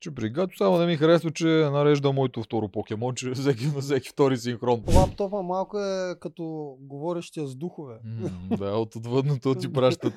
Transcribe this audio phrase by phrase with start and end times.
[0.00, 3.80] Че при Гато само не ми харесва, че нарежда моето второ покемон, че всеки на
[3.80, 4.82] всеки втори синхрон.
[4.96, 6.42] Лаптопа малко е като
[6.80, 7.94] говорещия с духове.
[8.04, 10.12] М, да, от отвъдното ти пращат.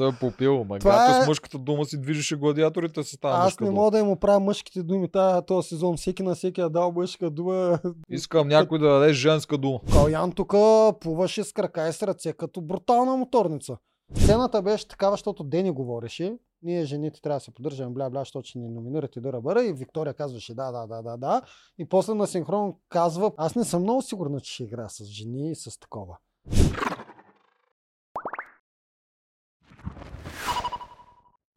[0.00, 3.70] Е попил, ма Това е- с мъжката дума си движеше гладиаторите с тази Аз не
[3.70, 5.96] мога да им оправя мъжките думи тази, този сезон.
[5.96, 7.78] Всеки на всеки е дал мъжка дума.
[8.10, 9.80] Искам някой да даде женска дума.
[9.92, 10.54] Калян тук
[11.00, 13.76] плуваше с крака и с ръце като брутална моторница.
[14.14, 16.36] Сцената беше такава, защото Дени говореше.
[16.62, 19.64] Ние жените трябва да се поддържаме, бля, бля, защото ще ни номинирате да бъра.
[19.64, 21.42] И Виктория казваше да, да, да, да, да.
[21.78, 25.50] И после на синхрон казва, аз не съм много сигурна, че ще игра с жени
[25.50, 26.18] и с такова.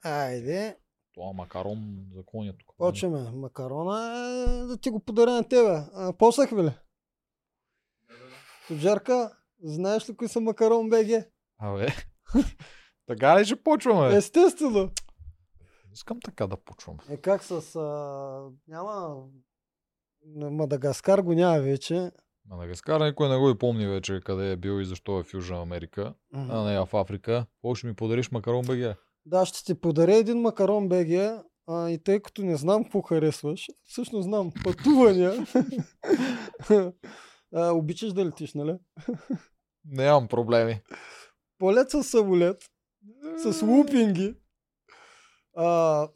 [0.04, 0.78] Айде,
[1.14, 2.76] Това макарон за коня тук.
[2.78, 3.32] почваме.
[3.32, 4.26] Макарона
[4.62, 5.84] е да ти го подаря на тебе.
[5.94, 6.72] А, Послах ви ли?
[8.68, 11.08] Тоджарка, знаеш ли кои са макарон БГ?
[11.60, 11.88] Абе.
[13.12, 14.16] така ли ще почваме?
[14.16, 14.90] Естествено.
[15.94, 17.00] Искам така да почваме.
[17.10, 17.76] Е как с...
[17.76, 19.24] А, няма...
[20.36, 22.12] Мадагаскар го няма вече.
[22.50, 25.62] Мадагаскар никой не го и помни вече къде е бил и защо е в Южна
[25.62, 27.46] Америка, а не в Африка.
[27.76, 28.96] Ще ми подариш макарон БГ?
[29.26, 31.44] Да, ще ти подаря един макарон БГ.
[31.68, 35.46] А, и тъй като не знам какво харесваш, всъщност знам пътувания.
[37.56, 38.78] а, обичаш да летиш, нали?
[39.86, 40.82] Нямам проблеми.
[41.58, 42.71] Полет с самолет,
[43.38, 44.34] с лупинги.
[45.58, 46.08] А,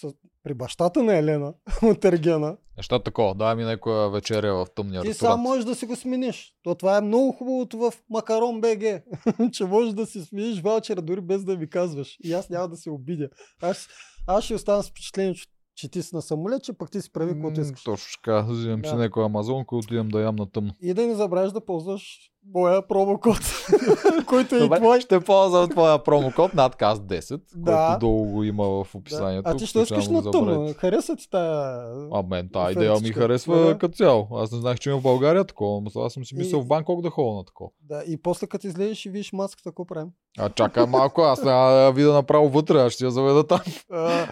[0.00, 2.56] с, при бащата на Елена от Ергена.
[2.76, 3.34] Неща такова.
[3.34, 5.32] Дай ми някоя вечеря в тъмния Ти ресторант.
[5.32, 6.54] сам можеш да си го смениш.
[6.62, 9.02] То това е много хубавото в Макарон БГ,
[9.52, 12.16] че можеш да си смениш ваучера дори без да ми казваш.
[12.24, 13.28] И аз няма да се обидя.
[13.62, 13.88] Аз,
[14.26, 17.12] аз ще остана с впечатление, че, че ти си на самолет, че пък ти си
[17.12, 17.82] прави каквото искаш.
[17.84, 18.42] Точно така.
[18.42, 18.96] Взимам си Да.
[18.98, 20.74] някоя амазонка, отивам да ям на тъмно.
[20.82, 23.38] И да не забравяш да ползваш моя промокод,
[24.26, 25.00] който е и Добре, твой.
[25.00, 27.86] ще ползвам твоя промокод надказ 10, Да.
[27.86, 28.98] който долу го има в Да.
[28.98, 29.50] описанието.
[29.50, 30.74] А ти ще искаш на тъмно.
[30.76, 31.82] Хареса ти тая...
[32.12, 33.78] А мен тази идея ми харесва Да.
[33.78, 34.28] като цяло.
[34.32, 36.66] Аз не знаех, че има в България такова, но аз съм си мислил И- в
[36.66, 37.70] Банкок да ходя на такова.
[37.80, 40.08] Да, и после като излезеш и видиш маската, какво правим?
[40.38, 43.60] А чакай малко, аз няма да видя направо вътре, аз ще я заведа там.
[43.90, 44.26] А,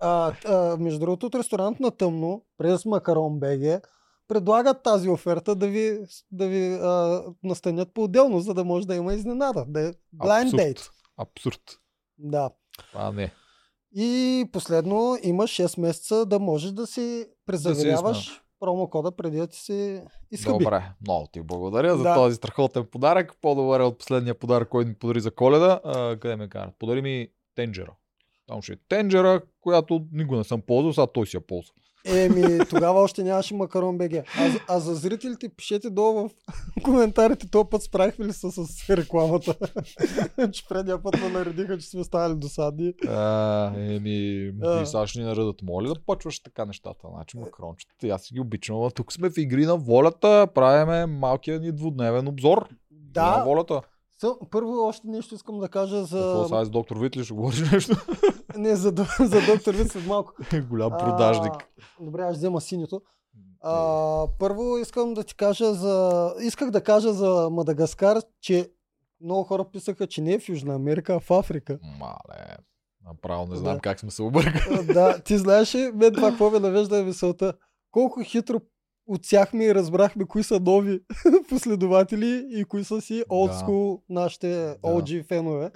[0.00, 3.80] а, а, между другото, от ресторант на тъмно, през Макарон БГ,
[4.28, 5.98] предлагат тази оферта да ви,
[6.32, 9.64] да ви а, настанят по-отделно, за да може да има изненада.
[9.68, 10.60] Да е blind Абсурд.
[10.60, 10.90] date.
[11.16, 11.60] Абсурд.
[12.18, 12.50] Да.
[12.94, 13.32] А, не.
[13.96, 20.04] И последно имаш 6 месеца да можеш да си презаверяваш промокода преди да ти се
[20.30, 20.64] изхъби.
[20.64, 22.14] Добре, много ти благодаря за Да.
[22.14, 23.32] този страхотен подарък.
[23.40, 25.80] По-добър е от последния подарък, който ми подари за коледа.
[25.84, 26.74] А, къде ме карат?
[26.78, 27.94] Подари ми тенджера.
[28.46, 31.74] Там ще е тенджера, която никога не съм ползвал, сега той си я ползва.
[32.14, 34.12] Еми, тогава още нямаше Макарон БГ.
[34.14, 34.24] А,
[34.68, 36.30] а за зрителите пишете долу в
[36.84, 39.54] коментарите, този път справихме ли се с рекламата.
[40.52, 42.92] че предния път ме наредиха, че сме ставали досадни.
[43.08, 44.82] А, еми, А.
[44.82, 45.62] и сега ще ни наредат.
[45.62, 47.08] Моля да почваш така нещата.
[47.14, 48.76] Значи макарончетата, аз си ги обичам.
[48.76, 50.48] Ама тук сме в игри на волята.
[50.54, 52.58] Правиме малкия ни двудневен обзор.
[52.58, 53.80] На Да, волята.
[54.20, 56.44] Съ, първо още нещо искам да кажа Какво за...
[56.48, 57.96] сега с доктор Витли ще говориш нещо?
[58.56, 60.32] Не, за, за доктор Вит след малко.
[60.70, 61.52] Голям продажник.
[62.00, 63.00] А, добре, аз взема синьото.
[63.60, 66.34] А, първо искам да ти кажа за...
[66.42, 68.70] Исках да кажа за Мадагаскар, че
[69.20, 71.78] много хора писаха, че не е в Южна Америка, а в Африка.
[71.98, 72.56] Мале.
[73.04, 73.80] Направо не знам Да.
[73.80, 74.86] как сме се объркали.
[74.86, 77.52] Да, ти знаеш ли, мен това какво ме навежда е мисълта.
[77.90, 78.60] Колко хитро
[79.06, 81.00] отсяхме и разбрахме кои са нови
[81.48, 83.24] последователи и кои са си Да.
[83.30, 84.46] олдскул нашите
[84.82, 85.70] OG фенове.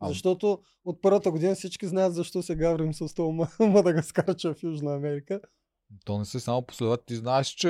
[0.00, 4.62] А- Защото от първата година всички знаят защо се гаврим с това ма- Мадагаскарча в
[4.62, 5.40] Южна Америка.
[6.04, 7.06] То не са само последователи.
[7.06, 7.68] Ти знаеш, че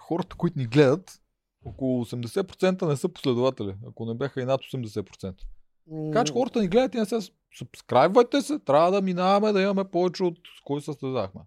[0.00, 1.20] хората, които ни гледат,
[1.64, 5.34] около 80% не са последователи, ако не бяха и над 80%.
[6.04, 7.18] Така че хората ни гледат и не се
[7.58, 11.40] субскрайбвайте се, трябва да минаваме да имаме повече от кой състезахме.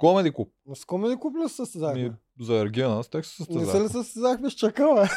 [0.00, 0.48] Комеди клуб.
[0.74, 2.02] С Комеди Клуб ли се състезахме?
[2.02, 3.88] Ми, за Ергена, с тях се Не се ли състезахме.
[3.88, 5.08] състезахме с Чакала?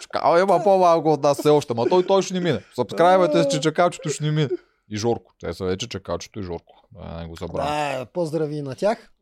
[0.00, 2.60] Чакал има по-малко от нас все още, ма той, той ще ни мине.
[2.74, 4.48] Субскрайбвайте се, че чакалчето ще ни мине.
[4.88, 5.32] И Жорко.
[5.40, 6.82] Те са вече чакалчето и Жорко.
[6.92, 7.98] Да, не го забравя.
[7.98, 9.12] Да, поздрави на тях.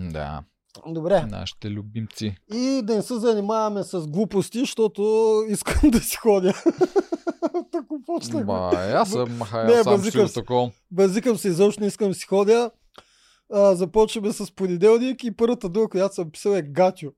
[0.00, 0.42] Да,
[0.86, 1.26] Добре.
[1.30, 2.36] нашите любимци.
[2.54, 5.02] И да не се занимаваме с глупости, защото
[5.48, 6.54] искам да си ходя.
[7.72, 8.46] Тако почнах.
[8.46, 10.42] Ма, аз съм, Не, аз съм базикам си.
[10.90, 12.70] Базикам се, изобщо не искам да си ходя.
[13.52, 17.10] А, започваме с понеделник и първата дума, която съм писал е Гатю.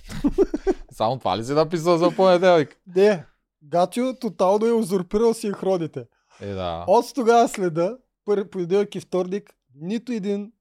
[0.92, 2.80] Само това ли си написал за понеделник?
[2.96, 3.24] Не,
[3.62, 6.04] Гатю тотално е узурпирал синхроните.
[6.40, 6.84] Е, да.
[6.88, 10.52] От тогава следа, първи понеделник и вторник, нито един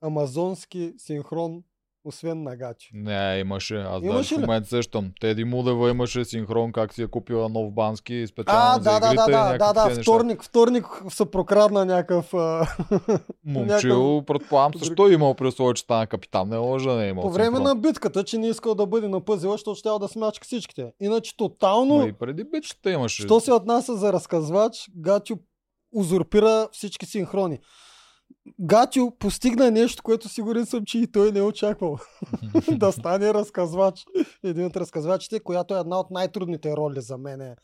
[0.00, 1.62] амазонски синхрон
[2.04, 2.88] освен на Гачо.
[2.94, 3.76] Не, имаше.
[3.76, 4.40] Аз Имаше даже в ли?
[4.40, 5.12] момента сещам.
[5.20, 9.06] Теди Мудева имаше синхрон, как си е купила нов бански специално А, за да, да,
[9.06, 9.30] игрите.
[9.30, 10.02] да, да, да, да, неща.
[10.02, 12.32] вторник, вторник се прокрадна някакъв...
[13.44, 16.48] Момчил, предполагам, също е имал при условие, че стана капитан.
[16.48, 17.62] Не да не е имал По време синхрон.
[17.64, 20.92] на битката, че не искал да бъде на пъзела, защото ще да смачка всичките.
[21.00, 23.22] Иначе тотално, Ма и преди битката имаше.
[23.22, 25.36] що се отнася за разказвач, Гатю
[25.92, 27.58] узурпира всички синхрони.
[28.60, 31.98] Гатю постигна нещо, което сигурен съм, че и той не е очаквал.
[32.72, 34.04] да стане разказвач.
[34.44, 37.54] Един от разказвачите, която е една от най-трудните роли за мен.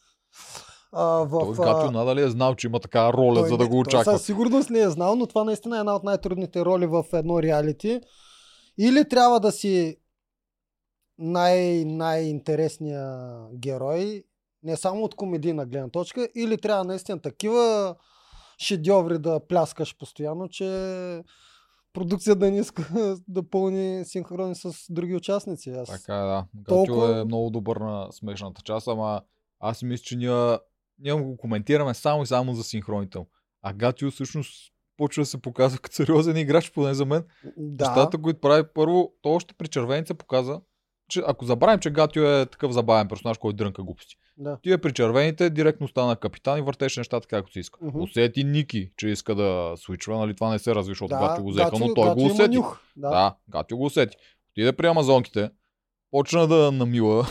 [0.93, 3.71] А, в, Той Гатю надали е знал, че има такава роля, той за да не-
[3.71, 4.13] го очаква.
[4.13, 7.43] Със сигурност не е знал, но това наистина е една от най-трудните роли в едно
[7.43, 8.01] реалити.
[8.79, 9.97] Или трябва да си
[11.19, 14.25] най- най-интересния герой,
[14.63, 17.95] не само от комедийна гледна точка, или трябва наистина такива
[18.59, 21.23] шедьоври да пляскаш постоянно, че
[21.93, 22.89] продукция да не иска
[23.29, 25.71] да пълни синхрони с други участници.
[25.71, 25.89] Аз...
[25.89, 26.47] Така е, да.
[26.69, 29.23] Толкова- е много добър на смешната част, ама
[29.61, 30.59] аз мисля, че ние,
[30.99, 33.19] ние го коментираме само и само за синхроните.
[33.63, 37.25] А Гатю всъщност почва да се показва като сериозен играч, поне за мен.
[37.57, 40.61] да, Нещата, които прави първо, то още при червеница показа,
[41.09, 44.17] че ако забравим, че Гатио е такъв забавен персонаж, който дрънка глупости.
[44.37, 44.59] да.
[44.63, 47.79] Тия при червените директно стана капитан и въртеше нещата както си иска.
[47.83, 48.03] Мгм.
[48.03, 51.51] Усети Ники, че иска да свичва, нали това не се разви, защото Да, Гатио го
[51.51, 52.57] взеха, но той Гатю го усети.
[52.57, 52.81] нюх.
[52.97, 53.09] Да.
[53.11, 54.17] да, Гатио го усети.
[54.53, 55.51] Отиде при амазонките,
[56.11, 57.27] почна да намила,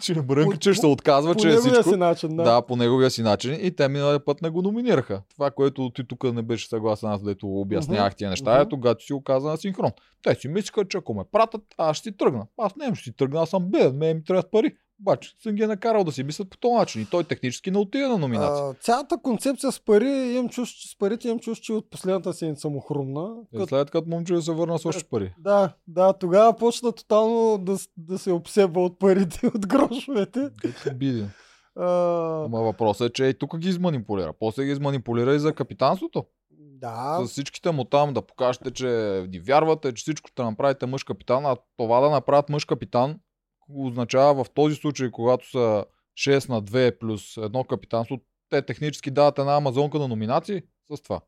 [0.00, 1.90] че Брънка, По- че ще отказва, По че е неговия всичко.
[1.90, 2.42] си начин, да.
[2.42, 2.62] Да.
[2.62, 3.58] по неговия си начин.
[3.62, 5.22] И те миналия път не го номинираха.
[5.34, 8.62] Това, което ти тук не беше съгласен, аз дето обяснявах тия неща, мгм.
[8.62, 9.90] ето Гатио си го каза на синхрон.
[10.22, 12.46] Те си мислиха, че ако ме пратят, аз ще си тръгна.
[12.58, 14.74] Аз не ще си тръгна, аз съм беден, ме ми трябват пари.
[15.02, 17.02] Обаче съм ги е накарал да си мислят по този начин.
[17.02, 18.64] И той технически не отиде на номинация.
[18.64, 22.68] А, цялата концепция с пари, имам чувство, с парите имам чувство, че от последната седмица
[22.68, 23.34] му хрумна.
[23.52, 23.68] И Като...
[23.68, 25.34] след като момче се върна с още пари.
[25.38, 30.48] Да, да, тогава почна тотално да, да се обсебва от парите, от грошовете.
[30.62, 30.90] Като.
[31.76, 34.32] А, Ама въпросът е, че и тук ги изманипулира.
[34.38, 36.24] После ги изманипулира и за капитанството.
[36.50, 38.86] да, С всичките му там да покажете, че
[39.30, 43.18] ни вярвате, че всичко ще направите мъж капитан, а това да направят мъж капитан
[43.74, 45.84] означава в този случай, когато са
[46.18, 51.20] 6 на 2 плюс едно капитанство, те технически дават една амазонка на номинации с това.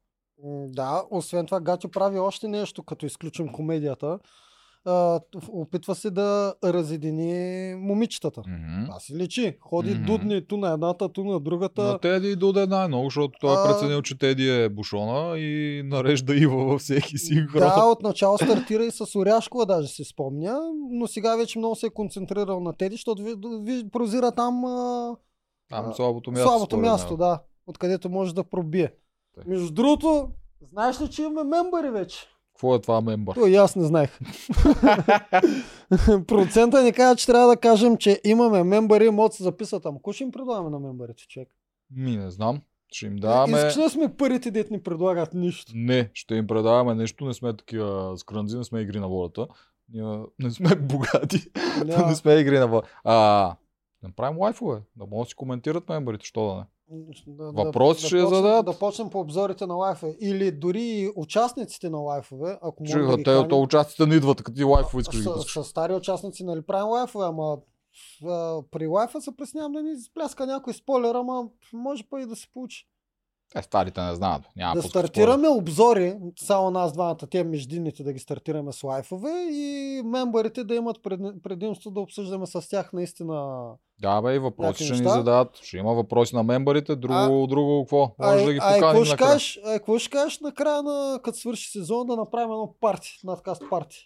[0.68, 4.18] Да, освен това Гатю прави още нещо, като изключим комедията.
[4.86, 7.32] А, опитва се да разедини
[7.76, 8.42] момичетата.
[8.46, 8.84] Мгм.
[8.84, 9.56] Това си личи.
[9.60, 10.04] Ходи Мгм.
[10.04, 11.82] дудни ту на едната, ту на другата.
[11.82, 16.36] На Теди доде най-много, защото той е А- преценил, че Теди е бушона и нарежда
[16.36, 17.60] Ива във всеки синхрон.
[17.60, 20.60] Да, отначало стартира и с Оряшкова, даже си спомня,
[20.90, 25.16] но сега вече много се е концентрирал на Теди, защото ви, ви, прозира там а,
[25.70, 26.48] Там слабото място.
[26.48, 28.92] слабото място, да, откъдето може да пробие.
[29.34, 29.44] Тъй.
[29.46, 30.28] Между другото,
[30.62, 32.18] знаеш ли, че имаме мембари вече?
[32.54, 33.34] Какво е това мембър?
[33.34, 34.18] То и аз не знаех.
[36.26, 39.86] Процента ни казва, че трябва да кажем, че имаме мембари, могат да се записват.
[39.86, 41.48] Ама кой ще им предлагаме на мембарите, човек?
[41.90, 42.60] Ми не знам.
[42.92, 43.58] Ще им даваме...
[43.58, 45.72] Искаш да сме първите, дет ни предлагат нищо?
[45.74, 49.46] Не, ще им предаваме нещо, не сме такива скрънзи, не сме игри на волята.
[49.92, 51.50] Ние не сме богати,
[51.86, 52.88] не сме игри на волята.
[53.04, 53.56] А,
[54.02, 56.64] направим лайфове, да могат да си коментират мембарите, що да не.
[57.26, 58.66] Да, Въпроси ще я почнем- зададат.
[58.66, 60.16] Да почнем по обзорите на лайфове.
[60.20, 64.64] Или дори участниците на лайфове, ако Че да те то участите не идват, като ти
[64.64, 67.58] лайфове искаш да с, с, стари участници, нали правим лайфове, ама
[68.26, 72.36] а, при лайфа се преснявам да ни изпляска някой спойлер, ама може па и да
[72.36, 72.86] се получи.
[73.54, 74.42] Те старите не знаят.
[74.56, 79.64] Няма да стартираме обзори, само нас двамата, те междинните да ги стартираме с лайфове и
[80.04, 83.66] мембарите да имат пред- предимство да обсъждаме с тях наистина.
[84.00, 85.56] Да, бе, и въпроси ще ни зададат.
[85.56, 88.14] Ще има въпроси на мембарите, друго, А- друго какво?
[88.20, 89.16] Може да ги поканим накрая.
[89.18, 93.62] кажеш, ай, какво ще кажеш накрая, на, като свърши сезон, да направим едно парти, надкаст
[93.70, 93.96] парти?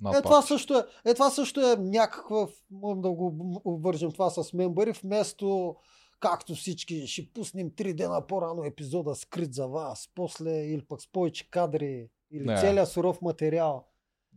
[0.00, 0.22] На Е, пак.
[0.22, 3.34] това също е, е, това също е някаква, можем да го
[3.64, 5.74] обвържем това с мембари, вместо
[6.20, 11.12] както всички ще пуснем три дена по-рано епизода скрит за вас, после или пък с
[11.12, 12.56] повече кадри, или Не.
[12.56, 13.84] целият суров материал.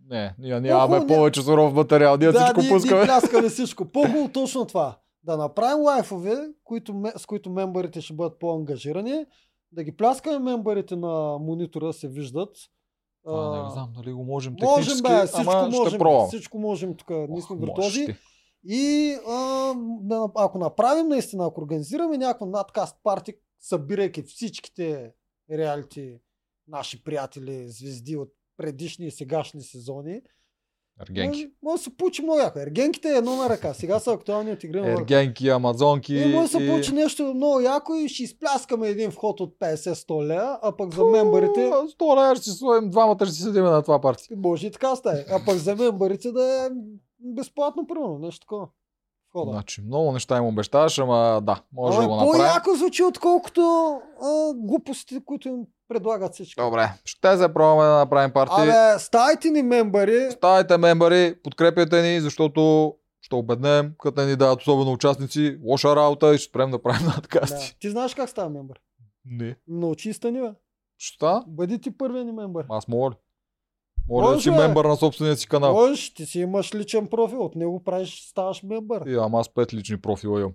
[0.05, 2.97] Не, ние нямаме ня- повече суров материал, ние всичко ние, пускаме.
[2.97, 3.85] ние пляскаме всичко.
[3.93, 4.97] По-хубаво точно това.
[5.23, 9.25] Да направим лайфове, които, с които мембарите ще бъдат по-ангажирани,
[9.71, 11.09] да ги пляскаме мембарите на
[11.39, 12.49] монитора да се виждат.
[13.27, 15.87] А, А, не знам дали го можем Можем, технически, бе, всичко ама можем.
[15.87, 16.27] ще пробвам.
[16.27, 17.09] Всичко можем тук.
[17.09, 18.15] Ние сме виртуози.
[18.63, 19.73] И а,
[20.35, 25.13] ако направим наистина, ако организираме някаква надкаст парти, събирайки всичките
[25.51, 26.19] реалити
[26.67, 30.21] наши приятели, звезди от предишни и сегашни сезони,
[31.01, 31.37] Ергенки.
[31.37, 32.59] Може, може да се получи много яко.
[32.59, 33.73] Ергенките е едно на ръка.
[33.73, 34.91] Сега са актуални от игри на.
[34.91, 36.15] Ергенки, амазонки.
[36.15, 40.27] И може да се получи нещо много яко и ще изпляскаме един вход от 50-100
[40.27, 41.69] лея, а пък за мембарите...
[41.69, 44.27] Фу, 100 лева ще си двамата ще си седим на това парти.
[44.35, 45.25] Може и така стане.
[45.29, 46.69] А пък за мембарите да е
[47.23, 48.19] безплатно, примерно.
[48.19, 48.67] Нещо такова.
[49.29, 49.51] Входа.
[49.51, 52.39] Значи, много неща им обещаваш, ама да, може Ама да го направим.
[52.39, 53.61] по-яко звучи, отколкото
[54.23, 56.61] а, глупостите, които им предлагат всички.
[56.61, 58.53] Добре, ще се пробваме да направим парти.
[58.57, 60.31] Абе, ставайте ни мембари.
[60.31, 66.37] Ставайте мембари, подкрепяйте ни, защото ще обеднем, като ни дават особено участници, лоша работа и
[66.37, 67.07] ще спрем да правим Да.
[67.07, 67.77] надкасти.
[67.79, 68.79] Ти знаеш как става мембър?
[69.25, 69.55] Не.
[69.67, 70.51] Научи стани, бе.
[70.99, 71.43] Става?
[71.47, 72.65] Бъди ти първият ни мембър.
[72.69, 73.15] Аз мога ли?
[74.09, 75.73] Моля да Може, си мембър на собствения си канал.
[75.73, 79.03] Можеш, ти си имаш личен профил, от него правиш, ставаш мембър.
[79.07, 80.53] И ама аз пет лични профила имам.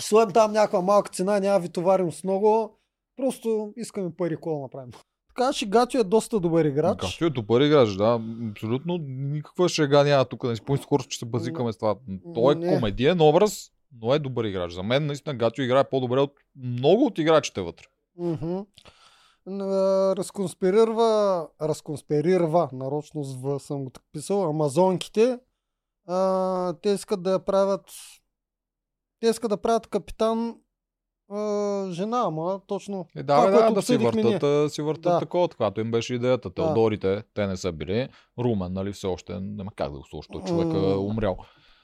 [0.00, 2.78] Слоем там някаква малка цена, няма ви товарим с много.
[3.16, 4.90] Просто искаме пари, да направим.
[5.36, 6.98] Така че Гатю е доста добър играч.
[7.00, 8.20] Както е добър играч, да.
[8.50, 10.44] Абсолютно никаква шега няма тук.
[10.44, 11.96] Не си помня скоро, че се базикаме с това.
[12.34, 12.74] Той е Не.
[12.74, 13.70] комедиен образ,
[14.00, 14.72] но е добър играч.
[14.72, 17.84] За мен наистина Гатю играе по-добре от много от играчите вътре.
[18.18, 18.58] Мгм.
[20.16, 25.38] Разконспирирва, разконспирирва, нарочно с В съм го так писал, амазонките.
[26.08, 27.84] А, те искат да я правят
[29.20, 30.56] те искат да правят капитан
[31.30, 35.18] а, жена, ама точно Е, Това, да, бе, да, да си въртат, си въртат Да.
[35.18, 36.54] такова, каквато им беше идеята.
[36.54, 38.08] Теодорите, те не са били.
[38.38, 41.36] Румен, нали, все още няма как да го слуша, човек е умрял.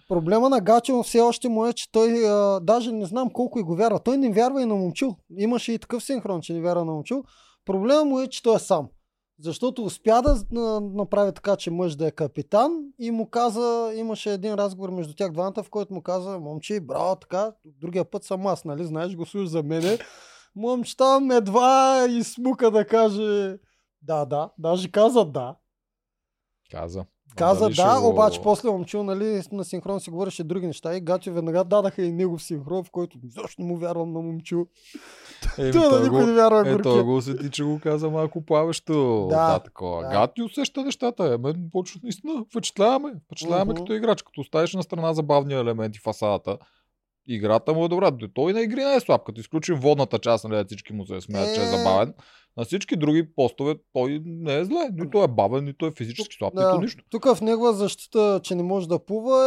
[0.09, 3.63] Проблема на Гачо все още му е, че той а, даже не знам колко и
[3.63, 4.01] го вярва.
[4.01, 5.17] Той не вярва и на момчил.
[5.39, 7.25] Имаше и такъв синхрон, че не вярва на момчил.
[7.69, 8.89] Проблема му е, че той е сам.
[9.41, 14.55] Защото успя да направи така, че мъж да е капитан и му каза, имаше един
[14.55, 18.65] разговор между тях двамата, в който му каза, момче, браво, така, другия път съм аз,
[18.65, 19.99] нали, знаеш, го слуш за мене.
[20.57, 23.59] Момче там едва и смука да каже,
[24.03, 25.57] да, да, даже каза да.
[26.71, 27.05] Каза.
[27.39, 31.01] Каза Дали да, го- обаче после момчил, нали, на синхрон си говореше други неща и
[31.01, 34.67] Гатю веднага дадаха и негов синхрон, в който защо му вярвам на момчил.
[35.59, 39.27] Еми, Той на никой не вярва Е, той го усети, че го каза малко плавещо.
[39.31, 40.03] Да, Да, такова.
[40.03, 40.09] да.
[40.09, 41.25] Гати усеща нещата.
[41.25, 42.45] Е, мен почва наистина.
[42.51, 43.13] Впечатляваме.
[43.27, 43.75] Впечатляваме Мгм.
[43.77, 44.23] като играч.
[44.23, 46.59] Като оставиш на страна забавния елемент и фасадата.
[47.29, 48.13] Играта му е добра.
[48.35, 49.25] Той на игри не е слаб.
[49.25, 51.67] Като изключим водната част, нали, всички му се смеят, че е Е.
[51.69, 52.15] забавен.
[52.57, 54.89] На всички други постове той не е зле.
[54.93, 56.67] Нито е бавен, нито е физически слаб, Да.
[56.69, 57.05] нито нищо.
[57.11, 59.39] Тук в негова защита, че не може да плува,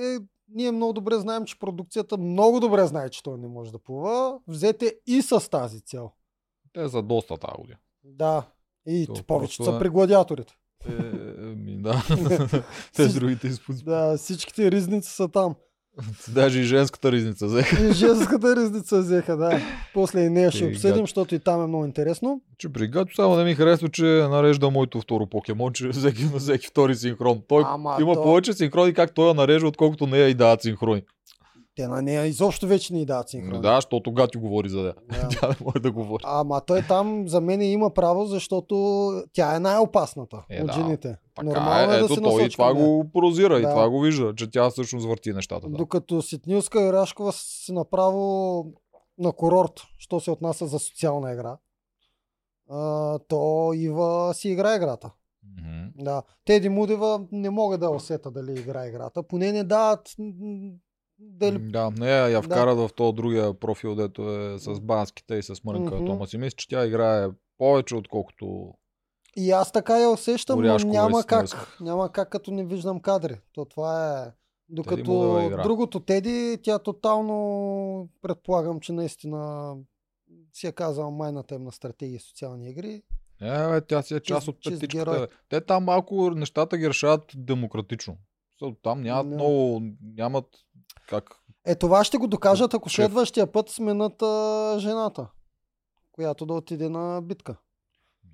[0.00, 0.18] е, е,
[0.48, 4.38] ние много добре знаем, че продукцията много добре знае, че той не може да плува.
[4.46, 6.10] Взете и с тази цел.
[6.72, 7.78] Те са доста тази година.
[8.04, 8.42] Да.
[8.86, 10.54] И То повечето са е- при гладиаторите.
[10.88, 10.92] Е,
[11.40, 12.02] ми, да.
[12.96, 13.84] Те другите изпуск...
[13.84, 15.54] Да, всичките ризници са там.
[16.28, 17.84] Даже и женската ризница взеха.
[17.84, 19.60] И женската ризница взеха, да.
[19.94, 21.02] После и нея ще обсъдим, гад.
[21.02, 22.40] защото и там е много интересно.
[22.58, 26.38] Че при Гачо само не ми харесва, че нарежда моето второ покемон, че всеки на
[26.38, 27.40] всеки втори синхрон.
[27.48, 31.02] Той Ама има то- повече синхрони, как той я нарежда, отколкото нея и дават синхрони.
[31.78, 33.60] Те на нея изобщо вече ни дават синхрон.
[33.60, 34.94] Да, защото Гати говори за нея.
[35.10, 35.28] Да.
[35.40, 36.22] Тя не може да говори.
[36.26, 40.72] Ама той там за мен има право, защото тя е най-опасната Е, от да.
[40.72, 41.16] жените.
[41.36, 43.70] Така Нормално е, е да ето се той и това го прозира и Да.
[43.70, 45.68] това го вижда, че тя всъщност върти нещата.
[45.68, 45.76] Да.
[45.76, 48.64] Докато Ситнилска и Рашкова си направо
[49.18, 51.56] на курорт, що се отнася за социална игра.
[52.70, 55.10] А, то Ива си игра играта.
[55.58, 56.04] Мгм.
[56.04, 56.22] Да.
[56.44, 59.22] Теди Мудева не мога да усета дали игра играта.
[59.22, 60.00] Поне не дават
[61.18, 62.42] дали Да, не, я Да.
[62.42, 66.06] вкарат в този другия профил, дето е с банските и с Мрънка Мгм.
[66.06, 66.38] Тома си.
[66.38, 68.74] Мисля, че тя играе повече, отколкото
[69.36, 71.78] И аз така я усещам, но няма как.
[71.80, 73.40] Няма как, като не виждам кадри.
[73.52, 74.32] То това е...
[74.70, 75.62] Докато игра.
[75.62, 79.74] другото Теди, тя тотално предполагам, че наистина
[80.52, 83.02] си е казала майната им на стратегии и социални игри.
[83.40, 85.28] Не, бе, тя си е част Чист- от петичката.
[85.48, 88.16] Те там малко нещата ги решават демократично.
[88.82, 89.34] Там нямат Не.
[89.34, 89.82] много,
[90.14, 90.44] нямат
[91.08, 91.30] как.
[91.66, 92.96] Е, това ще го докажат, ако Шеф.
[92.96, 95.26] следващия път сменят а, жената,
[96.12, 97.56] която да отиде на битка.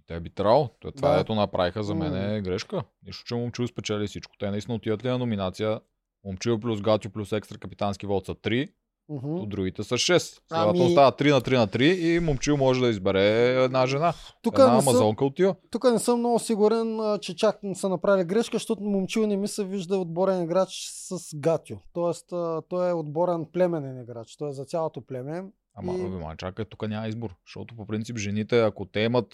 [0.07, 0.69] Те би трябвало.
[0.81, 1.21] То Това, Да.
[1.21, 2.83] ето направиха за мен е грешка.
[3.03, 4.37] Нищо, че Момчил спечели всичко.
[4.39, 5.81] Те наистина отиват ли на номинация.
[6.25, 8.73] Момчил плюс Гатю плюс екстра капитански вод са 3,
[9.09, 9.35] Мгм.
[9.35, 10.41] от другите са 6.
[10.51, 13.21] Ами- Следователно става 3 на 3 на 3 и Момчил може да избере
[13.55, 14.13] една жена.
[14.43, 15.55] Тук една не, амазонка отива.
[15.71, 19.49] тук не съм много сигурен, че чак не са направили грешка, защото момчил не ми
[19.49, 21.77] се вижда отборен играч с Гатю.
[21.93, 22.27] Тоест,
[22.69, 24.37] той е отборен племенен играч.
[24.37, 25.45] Той е за цялото племе.
[25.75, 26.05] Ама, И- и...
[26.05, 27.35] ма, чакай, тук няма избор.
[27.47, 29.27] Защото по принцип жените, ако те имат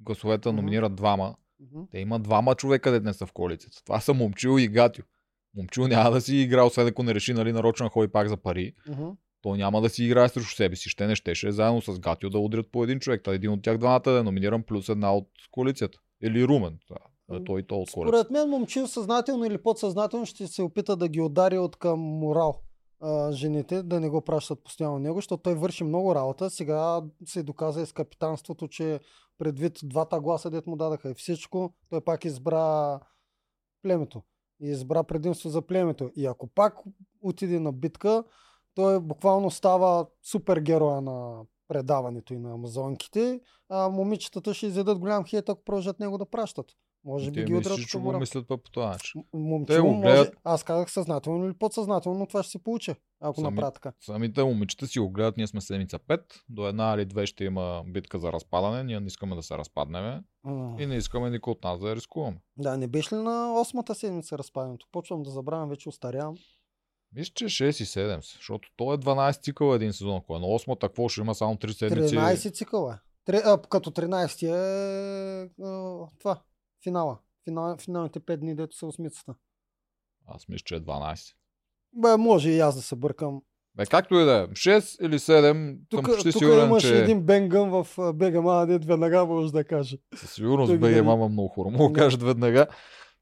[0.00, 1.82] гласовете, номинират двама, Мгм.
[1.90, 3.84] Те има двама човека, де не са в коалицията.
[3.84, 5.02] Това са Момчил и Гатю.
[5.56, 8.74] Момчил няма да си играе, освен ако не реши, нали, нарочно ходи пак за пари.
[8.88, 9.08] Мгм.
[9.42, 10.88] То няма да си играе срещу себе си.
[10.88, 13.22] Ще не щеше заедно с Гатю да удрят по един човек.
[13.24, 15.98] Та един от тях двамата да е номиниран плюс една от коалицията.
[16.22, 16.78] Или Румен.
[16.88, 16.98] Това.
[17.30, 18.08] А той и то отворят.
[18.08, 22.60] Според мен момчил съзнателно или подсъзнателно ще се опита да ги удари от към морал
[23.00, 26.50] а, жените, да не го пращат постоянно него, защото той върши много работа.
[26.50, 29.00] Сега се доказа и с капитанството, че
[29.38, 33.00] предвид двата гласа, дет му дадаха и всичко, той пак избра
[33.82, 34.22] племето.
[34.62, 36.10] И избра предимство за племето.
[36.16, 36.78] И ако пак
[37.22, 38.24] отиде на битка,
[38.74, 45.48] той буквално става супергероя на предаването и на амазонките, а момичетата ще изядат голям хейт,
[45.48, 46.66] ако продължат него да пращат.
[47.04, 49.24] Може би Те ги удрят че по го мислят по този начин.
[49.32, 50.30] М- Момчил го може...
[50.44, 53.92] Аз казах съзнателно или подсъзнателно, но това ще се получи, ако Сами- направя така.
[54.00, 57.82] Самите момичета си го гледат, ние сме седмица 5, до една или две ще има
[57.86, 60.22] битка за разпадане, ние не искаме да се разпаднем
[60.78, 62.40] и не искаме никой от нас да я рискуваме.
[62.56, 64.86] Да, не беше ли на осмата седмица разпадането?
[64.92, 66.34] Почвам да забравям, вече устарявам.
[67.14, 70.16] Мисля, че 6 и 7 са, защото то е 12 цикъл един сезон.
[70.16, 72.16] Ако е на 8, какво ще има само 3 седмици?
[72.16, 72.98] 13 цикъла.
[73.24, 76.40] Тре, а, като 13 е а, това,
[76.84, 77.18] финала.
[77.44, 79.34] Финал, финалните 5 дни, дето са осмицата.
[80.26, 81.34] Аз мисля, че е 12.
[81.94, 83.42] Бе, може и аз да се бъркам.
[83.74, 84.46] Бе, както и да е.
[84.46, 88.84] 6 или 7, Тук, съм почти тук сигурен, имаш че един бенгън в БГМА, дед
[88.84, 89.98] веднага може да каже.
[90.14, 91.70] със сигурност ги- мама много хора.
[91.70, 92.66] Мога да кажат веднага.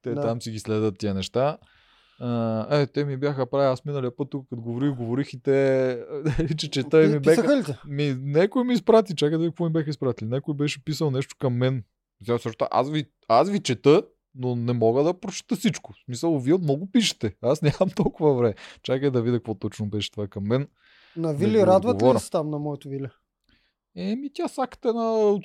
[0.02, 0.20] Те Да.
[0.20, 1.58] там си ги следят тия неща.
[2.70, 5.98] Е, те ми бяха прави, аз миналия път тук, като говорих, говорих и те,
[6.58, 7.78] че чета и ми те?
[7.86, 10.28] Ми, някой ми изпрати, чакай да видя какво ми беха изпратили.
[10.28, 11.84] Някой беше писал нещо към мен.
[12.24, 14.02] Сега също, аз ви, аз ви чета,
[14.34, 15.92] но не мога да прочета всичко.
[15.92, 17.36] В смисъл, вие много пишете.
[17.42, 18.54] Аз нямам толкова време.
[18.82, 20.68] Чакай да видя какво точно беше това към мен.
[21.16, 23.08] На Да Вили ви радват ли се там на моето Вили?
[23.96, 25.38] Еми, тя саката на.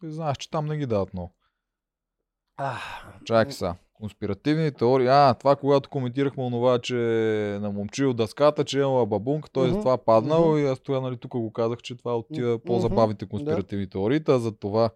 [0.00, 1.34] Ти знаеш, че там не ги дават много.
[3.24, 3.74] Чакай са.
[3.94, 5.06] Конспиративни теории.
[5.06, 6.94] А, това когато коментирахме онова, че
[7.60, 10.58] на момчил дъската, че е имала бабунка, той за това паднал Мгм.
[10.58, 12.62] и аз тогава нали, тук го казах, че това е от тия Мгм.
[12.66, 14.24] по-забавните конспиративни теории.
[14.24, 14.90] Та за това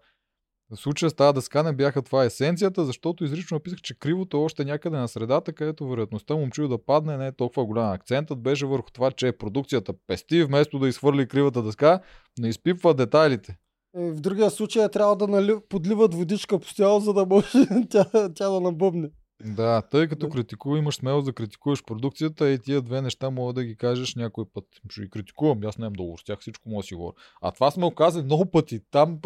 [0.71, 4.39] в случая с тази дъска не бяха това есенцията, защото изрично написах, че кривото е
[4.39, 7.91] още някъде на средата, където вероятността момчил да падне не е толкова голям.
[7.91, 11.99] Акцентът беше върху това, че продукцията пести, вместо да изхвърли кривата дъска,
[12.39, 13.57] не изпипва детайлите.
[13.97, 17.47] Е, В другия случай трябва да нали, подливат водичка постоянно, за да може
[17.89, 19.09] тя, тя да набъбне.
[19.45, 20.31] Да, тъй като Да.
[20.33, 24.45] критикува, имаш смелост да критикуваш продукцията и тия две неща мога да ги кажеш някой
[24.53, 24.63] път.
[24.89, 27.13] Ще ги критикувам, аз нямам договор с тях, всичко мога да си говоря.
[27.41, 28.79] А това сме оказали много пъти.
[28.91, 29.19] Там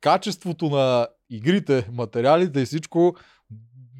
[0.00, 3.16] качеството на игрите, материалите и всичко,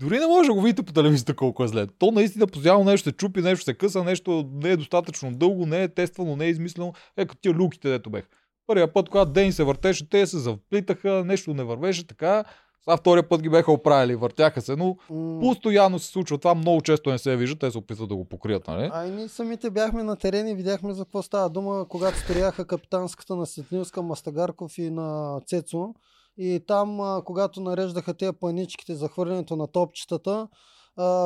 [0.00, 1.86] дори не може да го видите по телевизията колко е зле.
[1.98, 5.82] То наистина постоянно нещо се чупи, нещо се къса, нещо не е достатъчно дълго, не
[5.82, 6.92] е тествано, не е измислено.
[7.16, 8.24] Е, като тия люките, дето бех.
[8.66, 12.44] Първия път, когато Ден се въртеше, те се заплитаха, нещо не вървеше така.
[12.86, 16.80] А втория път ги беха оправили, въртяха се, но М, Постоянно се случва това, много
[16.80, 18.90] често не се вижда, те се опитват да го покрият, нали?
[18.92, 22.66] А и ние самите бяхме на терен и видяхме за какво става дума, когато строяха
[22.66, 25.94] капитанската на Сетнилска, Мастагарков и на Цецо.
[26.38, 30.48] И там, когато нареждаха тези паничките за хвърлянето на топчетата,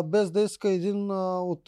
[0.04, 1.64] без да иска един от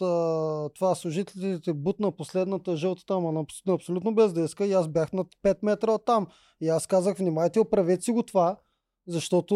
[0.75, 5.57] това служителите бутна последната жълтата, ама абсолютно без да иска и аз бях на 5
[5.61, 6.27] метра от там.
[6.61, 8.57] И аз казах, внимайте, оправете си го това,
[9.07, 9.55] защото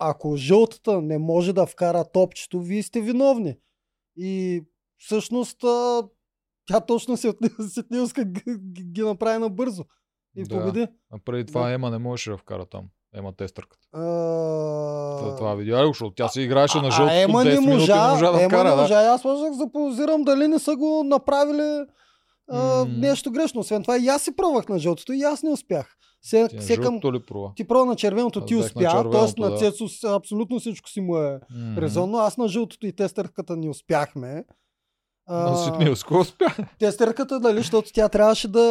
[0.00, 3.56] ако жълтата не може да вкара топчето, вие сте виновни.
[4.16, 4.62] И
[4.98, 5.58] всъщност
[6.66, 7.32] тя точно се
[7.68, 9.84] Сетнилска ги, ги, ги направи набързо.
[10.36, 10.58] И Да.
[10.58, 10.86] победи.
[11.12, 11.72] А преди това Да.
[11.72, 12.84] Ема не можеше да вкара там.
[13.14, 13.86] Ема тестърката.
[13.92, 13.98] А...
[15.18, 18.12] Това, това го, защото тя се играеше на а, жълтото Ема 10 не можа, не
[18.12, 18.64] можа да Ема вкара.
[18.64, 18.82] не Да.
[18.82, 19.02] можа.
[19.02, 21.84] И Аз можех да подозирам дали не са го направили
[22.50, 22.86] а, М.
[22.88, 23.60] нещо грешно.
[23.60, 25.96] Освен това и аз си пробвах на жълтото и аз не успях.
[26.22, 27.00] Се, Тя се към...
[27.04, 27.52] ли прова?
[27.56, 28.80] Ти пробва на червеното, Аз ти на успя,
[29.10, 29.40] т.е.
[29.40, 29.56] на да.
[29.56, 31.78] Цецо с- абсолютно всичко си му е Мгм.
[31.78, 32.18] резонно.
[32.18, 34.44] Аз на жълтото и тестърката не успяхме.
[35.26, 36.46] А, На Ситнилско успя.
[36.78, 38.62] тестърката, нали, защото тя трябваше да,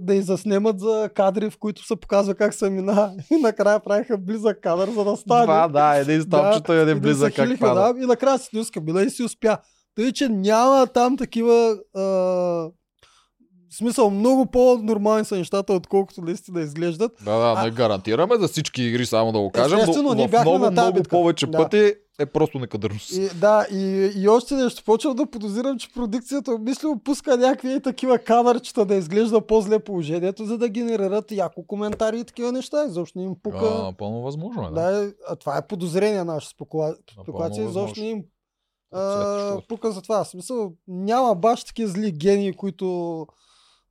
[0.00, 3.12] да и заснемат за кадри, в които се показва как се мина.
[3.30, 5.44] И накрая правиха близък кадър, за да стане.
[5.44, 7.92] Това, да, един стопчета и и един да близък как пада.
[7.94, 9.58] Да, и накрая си снюска била и си успя.
[9.94, 12.02] Тъй, че няма там такива а,
[13.72, 17.12] в смисъл много по-нормални са нещата, отколкото наистина изглеждат.
[17.24, 20.28] Да, да, А- не гарантираме за всички игри, само да го кажем, Естествено, но ние
[20.28, 21.10] в много, много битка.
[21.10, 21.58] повече Да.
[21.58, 23.12] пъти е просто некадърност.
[23.12, 24.84] И, да, и, и още нещо.
[24.84, 30.58] Почвам да подозирам, че продукцията мислимо пуска някакви такива кадърчета да изглежда по-зле положението, за
[30.58, 32.84] да генерират яко коментари и такива неща.
[32.88, 33.76] Изобщо не им пука.
[33.80, 34.72] А, напълно възможно е, да.
[34.92, 36.94] Да, а това е подозрение наша спекула...
[37.22, 37.64] спекулация.
[37.64, 38.24] Изобщо не им
[38.92, 40.24] а, пука за това.
[40.24, 43.26] В смисъл, няма баш такива зли гении, които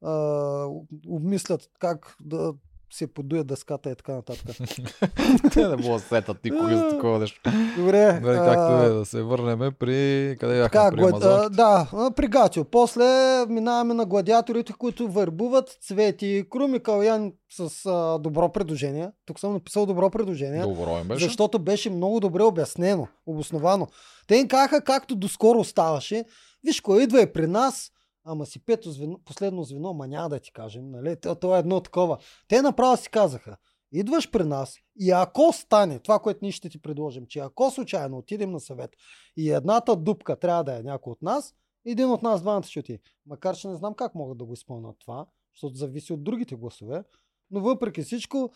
[0.02, 0.66] а,
[1.08, 2.54] обмислят как да
[2.94, 4.56] се подуят дъската и така нататък.
[5.54, 7.42] Те не могат да сетат никога за такова нещо.
[7.78, 8.20] Добре.
[8.20, 10.38] Нали, както е, да се върнем при...
[10.40, 10.70] Къде бяхме?
[10.70, 11.50] Така, при гла...
[11.50, 12.66] да, при Гатио.
[12.66, 13.06] После
[13.50, 19.12] минаваме на гладиаторите, които върбуват Цвети, и Калян с а, добро предложение.
[19.26, 20.62] Тук съм написал добро предложение.
[20.62, 21.26] Добро им беше.
[21.26, 23.88] Защото беше много добре обяснено, обосновано.
[24.28, 26.26] Те им казаха, както доскоро ставаше,
[26.64, 27.92] виж, кой идва е при нас,
[28.24, 31.16] ама си пето звено, последно звено, ма няма да ти кажем, нали?
[31.22, 32.18] То, то е едно такова.
[32.48, 33.58] Те направо си казаха,
[33.92, 38.18] идваш при нас и ако стане, това, което ние ще ти предложим, че ако случайно
[38.18, 38.92] отидем на съвет
[39.38, 41.56] и едната дупка трябва да е някой от нас,
[41.86, 43.00] един от нас двамата ще отиде.
[43.26, 47.04] Макар, че не знам как могат да го изпълнят това, защото зависи от другите гласове,
[47.52, 48.52] но въпреки всичко,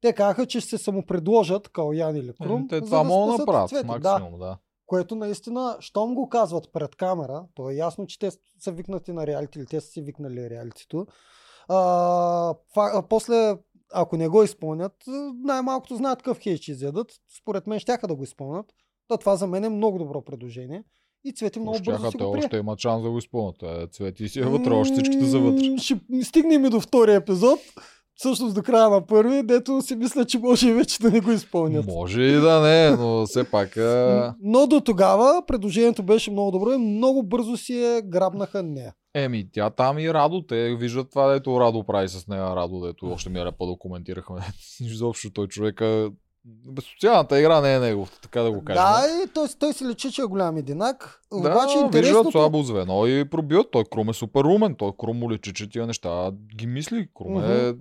[0.00, 2.62] те казаха, че ще се самопредложат Калян или Крум.
[2.62, 3.86] Е, Те това да могат да направят, Цвети.
[3.86, 4.58] Да, максимум, да.
[4.90, 9.26] Което наистина, щом го казват пред камера, то е ясно, че те са викнати на
[9.26, 11.06] реалити или те са си викнали реалитито.
[11.68, 11.76] А,
[12.74, 13.56] фа, а, после,
[13.92, 14.92] ако не го изпълнят,
[15.44, 17.12] най-малкото знаят какъв хейт ще изядат.
[17.40, 18.66] Според мен щяха да го изпълнят.
[19.08, 20.84] То това за мен е много добро предложение.
[21.24, 22.44] И Цвети много бързо Щяха, си те го прие.
[22.44, 23.62] още имат шанс да го изпълнят.
[23.62, 25.78] Е, Цвети си е вътре, още всичките са вътре.
[25.78, 27.58] Ще стигнем и до втория епизод.
[28.20, 31.30] Всъщност до края на първи, дето си мисля, че може и вече да не го
[31.30, 31.86] изпълнят.
[31.86, 33.76] Може и да не, но все пак...
[33.76, 34.34] А...
[34.42, 38.94] Но до тогава предложението беше много добро и много бързо си е грабнаха нея.
[39.14, 43.06] Еми, тя там и Радо, те виждат това, дето Радо прави с нея, Радо, дето
[43.06, 44.40] още ми е да коментирахме.
[44.80, 46.10] Изобщо той човека...
[46.92, 48.82] Социалната игра не е негов, така да го кажем.
[48.82, 51.20] Да, и той, той си лечи, че е голям единак.
[51.32, 52.30] Да, Обаче виждат интересното...
[52.30, 53.70] слабо звено и пробиват.
[53.72, 54.74] Той Крум е супер умен.
[54.74, 57.08] Той Крум му лечи, че тия неща ги мисли.
[57.14, 57.74] Крум е...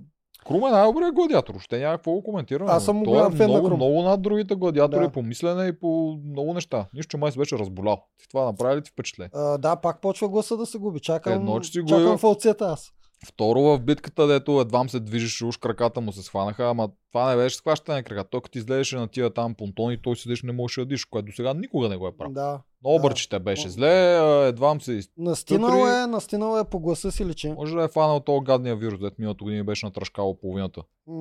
[0.47, 1.56] Крум е най-добрият гладиатор.
[1.56, 2.71] Още няма какво го коментираме.
[2.71, 3.78] Аз съм му голям е фен на много, Крум.
[3.78, 5.10] много над другите гладиатори Да.
[5.10, 6.86] по мислене и по много неща.
[6.93, 7.97] Нищо, че май се беше разболял.
[8.19, 9.30] Ти това направи ли ти впечатление?
[9.60, 10.99] Да, пак почва гласа да се губи.
[10.99, 12.91] Чакам, Едно, че си го чакам фалцета аз.
[13.28, 17.36] Второ в битката, дето едва се движеше, уж краката му се схванаха, ама това не
[17.36, 18.30] беше схващане крака.
[18.30, 21.32] Той като излезеше на тия там понтони, той седеше не можеше да диш, което до
[21.32, 22.34] сега никога не го е правил.
[22.34, 22.62] Да.
[22.84, 23.02] Много да.
[23.02, 25.10] бърчите беше зле, а, едва му се из...
[25.18, 27.50] Настинал Вътре- е, настинал е по гласа си личи.
[27.50, 30.82] Може да е фанал този гадния вирус, дето миналото години беше натрашкало половината.
[31.08, 31.14] М,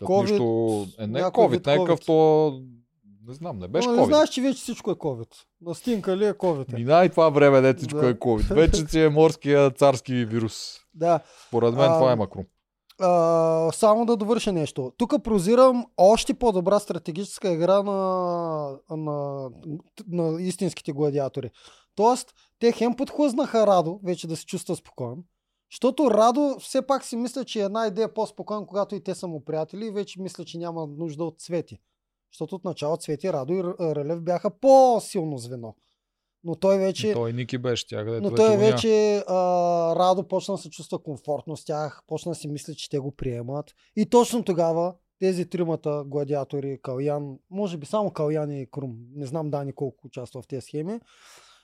[0.00, 0.86] COVID, нищо...
[0.98, 2.06] Е, не COVID, някакъв COVID.
[2.06, 2.62] то...
[3.26, 5.34] Не знам, не беше Но не знаеш, че вече всичко е COVID.
[5.60, 6.72] Настинка ли е COVID?
[6.72, 6.76] Е.
[6.76, 8.08] Мина и това време, дето всичко Да.
[8.08, 8.54] е COVID.
[8.54, 10.78] Вече си е морския царски вирус.
[10.94, 11.20] Да.
[11.48, 12.44] Според мен А, това е макрум.
[13.00, 14.92] А, само да довърша нещо.
[14.96, 19.48] Тук прозирам още по-добра стратегическа игра на, на,
[20.08, 21.50] на истинските гладиатори.
[21.94, 25.24] Тоест, те хем подхлъзнаха Радо, вече да се чувства спокоен,
[25.72, 29.28] защото Радо все пак си мисля, че една идея е по-спокоен, когато и те са
[29.28, 31.80] му приятели и вече мисля, че няма нужда от Цвети.
[32.32, 35.74] Защото от начало Цвети, Радо и Р- Рълев бяха по-силно звено.
[36.44, 37.12] Но той вече...
[37.12, 39.34] Той Ники беше тя, където Но той вече а,
[39.96, 43.12] Радо почна да се чувства комфортно с тях, почна да си мисли, че те го
[43.12, 43.74] приемат.
[43.96, 49.50] И точно тогава тези тримата гладиатори, Калян, може би само Калян и Крум, не знам
[49.50, 51.00] Дани колко участва в тези схеми,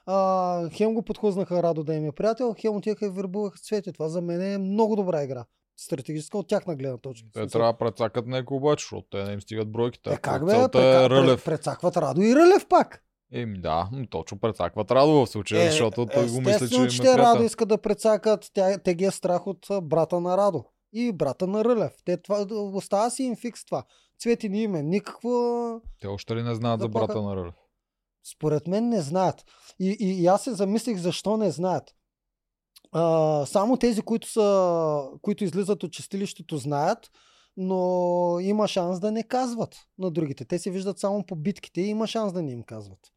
[0.07, 3.93] а, хем го подхлъзнаха Радо да им е приятел, хем отиха и вербуваха цвети.
[3.93, 5.45] Това за мен е много добра игра.
[5.81, 7.29] Стратегическа от тяхна гледна точка.
[7.35, 10.13] Те трябва да прецакат някой обаче, защото те не им стигат бройките.
[10.13, 10.53] Е, как бе?
[10.53, 11.05] Целта Прека...
[11.05, 11.45] е Рълев.
[11.45, 13.05] Прецакват Радо и Рълев пак.
[13.33, 17.03] Еми да, точно прецакват Радо в случая, защото той го мисля, че им е че
[17.03, 21.47] Радо искат да прецакат, тя, те ги е страх от брата на Радо и брата
[21.47, 21.93] на Рълев.
[22.05, 23.85] Те това, остава си им фикс това.
[24.19, 25.81] Цвети ни име, никаква...
[26.01, 27.55] Те още ли не знаят за брата на Рълев?
[28.33, 29.45] Според мен не знаят.
[29.81, 31.95] И, и, и аз се замислих защо не знаят.
[32.93, 37.11] А, само тези, които, са, които излизат от чистилището, знаят,
[37.57, 40.45] но има шанс да не казват на другите.
[40.45, 43.13] Те се виждат само по битките и има шанс да не им казват.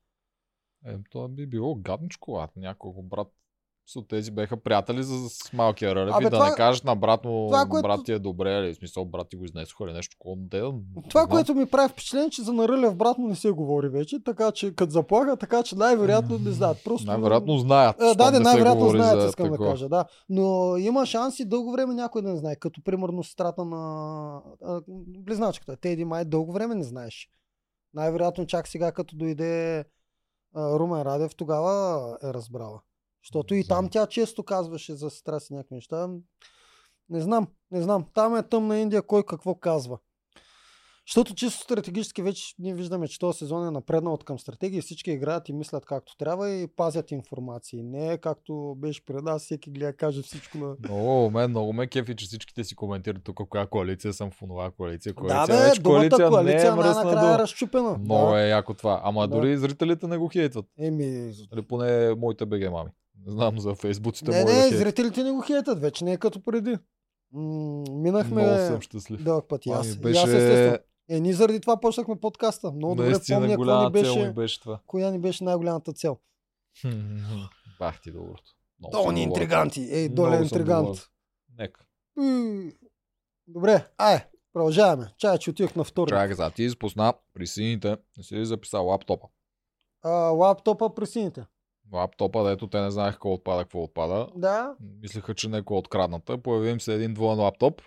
[0.85, 3.27] Е, това би било гадничко, а няколко брат.
[3.93, 6.95] С тези беха приятели за с малкия Рълев Абе, и да това- не кажеш на
[6.95, 9.83] брат му, това, което- брат ти е добре, или в смисъл брат ти го изнесоха
[9.83, 10.35] или нещо такова.
[10.37, 10.59] Да-
[11.09, 11.29] Това, знам.
[11.29, 14.75] което ми прави впечатление, че за Нарълев брат му не се говори вече, така че
[14.75, 16.77] като заплаха, така че най-вероятно не знаят.
[16.83, 17.07] Просто...
[17.07, 18.01] Най-вероятно знаят.
[18.01, 19.71] Е, да, да, не най-вероятно знаят, за искам да такова.
[19.71, 20.05] кажа, да.
[20.29, 23.81] Но има шанси дълго време някой да не знае, като примерно сестрата на
[24.63, 24.81] а,
[25.17, 25.77] близначката.
[25.77, 27.29] Те един май дълго време не знаеш.
[27.93, 29.85] Най-вероятно чак сега, като дойде
[30.55, 31.71] а, Румен Радев, тогава
[32.23, 32.81] е разбрала.
[33.23, 36.09] Защото и там тя често казваше за сестра си някакви неща.
[37.09, 38.05] Не знам, не знам.
[38.13, 39.97] Там е тъмна Индия, кой какво казва.
[41.07, 44.81] Защото чисто стратегически вече ние виждаме, че този сезон е напреднал от към стратегии.
[44.81, 47.83] Всички играят и мислят както трябва и пазят информации.
[47.83, 50.75] Не е както беше пред нас, всеки гледа каже всичко на...
[50.83, 54.71] Много, мен много ме кефи, че всичките си коментират тук коя коалиция съм в онова
[54.71, 55.13] коалиция.
[55.13, 55.57] Да, коалиция.
[55.57, 57.97] бе, вече коалиция, коалиция, не е мръсна най-накрая е разчупена.
[57.97, 58.41] Много да.
[58.41, 59.01] е яко това.
[59.03, 59.35] Ама Да.
[59.35, 60.65] дори зрителите не го хейтват.
[60.79, 62.89] Еми, Или поне моите БГ мами.
[63.25, 64.79] Не знам за фейсбуците не, да не, хейтват.
[64.79, 66.77] зрителите не го хейтат, вече не е като преди.
[67.31, 69.23] М, минахме Много съм щастлив.
[69.23, 69.65] дълъг път.
[69.65, 70.77] И Това аз, ми и аз беше естествено.
[71.09, 72.71] Е, ние заради това почнахме подкаста.
[72.71, 74.79] Много добре наистина помня голяма ни беше, ми беше това.
[74.87, 76.17] коя ни беше най-голямата цел.
[77.79, 78.43] Бах ти доброто.
[78.79, 79.17] Доволен.
[79.17, 79.81] интриганти.
[79.91, 80.97] Ей, съм интригант.
[81.57, 81.85] Нека.
[83.47, 85.13] Добре, ай, продължаваме.
[85.17, 86.09] Чай, че отивах на втори.
[86.09, 89.27] Чакай сега, ти изпусна при сините, не си ли записал лаптопа?
[90.01, 91.45] А, лаптопа при сините.
[91.93, 94.27] Лаптопа, дето те не знаеха какво отпада, какво отпада.
[94.35, 94.75] Да.
[95.01, 96.37] Мислеха, че някой е открадната.
[96.37, 97.81] Появи им се един двоен лаптоп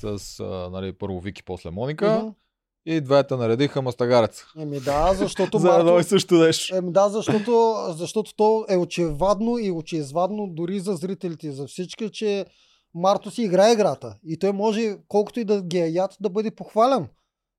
[0.00, 2.18] с а, нали, първо Вики, после Моника.
[2.18, 2.28] Мгм.
[2.86, 4.44] И двете наредиха мастагарец.
[4.58, 6.76] Еми да, защото За едно и също нещо.
[6.76, 12.46] Еми да, защото, защото то е очевадно и очезвадно дори за зрителите за всички, че
[12.94, 14.16] Марто си играе играта.
[14.26, 17.08] И той може, колкото и да ги е яд, да бъде похвален.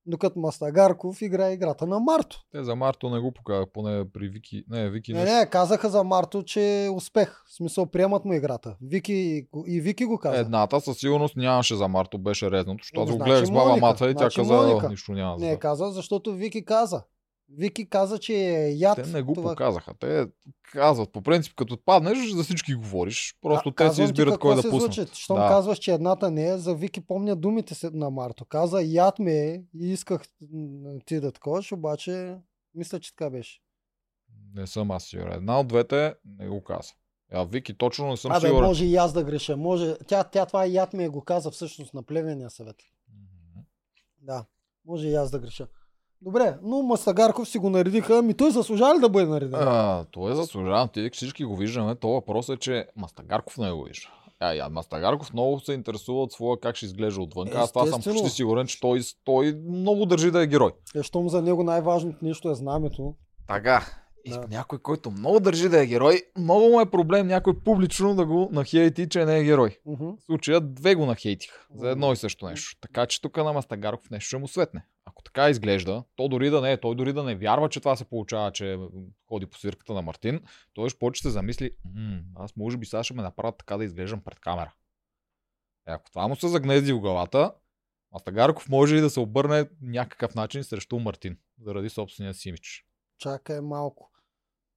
[0.06, 2.40] Докато Мастагарков играе играта на Марто.
[2.52, 4.64] Те за Марто не го показах, поне при Вики.
[4.70, 7.42] Не, Вики Не, не, казаха за Марто, че е успех.
[7.46, 8.76] В смисъл, приемат му играта.
[8.82, 10.38] Вики, и Вики го каза.
[10.38, 14.10] Едната със сигурност нямаше за Марто, беше резното, защото аз го гледах с баба Маца
[14.10, 14.88] и тя значи каза, Моника.
[14.88, 15.36] нищо няма.
[15.36, 17.02] Не каза, защото Вики каза.
[17.48, 18.98] Вики каза, че е яд.
[19.04, 19.50] Те не го това.
[19.50, 19.94] показаха.
[19.94, 20.26] Те
[20.62, 23.34] казват, по принцип, като паднеш, за всички говориш.
[23.42, 24.94] Просто А, те си ти избират кой да пуснат.
[24.94, 25.10] случи.
[25.14, 25.48] Щом Да.
[25.48, 28.44] казваш, че едната не е, за Вики помня думите на Марто.
[28.44, 30.22] Каза, яд ме е и исках
[31.04, 32.36] ти да таковаш, обаче
[32.74, 33.60] мисля, че така беше.
[34.54, 35.32] Не съм аз сигурен.
[35.32, 36.92] Една от двете не го каза.
[37.32, 38.64] А Вики точно не съм Абе, сигурен.
[38.64, 39.56] може и аз да греша.
[39.56, 39.96] Може...
[39.98, 42.76] Тя, тя това яд ме го каза всъщност на плевения съвет.
[43.10, 43.60] Мгм.
[44.18, 44.44] Да,
[44.86, 45.66] може и аз да греша.
[46.22, 48.18] Добре, но Мастагарков си го наредиха.
[48.18, 49.54] Ами той заслужава ли да бъде нареден?
[49.54, 50.88] А, той е заслужаван.
[50.88, 51.94] Ти всички го виждаме.
[51.94, 54.08] То въпрос е, че Мастагарков не го вижда.
[54.40, 57.48] А, я, Мастагарков много се интересува от своя как ще изглежда отвън.
[57.54, 60.72] Аз това съм почти сигурен, че той, той много държи да е герой.
[60.96, 63.14] Е, щом за него най-важното нещо е знамето.
[63.48, 63.86] Така.
[64.26, 64.46] И Да.
[64.50, 68.48] някой, който много държи да е герой, много му е проблем някой публично да го
[68.52, 69.78] нахейти, че не е герой.
[69.86, 70.04] Мгм.
[70.04, 72.76] В случая две го нахейтиха за едно и също нещо.
[72.80, 74.86] Така че тук на Мастагарков нещо ще му светне.
[75.04, 77.96] Ако така изглежда, то дори да не е, той дори да не вярва, че това
[77.96, 78.78] се получава, че
[79.28, 80.40] ходи по свирката на Мартин,
[80.74, 83.84] той ще почне да замисли, «М, аз може би сега ще ме направят така да
[83.84, 84.72] изглеждам пред камера.
[85.88, 87.52] Е, ако това му се загнезди в главата,
[88.12, 92.84] Мастагарков може и да се обърне някакъв начин срещу Мартин, заради собствения си имидж.
[93.18, 94.10] Чакай малко.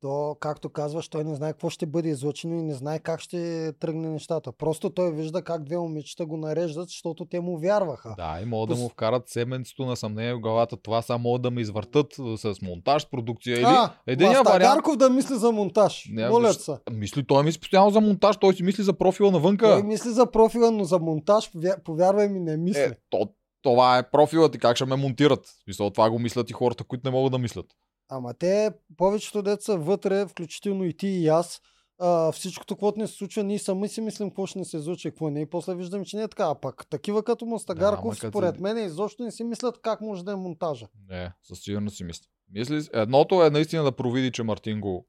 [0.01, 3.71] То, както казваш, той не знае какво ще бъде излъчено и не знае как ще
[3.73, 4.51] тръгне нещата.
[4.51, 8.13] Просто той вижда как две момичета го нареждат, защото те му вярваха.
[8.17, 10.77] Да, и могат да Пос- му вкарат семенцето на съмнение в главата.
[10.77, 14.81] Това само могат да ме извъртат с монтаж, продукция или а, единия вариант.
[14.97, 16.09] Да мисли за монтаж.
[16.11, 16.77] Не, Молят се.
[16.91, 19.65] Мисли, той мисли постоянно за монтаж, той си мисли за профила навънка.
[19.65, 22.81] Той мисли за профила, но за монтаж, повя- повярвай ми, не мисли.
[22.81, 23.29] Е, то,
[23.61, 25.39] това е профилът и как ще ме монтират.
[25.63, 27.65] Смисъл, това го мислят и хората, които не могат да мислят.
[28.09, 31.61] Ама те, повечето деца вътре, включително и ти и аз,
[31.99, 35.09] а, всичкото, което ни се случва, ние сами си мислим какво ще ни се случи,
[35.09, 35.41] какво не.
[35.41, 36.45] И после виждаме, че не е така.
[36.45, 40.25] А пък такива като Мастагарков, ама като- според мен, изобщо не си мислят как може
[40.25, 40.87] да е монтажа.
[41.09, 42.27] Не, със сигурност си мисли.
[42.53, 42.89] мисли.
[42.93, 45.05] Едното е наистина да провиди, че Мартин го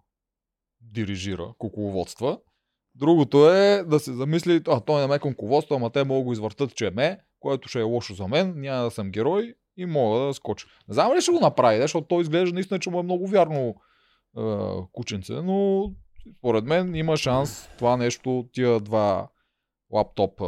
[0.80, 2.38] дирижира, кукловодства.
[2.94, 6.32] Другото е да се замисли, а той не ме кукловодства, ама те могат да го
[6.32, 9.86] извъртат, че е ме, което ще е лошо за мен, няма да съм герой и
[9.86, 10.66] мога да скоча.
[10.88, 13.26] Не знам ли ще го направи, да, защото той изглежда наистина, че му е много
[13.26, 13.74] вярно
[14.38, 14.42] е,
[14.92, 15.90] кученце, но
[16.38, 19.28] според мен има шанс това нещо, тия два
[19.92, 20.44] лаптоп е,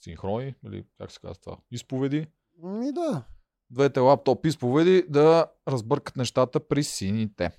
[0.00, 2.26] синхрони, или как се казва това, изповеди,
[2.62, 3.22] Ми да.
[3.70, 7.50] двете лаптоп изповеди да разбъркат нещата при сините.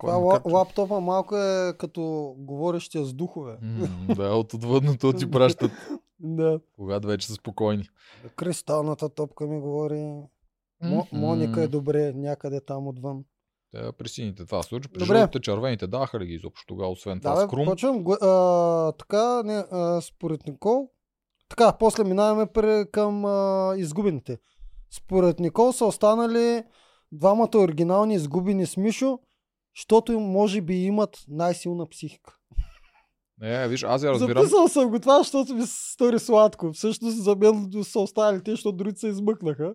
[0.00, 0.50] Това качва?
[0.52, 3.58] лаптопа малко е като говорещия с духове.
[3.62, 5.70] М, да, от отвъдното ти пращат,
[6.20, 6.60] Да.
[6.76, 7.84] когато вече са спокойни.
[8.36, 10.00] Кристалната топка ми говори.
[10.82, 13.24] Мо, Моника е добре някъде там отвън.
[13.70, 14.88] Те при сините това се случи.
[14.88, 15.16] При Добре.
[15.16, 17.64] жълтите, червените даха ли ги изобщо тогава, освен това Да, бе, скрум?
[17.64, 18.02] почвам.
[18.02, 20.90] Го- А, така, не, а, според Никол.
[21.48, 24.38] Така, после минаваме пре, към а, изгубените.
[24.90, 26.64] Според Никол са останали
[27.12, 29.18] двамата оригинални изгубени с Мишо,
[29.76, 32.37] защото им, може би имат най-силна психика.
[33.40, 34.42] Не, виж, аз я разбирам.
[34.42, 36.72] Записал съм го това, защото ми се стори сладко.
[36.72, 39.74] Всъщност за мен са останали те, защото другите се измъкнаха.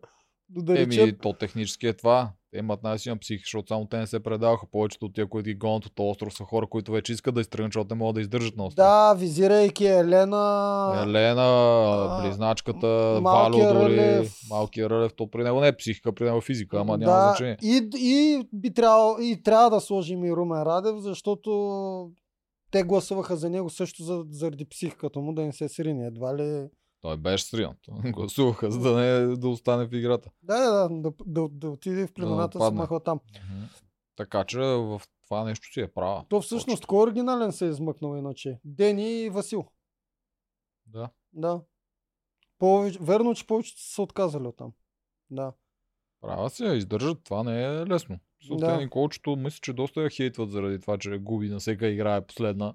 [0.56, 2.32] Но да речем, Еми, то технически е това.
[2.52, 4.66] Те имат най-силна психика, защото само те не се предаваха.
[4.72, 7.74] Повечето от тия, които ги гонят от остров, са хора, които вече искат да изтръгнат,
[7.74, 8.86] защото не могат да издържат на остров.
[8.86, 14.34] да, визирайки Елена, Елена, близначката, Валю дори, Рълев.
[14.50, 17.28] малкия Рълев, то при него не е психика, при него е физика, ама няма да,
[17.28, 17.58] значение.
[17.64, 22.12] И, и, би трябвало, и трябва да сложим и Румен Радев, защото
[22.74, 26.06] те гласуваха за него също за, заради психиката му да не се срине.
[26.06, 26.70] Едва ли...
[27.02, 27.78] Той беше сринат.
[28.06, 30.32] Гласуваха, за да не да остане в играта.
[30.44, 32.80] Да, да, да, да, да, да отиде в племената да, отпадне.
[32.80, 33.20] махва там.
[34.16, 36.26] Така че в това нещо си е права.
[36.30, 38.60] То всъщност кой оригинален се е измъкнал иначе?
[38.66, 39.66] Дени и Васил.
[40.86, 41.10] Да.
[41.34, 41.62] Да.
[42.60, 44.74] Повече, верно, че повечето са се отказали от там.
[45.30, 45.54] Да.
[46.22, 47.24] Права я издържат.
[47.24, 48.20] Това не е лесно.
[48.50, 48.56] Да.
[48.56, 48.78] Да.
[48.78, 52.74] Николчето мисля, че доста я хейтват заради това, че губи на всека игра е последна.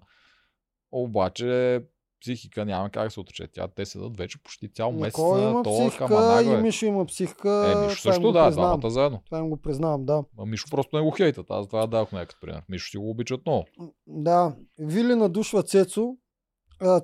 [0.92, 1.80] Обаче
[2.20, 3.48] психика няма как да се отрече.
[3.52, 6.62] Тя те седат вече почти цял месец Никола на има то психика каманаго и.
[6.62, 7.74] Мишо има психика.
[7.76, 9.22] Е, Мишо също да, двамата заедно.
[9.24, 10.24] Това им го признавам, да.
[10.38, 11.46] А Мишо просто не го хейтат.
[11.50, 12.62] Аз това дадох някакъв пример.
[12.68, 13.66] Мишо си го обичат много.
[14.06, 14.56] Да.
[14.78, 16.16] Вили надушва Цецо,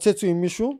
[0.01, 0.71] Цецо и Мишо,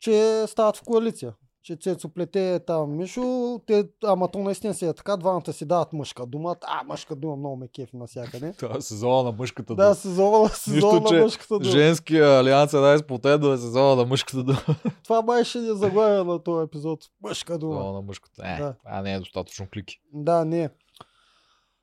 [0.00, 1.34] че стават в коалиция.
[1.66, 5.92] Че Цецо плете там Мишо, те, ама то наистина си е така, двамата си дават
[5.92, 6.56] мъжка дума.
[6.62, 8.52] А, мъжка дума много ме кефи навсякъде.
[8.58, 11.70] Това е сезона на мъжката Да, сезона, сезона на мъжката дума.
[11.70, 14.58] Женския алианс е най-сплотен да е сезона на мъжката дума.
[15.04, 17.00] Това май ще ни заглавя на този епизод.
[17.22, 17.74] Мъжка дума.
[17.74, 18.42] Сезона на мъжката.
[18.44, 18.74] Е, Да.
[18.74, 20.00] това не е достатъчно клики.
[20.12, 20.70] Да, не.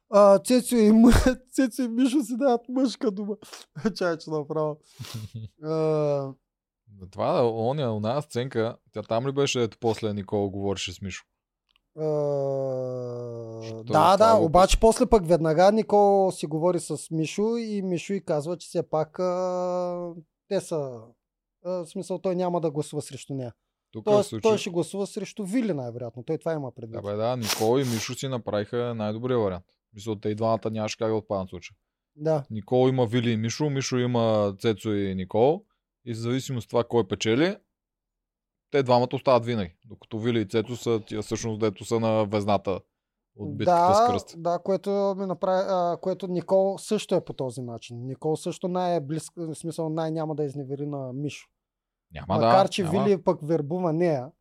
[0.09, 1.11] А, Цецо и, М-
[1.51, 3.35] Цецо и Мишо си дават мъжка дума.
[3.95, 4.77] Чай, че направо.
[7.01, 11.23] А, Това, оня, оная сценка, тя там ли беше ето после Никола говореше с Мишо?
[13.65, 17.81] Що да, е да, го обаче после пък веднага Никол си говори с Мишо и
[17.81, 20.13] Мишо и казва, че все пак а,
[20.47, 21.01] те са...
[21.65, 23.53] А, в смисъл, той няма да гласува срещу нея.
[23.91, 24.49] Тук в Тоест, случай...
[24.51, 26.23] той ще гласува срещу Вили, най-вероятно.
[26.23, 26.93] Той това има предвид.
[26.93, 29.65] Да, бе, да, Никола и Мишо си направиха най-добрия вариант.
[29.93, 31.75] Мисля, те и двамата нямаше как да отпаднат в случая.
[32.15, 32.43] Да.
[32.49, 35.65] Никол има Вили и Мишо, Мишо има Цецо и Никол.
[36.05, 37.57] И в зависимост от това кой печели,
[38.71, 39.75] те двамата остават винаги.
[39.85, 42.79] Докато Вили и Цецо са тия всъщност, дето са на везната
[43.35, 44.35] от битката с да, кръст.
[44.37, 48.05] да, което ми направи, а, което Никол също е по този начин.
[48.05, 51.47] Никол също най-близко, в смисъл най-няма да изневери на Мишо.
[52.13, 52.69] Няма Макар, да.
[52.69, 53.03] че няма.
[53.03, 54.31] Вили пък вербува нея.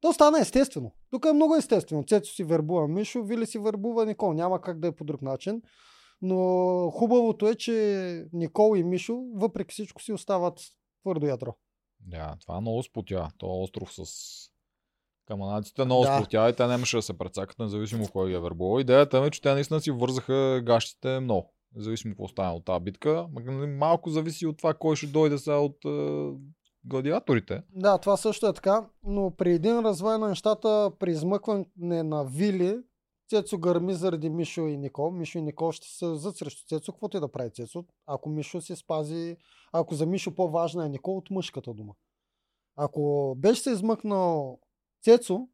[0.00, 0.92] То стана естествено.
[1.10, 2.04] Тук е много естествено.
[2.04, 4.32] Цецо си вербува Мишо, Вили си вербува Никол.
[4.32, 5.62] Няма как да е по друг начин.
[6.22, 10.60] Но хубавото е, че Никол и Мишо, въпреки всичко, си остават
[11.00, 11.54] твърдо ядро.
[12.00, 13.28] Да, това много сплотя.
[13.38, 14.04] То остров с
[15.26, 16.16] каманаците много Да.
[16.16, 18.80] сплотя и те нямаше да се прецакат, независимо кой ги е вербувал.
[18.80, 21.54] Идеята е, че те наистина си вързаха гащите много.
[21.74, 23.08] Независимо какво стане от тази битка.
[23.08, 26.28] Ма- Малко зависи от това кой ще дойде сега от е,
[26.84, 27.62] гладиаторите.
[27.70, 31.64] Да, това също е така, но при един развой на нещата, при измъкване
[32.02, 32.78] на Вили,
[33.30, 35.10] Цецо гърми заради Мишо и Никол.
[35.10, 36.92] Мишо и Никол ще се зад срещу Цецо.
[36.92, 39.36] Каквото и да прави Цецо, ако Мишо си спази,
[39.72, 41.94] ако за Мишо по-важна е Никол от мъжката дума.
[42.76, 44.58] Ако беше се измъкнал
[45.04, 45.48] Цецо,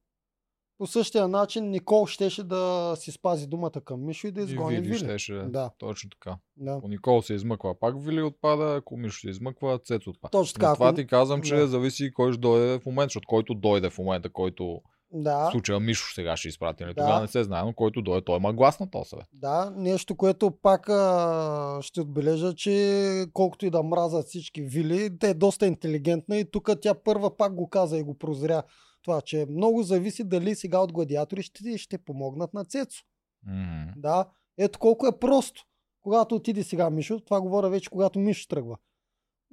[0.79, 4.77] по същия начин Никол щеше да си спази думата към Мишо и да И изгони
[4.77, 4.99] Вили Вили.
[4.99, 5.35] щеше.
[5.35, 6.37] Да, Точно така.
[6.57, 6.73] да.
[6.73, 10.31] Ако Никол се измъква, пак Вили отпада, ако Мишо се измъква, Цецо отпада.
[10.31, 10.69] Точно така.
[10.69, 11.69] Но това ти казвам, че Да.
[11.69, 15.49] зависи кой ще дойде в момента, защото който дойде в момента, който в Да.
[15.51, 16.95] случая Мишо сега ще изпрати, нали?
[16.95, 17.01] Да.
[17.03, 19.27] тогава не се знае, но който дойде, той има глас на този съвет.
[19.33, 25.31] Да, нещо, което пак а, ще отбележа, че колкото и да мразят всички вили, те
[25.31, 28.63] е доста интелигентна и тук тя първа пак го каза и го прозря.
[29.03, 33.05] Това, че много зависи дали сега от гладиатори ще, ще помогнат на Цецо.
[33.47, 33.87] М.
[33.97, 34.27] Да,
[34.59, 35.63] ето колко е просто.
[36.03, 38.77] Когато отиде сега Мишо, това говоря вече когато Мишо тръгва.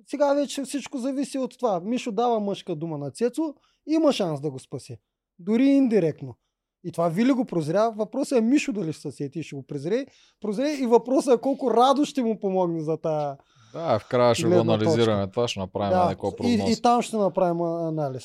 [0.08, 1.80] Сега вече всичко зависи от това.
[1.80, 3.54] Мишо дава мъжка дума на Цецо,
[3.88, 4.98] има шанс да го спаси.
[5.40, 6.36] Дори индиректно.
[6.84, 7.92] И това Вили го прозря.
[7.96, 10.06] Въпросът е Мишо дали ще се сети и ще го презре.
[10.42, 13.38] Прозре и въпросът е колко радо ще му помогне за тая.
[13.74, 15.30] Да, в края ще го анализираме.
[15.32, 16.72] Това ще направим Да, някаква и, прогноза.
[16.72, 18.24] и, там ще направим анализ.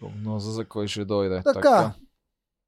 [0.00, 1.42] Прогноза за кой ще дойде.
[1.44, 1.94] Така.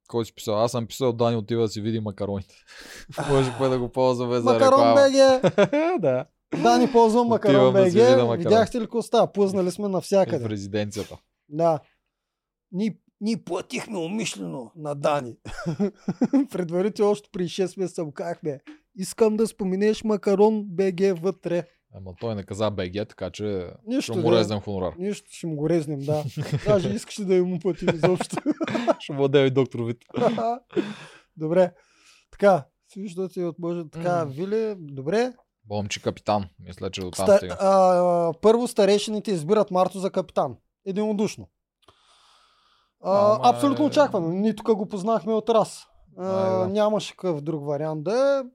[0.08, 0.62] Кой си писал?
[0.64, 2.54] Аз съм писал Дани отива да си види макароните.
[3.30, 4.94] Може пък да го ползваме за Макарон.
[4.94, 5.52] БГ!
[6.00, 6.24] да.
[6.62, 7.92] Да, ни ползвам Макарон БГ.
[8.38, 9.32] Видяхте ли какво става?
[9.32, 10.48] Пуснали сме И в навсякъде.
[10.48, 11.18] резиденцията.
[11.48, 11.80] Да.
[12.72, 15.36] Ние, ние платихме умишлено на Дани.
[16.50, 18.60] Предварително още при 6 месеца му казахме.
[18.96, 21.64] Искам да споменеш Макарон БГ вътре.
[21.96, 24.38] Ама той не каза БГ, така че Нищо ще му да.
[24.38, 24.94] резнем хонорар.
[24.98, 26.24] Нищо, ще му го резнем, да.
[26.66, 28.36] Даже искаш ли да му платим изобщо.
[29.00, 29.98] ще му и доктор Вит.
[31.36, 31.72] Добре.
[32.30, 34.24] Така, си виждате от може така.
[34.24, 35.32] Вили, добре.
[35.64, 36.44] Бомчи капитан.
[36.58, 37.56] Мисля, че до там Ста, стига.
[37.60, 40.56] а, първо старейшините избират Марто за капитан.
[40.86, 41.48] Единодушно.
[43.04, 44.28] А, Ама абсолютно е- очаквано.
[44.28, 45.86] Ние тук го познахме от раз.
[46.18, 46.66] А, да.
[46.66, 48.48] Нямаше какъв друг вариант да е.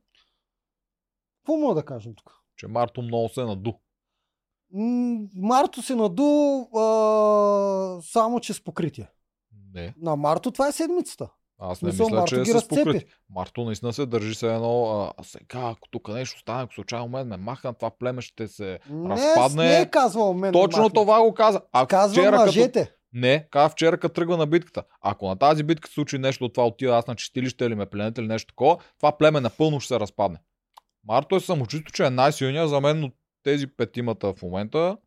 [1.38, 2.32] Какво мога да кажем тук?
[2.58, 3.72] Че Марто много се наду.
[4.74, 6.24] М, Марто се наду
[6.76, 6.82] а,
[8.02, 9.08] само че с покритие.
[9.74, 9.94] Не.
[9.98, 11.30] На Марто това е седмицата.
[11.62, 12.84] Аз не Смисъл, мисля, Марто че е ги с разцепи.
[12.84, 13.06] покрити.
[13.30, 17.08] Марто наистина се държи се едно, а, а сега, ако тук нещо стане, ако случайно
[17.08, 19.64] мен ме махнат, това племе ще се Не, разпадне.
[19.64, 20.54] не е казвал мен.
[20.54, 20.94] Точно махна.
[20.94, 21.62] това го каза.
[21.72, 22.92] Ако Казвам вчера, като...
[23.13, 24.84] Не, каза вчера, като тръгва на битката.
[25.02, 27.86] Ако на тази битка се случи нещо от това, отида аз на чистилище или ме
[27.86, 30.38] пленете или нещо такова, това племе напълно ще се разпадне.
[31.08, 34.98] Марто е самочувство, че е най-силният за мен от тези петимата в момента.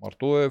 [0.00, 0.50] Марто е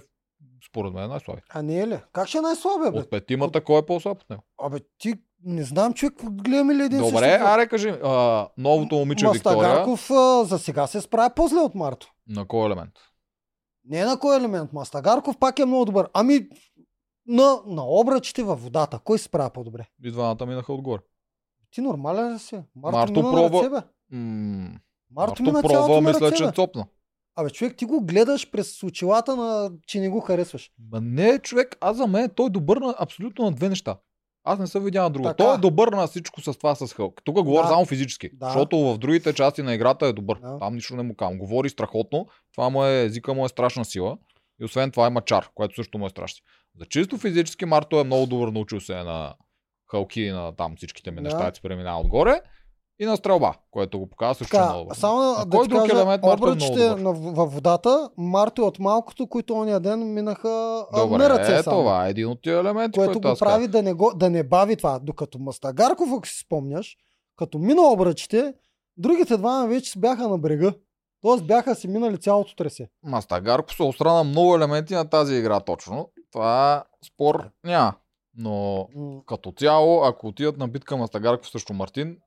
[0.69, 1.41] Според мен е най-слаби.
[1.49, 1.99] А не е ли?
[2.13, 2.99] Как ще е най-слабия, бе?
[2.99, 4.43] От петимата кой е по-слаб от него?
[4.63, 5.13] Абе, ти
[5.43, 7.47] не знам, човек, гледаме ли един Добре, филм?
[7.47, 12.13] аре кажи, а, новото момиче Виктория, Мастагарков а, за сега се справя по-зле от Марто.
[12.27, 12.91] на кой елемент?
[13.85, 14.73] Не на кой елемент.
[14.73, 16.09] Мастагарков пак е много добър.
[16.13, 16.47] Ами,
[17.27, 18.99] на, на обръчите във водата.
[18.99, 19.87] Кой се справя по-добре?
[20.03, 21.01] И двамата минаха отгоре.
[21.71, 22.55] Ти нормален ли си?
[22.75, 23.81] Марто, Марто мина пробва- на ръце, бе.
[24.11, 24.69] М-
[25.11, 25.51] Марто, Марто мина
[25.89, 26.51] на мисля, ръце, че бе.
[26.51, 26.85] цопна.
[27.35, 30.71] Абе, човек, ти го гледаш през очилата на, че не го харесваш.
[30.91, 33.97] Ма не, човек, аз за мен той е добър на абсолютно на две неща.
[34.43, 35.23] Аз не съм видял на друго.
[35.23, 35.35] Така.
[35.35, 37.21] Той е добър на всичко с това с Хълк.
[37.23, 37.69] Тук говоря Да.
[37.69, 38.29] само физически.
[38.33, 38.45] Да.
[38.45, 40.39] Защото в другите части на играта е добър.
[40.39, 40.57] Да.
[40.59, 41.37] Там нищо не му кам.
[41.37, 42.25] Говори страхотно.
[42.51, 44.17] Това му е, езика му е страшна сила.
[44.61, 46.43] И освен това има чар, което също му е страшно.
[46.79, 49.33] За чисто физически Марто е много добър, научил се е на
[49.91, 51.21] хълки и на там всичките ми Да.
[51.21, 52.41] неща, се преминава отгоре.
[52.99, 54.95] И на стрелба, което го показва също е Така, много добър.
[54.95, 57.01] само А да кой друг кажа, елемент Марто е много обръчите добър?
[57.01, 61.63] на, във водата, Марто е от малкото, които ония ден минаха Добре, на ръце е,
[61.63, 61.77] само.
[61.77, 64.75] това е един от тия елементи, което го прави да не, го, да не бави
[64.75, 64.99] това.
[64.99, 66.97] Докато Мастагарков, ако си спомняш,
[67.37, 68.53] като мина обръчите,
[68.97, 70.73] другите двама вече бяха на брега.
[71.21, 72.89] Тоест бяха си минали цялото тресе.
[73.03, 76.09] Мастагарко се острана много елементи на тази игра точно.
[76.31, 77.93] Това спор няма.
[78.37, 78.87] Но
[79.25, 82.17] като цяло, ако отидат на битка Мастагарков срещу Мартин,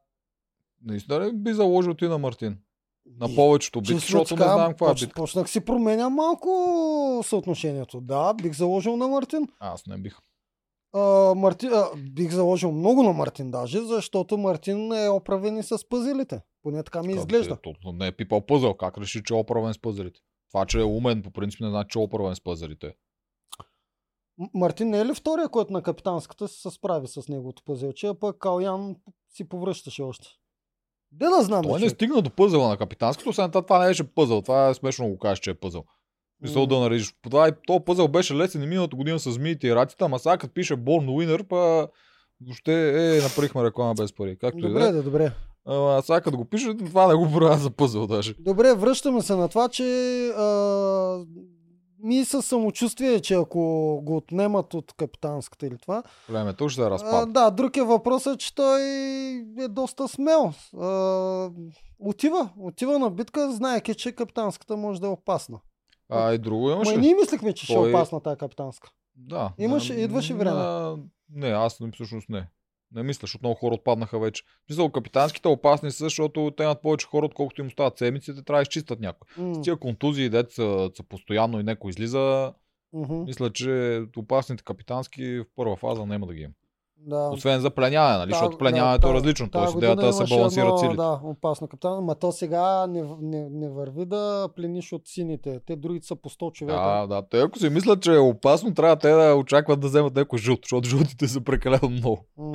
[0.82, 2.58] наистина ли би заложил ти на Мартин?
[3.06, 5.20] На повечето битки, защото не така, знам каква е поч- битка.
[5.20, 6.50] Почнах си променя малко
[7.24, 8.00] съотношението.
[8.00, 9.48] Да, бих заложил на Мартин.
[9.60, 10.18] Аз не бих.
[10.92, 15.88] А, Марти, а, бих заложил много на Мартин даже, защото Мартин е оправен и с
[15.88, 16.40] пъзелите.
[16.62, 17.56] Поне така ми изглежда.
[17.62, 18.74] То, то не е пипал пъзъл.
[18.74, 20.20] Как реши, че е оправен с пъзелите?
[20.50, 22.94] Това, че е умен, по принцип не значи, че е оправен с пъзелите.
[24.54, 28.38] Мартин не е ли втория, който на капитанската се съсправи с неговото пъзелче, а пък
[28.38, 28.96] Калян
[29.34, 30.28] си повръщаше още.
[31.12, 34.14] Де да знам, Той не стигна до пъзела на капитанското, освен това, това не беше
[34.14, 34.42] пъзъл.
[34.42, 35.84] Това е смешно го кажеш, че е пъзъл.
[36.40, 36.68] Мисъл М.
[36.68, 37.14] да нарежеш.
[37.22, 40.54] Това, то пъзъл беше лесен и миналата година с змиите и ратите, ама сега като
[40.54, 41.88] пише Born Winner, па
[42.46, 44.38] въобще е, направихме реклама без пари.
[44.38, 44.92] Както и Добре, да е.
[44.92, 45.32] да, добре.
[45.66, 48.34] Ама сега като го пише, това не го правя за пъзъл даже.
[48.38, 49.84] Добре, връщаме се на това, че
[50.28, 51.24] а,
[52.04, 53.58] ми със самочувствие, че ако
[54.02, 56.02] го отнемат от капитанската или това.
[56.26, 57.26] Племето ще се А, разпада.
[57.26, 58.82] да, друг е въпросът, че той
[59.58, 60.52] е доста смел.
[60.74, 61.50] А,
[62.00, 65.60] отива, отива на битка, знаеки, че капитанската може да е опасна.
[66.08, 66.94] А, и друго Ма имаше.
[66.94, 68.90] и ние мислехме, че ще Той- е опасна тази капитанска.
[69.16, 69.52] Да.
[69.58, 70.60] Имаше- А, идваше време.
[70.60, 70.96] а,
[71.30, 72.48] Не, аз всъщност не.
[72.94, 74.42] Не мисля, защото много хора отпаднаха вече.
[74.66, 78.62] Смисъл, капитанските опасни са, защото те имат повече хора, отколкото им остават седмиците, трябва да
[78.62, 79.26] изчистят някой.
[79.38, 80.62] М, С тия контузии, деца
[80.96, 82.52] са постоянно и някой излиза,
[82.92, 86.52] мгм, мисля, че опасните капитански в първа фаза няма да ги има.
[87.06, 87.28] Да.
[87.28, 88.30] Освен за пленяване, нали?
[88.30, 89.50] Та- защото да, пленяването е та- различно.
[89.50, 90.96] Тая Тоест идеята е да се балансират едно, силите.
[90.96, 92.04] Да, опасно капитан.
[92.04, 95.60] Ма то сега не, не, не върви да плениш от сините.
[95.66, 96.78] Те другите са по 100 човека.
[96.78, 97.28] Да, да.
[97.28, 100.58] Те ако си мислят, че е опасно, трябва те да очакват да вземат някой жълт,
[100.62, 102.24] защото жълтите са прекалено много.
[102.38, 102.52] М,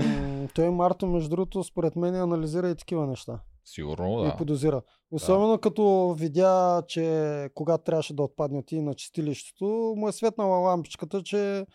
[0.50, 3.40] той Марто, между другото, според мен анализира и такива неща.
[3.66, 4.36] Сигурно, И да.
[4.36, 4.82] подозира.
[5.12, 9.66] Особено като видя, че когато трябваше да отпадне от и на чистилището,
[9.98, 11.66] му е светнала лампичката, че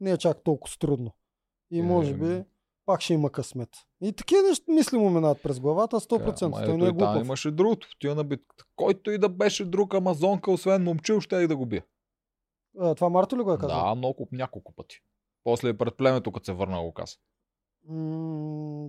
[0.00, 1.10] не е чак толкова трудно.
[1.70, 2.44] И Е, може би
[2.86, 3.68] пак ще има късмет.
[4.02, 6.42] И такива неща мисли му минават през главата, 100%.
[6.42, 7.24] Ама Той ето не е и там глупав.
[7.24, 7.88] имаше другото.
[8.00, 8.64] Тия на битката.
[8.76, 11.82] Който и да беше друг амазонка, освен момчил, ще и да го бие.
[12.80, 13.84] А, това Марто ли го е казал?
[13.84, 14.96] Да, много, няколко пъти.
[15.44, 17.16] После пред племето, като се върна го каза.
[17.88, 18.88] М,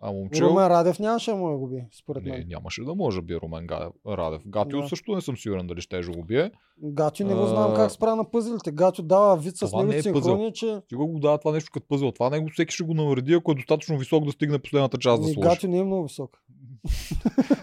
[0.00, 0.44] А момчил...
[0.44, 2.44] Румен Радев нямаше да му я губи, според Не, мен.
[2.48, 3.66] нямаше да може бие Румен
[4.06, 4.42] Радев.
[4.46, 4.88] Гатио Да.
[4.88, 6.50] също не съм сигурен дали ще го бие.
[6.82, 8.72] Гатю не го знам А, как спра на пъзелите.
[8.72, 11.70] Гатю дава вид с това не него е синхрони, че Сигурно го дава това нещо
[11.72, 12.12] като пъзел.
[12.12, 15.28] Това него всеки ще го нареди, ако е достатъчно висок да стигне последната част да
[15.28, 15.48] Ми, сложи.
[15.48, 16.30] Гатю не е много висок.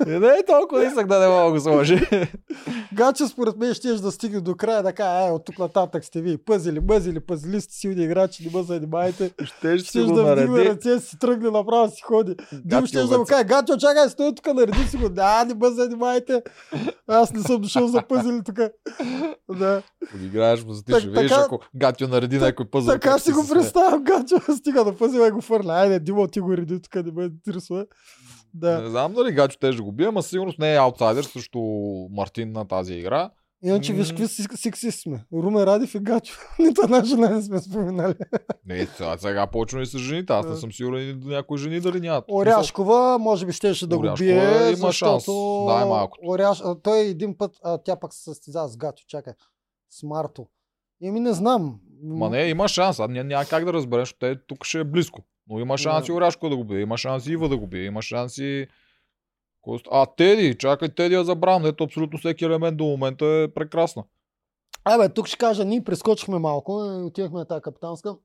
[0.08, 2.02] Е, не е толкова нисък да не мога да го сложи.
[2.94, 6.22] Гачо според мен ще да стигне до края, да каже, е, от тук нататък сте
[6.22, 9.32] ви пъзели, бъзели, пъзелисти, силни играчи, не ме занимайте.
[9.44, 12.36] ще ще го да вдигне ръце, си тръгне направо си ходи.
[12.54, 15.10] Дим ще да му каже, Гачо, чакай, стой тук, нареди си го.
[15.10, 16.42] Да, не ме занимайте.
[17.08, 18.60] Аз не съм дошъл за пъзели тук.
[19.60, 19.82] Да.
[20.12, 22.94] Подиграеш му, за ти ще видиш, така- ако Гатио нареди някой пъзел.
[22.94, 24.36] Така си го представям, Гачо.
[24.58, 25.74] Стига да пъзела и го фърля.
[25.74, 27.86] Айде, Димо, ти го реди тук, не ме интересува.
[28.54, 28.82] Да.
[28.82, 31.60] Не знам дали Гачо те ще го бие, ама сигурно не е аутсайдер срещу
[32.12, 33.30] Мартин на тази игра.
[33.64, 34.28] Иначе виж какви
[34.58, 35.26] сикси сме.
[35.34, 36.38] Румен Радев и Гачо.
[36.60, 38.16] Нито една жена не сме споменали.
[38.66, 40.34] Не, сега, сега почваме и с жените.
[40.34, 40.58] Аз не Да.
[40.58, 42.26] съм сигурен и до някои жени дали нямат.
[42.32, 44.92] Оряшкова, може би щеше да го бие, има защото...
[44.94, 45.28] шанс,
[45.68, 46.28] най-малкото.
[46.28, 46.62] Оряш...
[46.66, 49.34] а, Той един път, а, тя пък се състезава с Гатю, чакай,
[49.90, 50.48] с Марто.
[51.04, 51.80] Еми не знам.
[52.04, 53.00] Ма не, има шанс.
[53.00, 55.22] А няма, как да разбереш, те тук ще е близко.
[55.48, 56.14] Но има шанс и Да.
[56.14, 58.68] Оряшко да го бие, има шанс и Ива да го бие, има шанс и...
[59.92, 64.04] А, Теди, чакай Теди я забравям, ето абсолютно всеки елемент до момента е прекрасна.
[64.86, 66.74] Абе, тук ще кажа, ние прескочихме малко,
[67.06, 68.16] отивахме на тази капитанска.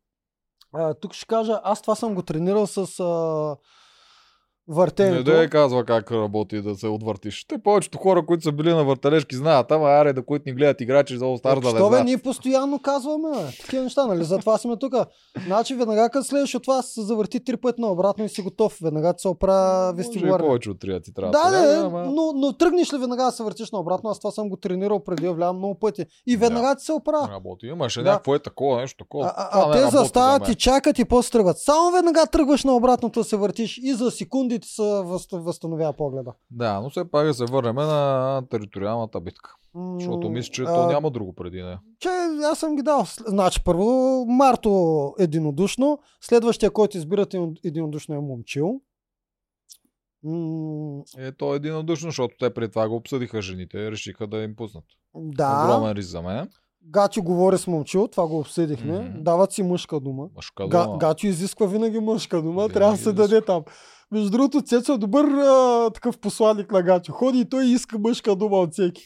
[0.74, 3.56] А, тук ще кажа, аз това съм го тренирал с а,
[4.68, 5.24] Не въртенето.
[5.24, 7.44] да я казва как работи да се отвъртиш.
[7.48, 9.72] Те повечето хора, които са били на въртележки, знаят.
[9.72, 12.78] Ама аре, да които ни гледат играчи за All Stars, да не бе, ние постоянно
[12.78, 14.24] казваме бе, такива неща, нали?
[14.24, 14.94] Затова сме тук.
[15.46, 18.78] Значи веднага като следваш от това се завърти три пъти наобратно и си готов.
[18.82, 20.40] Веднага се и вестибулар.
[20.40, 21.30] повече от три ти трябва.
[21.30, 24.48] Да, да, ама- но, но тръгнеш ли веднага да се въртиш наобратно, аз това съм
[24.48, 26.04] го тренирал преди, влявам много пъти.
[26.26, 27.28] И веднага ти се оправя.
[27.32, 27.66] Работи.
[27.66, 28.10] Имаше Да.
[28.10, 29.32] някакво е такова, нещо такова.
[29.36, 31.58] А, а, а не те за застават и чакат и после тръгват.
[31.58, 35.92] Само веднага тръгваш на обратното да се въртиш и за секунди ти се възст- възстановява
[35.92, 36.32] погледа.
[36.50, 39.54] Да, но все пак да се върнем на териториалната битка.
[39.74, 41.80] М, Защото мисля, че а, то няма друго преди нея.
[41.98, 42.08] Че
[42.44, 43.04] аз съм ги дал.
[43.26, 43.84] Значи първо
[44.26, 44.70] Марто
[45.18, 48.80] единодушно, следващия, който избират един- единодушно е Момчил.
[50.22, 54.38] М, Е, то е единодушно, защото те преди това го обсъдиха жените и решиха да
[54.38, 54.84] им пуснат.
[55.14, 56.48] да, Огромен риск за мен.
[56.84, 58.98] Гачо говори с Момчил, това го обсъдихме.
[59.00, 59.22] Мгм.
[59.22, 60.28] Дават си мъжка дума.
[60.36, 60.98] Мъжка Га, дума.
[60.98, 63.64] Гачо изисква винаги мъжка дума, Винаги трябва да се даде там.
[64.12, 67.12] Между другото, Цецо е добър а, такъв посланник на Гачо.
[67.12, 69.02] Ходи и той иска мъжка дума от всеки.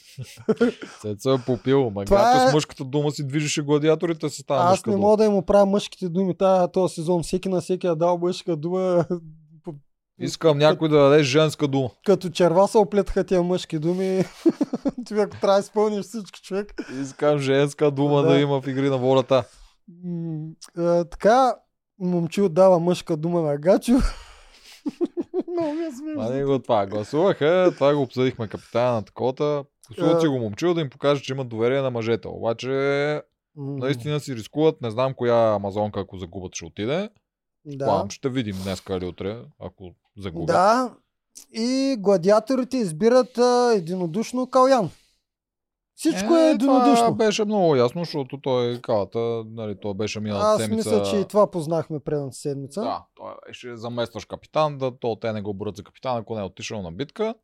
[1.00, 1.90] Цеца е попил.
[1.90, 5.16] Ма Това гато е- с мъжката дума си движеше гладиаторите с тази Аз не мога
[5.16, 7.22] да им оправя мъжките думи тая, този сезон.
[7.22, 9.04] Всеки на всеки е дал мъжка дума.
[10.22, 11.90] Искам някой да даде женска дума.
[12.06, 14.24] Като черва се оплетаха тия мъжки думи.
[15.08, 16.74] човек трябва да изпълниш всички човек.
[17.02, 18.40] Искам женска дума да, Да.
[18.40, 19.44] има в игри на волята.
[20.04, 20.48] М,
[20.78, 21.54] а, така,
[22.00, 23.92] момчил дава мъжка дума на Гачо.
[25.52, 26.22] Много ми е смешно.
[26.22, 26.86] А не го това.
[26.86, 29.64] Гласуваха, това го обсъдихме капитана на такота.
[29.88, 30.30] Гласуват си А.
[30.30, 32.28] го момчил да им покаже, че имат доверие на мъжете.
[32.28, 33.22] Обаче
[33.56, 34.80] наистина си рискуват.
[34.80, 37.10] Не знам коя амазонка, ако загубят, ще отиде.
[37.64, 37.86] Да.
[37.86, 38.06] Да.
[38.10, 40.46] ще видим днес или утре, ако загубят.
[40.46, 40.94] Да.
[41.52, 44.90] И гладиаторите избират а, единодушно Калян.
[46.00, 46.94] Всичко е, единодушно.
[46.94, 50.90] Това беше много ясно, защото той калата, нали, то беше миналата Аз седмица.
[50.90, 52.80] мисля, че и това познахме предната седмица.
[52.80, 56.40] Да, той беше заместваш капитан, да то те не го борят за капитан, ако не
[56.40, 57.34] е отишъл на битка.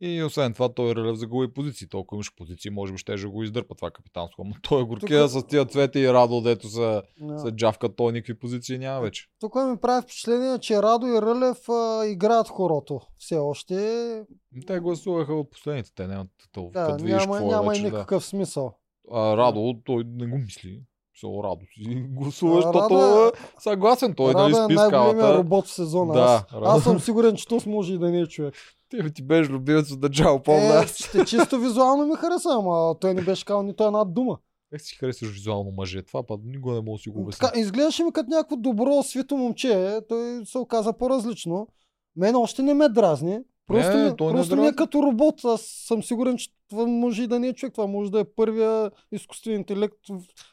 [0.00, 1.88] И освен това, той Релев загуби позиции.
[1.88, 4.44] Толкова имаш позиции, може би ще го издърпа това капитанско.
[4.44, 7.02] Но той е горкия Тук- с тия цвети и Радо, дето са,
[7.36, 9.24] са джавка, той никакви позиции няма вече.
[9.40, 13.00] Тук ми прави впечатление, че Радо и Рълев а, играят хорото.
[13.18, 14.22] Все още.
[14.66, 18.64] Те гласуваха от последните, те нямат то, Да, няма, е няма и вече, никакъв смисъл.
[18.64, 19.18] да.
[19.18, 20.80] А, Радо, той не го мисли.
[21.20, 24.14] Со Радо си гласува, защото е- е съгласен.
[24.14, 26.12] Той Радо нали е най-големия робот в сезона.
[26.12, 28.54] Да, аз, аз съм сигурен, че то може и да не е човек.
[29.02, 30.86] Ти, ти беше любимец от Е, помня.
[30.88, 34.38] ще чисто визуално ми хареса, ама той не беше казал нито една дума.
[34.72, 36.02] Как си харесваш визуално мъже?
[36.02, 37.48] Това па никога не мога да си го обясня.
[37.48, 40.00] Така, изглеждаше ми като някакво добро, свито момче.
[40.08, 41.68] Той се оказа по-различно.
[42.16, 43.38] Мен още не ме дразни.
[43.66, 44.76] Просто, Не, ми, не просто ми е дразни.
[44.76, 45.44] като робот.
[45.44, 47.72] Аз съм сигурен, че това може и да не е човек.
[47.72, 49.98] Това може да е първия изкуствен интелект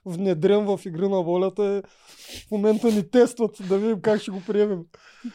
[0.05, 1.81] внедрен в игри на волята.
[2.47, 4.79] В момента ни тестват да видим как ще го приемем.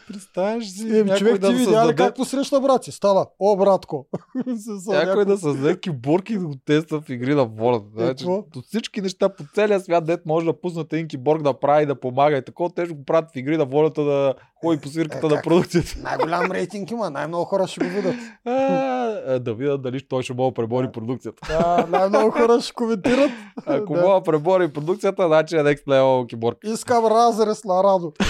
[0.07, 2.91] Представяш си, Е, някой човек да ти видя създаде, как посреща брат си?
[2.91, 3.27] Става.
[3.39, 4.07] О, братко.
[4.87, 7.85] Някой да създаде киборг и да го тества в игри на волята.
[7.95, 8.43] Значи, какво?
[8.55, 11.99] от всички неща по целия свят, дет може да пуснат един киборг да прави, да
[11.99, 15.27] помага и такова, те ще го правят в игри на волята да ходи по свирката
[15.27, 15.95] Е, на продукцията.
[16.03, 17.09] Най-голям рейтинг има.
[17.09, 18.15] Най-много хора ще го видят.
[19.43, 21.47] Да видят дали той ще мога пребори продукцията.
[21.47, 23.31] Да, най-много хора ще коментират.
[23.65, 24.01] Ако Да.
[24.01, 26.57] мога да пребори продукцията, значи е next level киборг.
[26.63, 28.13] Искам разрез на Радо.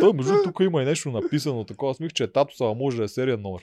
[0.00, 1.90] Той, между тук има и нещо написано такова.
[1.90, 3.62] Аз мисля, че Тато Сава може да е сериен номер.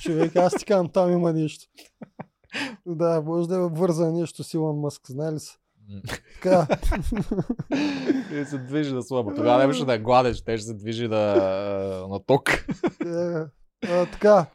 [0.00, 1.64] Човек, аз ти казвам, там има нещо.
[2.86, 5.52] Да, може да е върза нещо с Илон Мъск, знае ли се?
[6.34, 6.66] Така,
[8.32, 9.34] И се движи на слаба.
[9.34, 11.34] Тогава не беше да е гладен, ще се движи на,
[12.10, 12.50] на ток.
[12.50, 13.44] е,
[13.88, 14.46] а, така.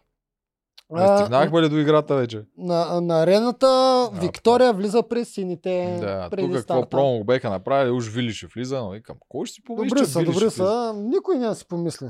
[0.91, 2.45] Не стигнахме ли до играта вече?
[2.57, 5.97] на, на арената Виктория влиза през сините.
[6.01, 9.55] Да, преди тук какво промо беха направили, уж Вили ще влиза, но викам, кой ще
[9.55, 10.49] си помисли, Добри че са, влиза?
[10.49, 10.93] са.
[10.97, 12.07] Никой няма си помисли.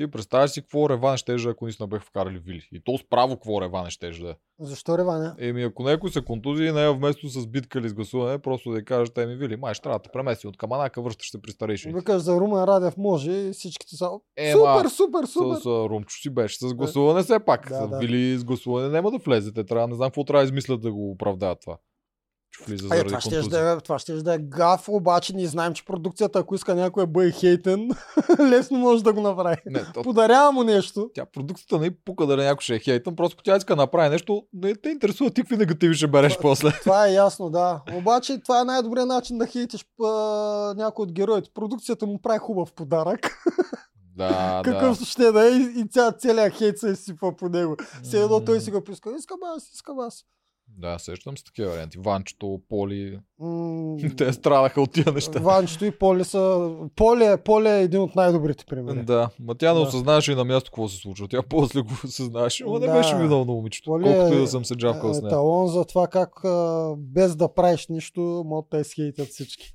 [0.00, 2.68] Ти представяш си какво реван ще ако наистина бех вкарали Вили.
[2.72, 4.34] И то справо какво реван ще да е.
[4.60, 5.34] Защо Реваня?
[5.38, 8.84] Еми, ако някой се контузи, не е вместо с битка или с гласуване, просто да
[8.84, 11.98] кажеш, те ми Вили, май ще трябва да премести от каманака, връщаш се при старейшините.
[11.98, 14.10] Викаш за Румен Радев може и всичките са.
[14.36, 15.56] Ема, супер, супер, супер.
[15.56, 17.68] С, с Румчо си беше с гласуване все пак.
[17.68, 17.98] Да, да.
[17.98, 19.64] Вили с гласуване няма да влезете.
[19.64, 21.78] Трябва, не знам какво трябва да измислят да го оправдаят това.
[22.68, 25.74] Влиза Е, заради това ще, да, е- това ще да е гаф, обаче ние знаем,
[25.74, 27.90] че продукцията, ако иска някой да бъде хейтен,
[28.40, 29.56] лесно може да го направи.
[29.66, 31.10] Не, то, Подарява му нещо.
[31.14, 34.08] тя продукцията не е пука дали някой ще е хейтън, просто тя иска да направи
[34.10, 36.70] нещо, не те интересува ти какви негативи ще береш после.
[36.80, 37.80] Това е ясно, да.
[37.94, 40.08] Обаче това е най-добрият начин да хейтиш а,
[40.76, 41.50] някой от героите.
[41.54, 43.36] Продукцията му прави хубав подарък.
[44.16, 47.76] Да, Какъвто ще да е и, и ця, целият хейт се изсипва по него.
[48.02, 49.10] Все едно той си го писка.
[49.18, 50.24] Искам аз, искам аз.
[50.72, 51.98] Да, сещам с такива варианти.
[51.98, 53.18] Ванчето, Поли.
[53.38, 55.40] М, Те страдаха от тия неща.
[55.40, 56.70] Ванчето и Поли са...
[56.96, 59.02] Поли е, Поли е един от най-добрите примери.
[59.02, 59.80] Да, ма тя не Да.
[59.80, 61.28] осъзнаваше и на място какво се случва.
[61.28, 62.92] Тя после го осъзнаваше, но не Да.
[62.92, 63.90] беше виновно момичето.
[63.90, 65.30] Поли Колкото и е- да съм се джавкал с е нея.
[65.30, 69.74] талон за това как а, без да правиш нищо, могат да изхейтят всички.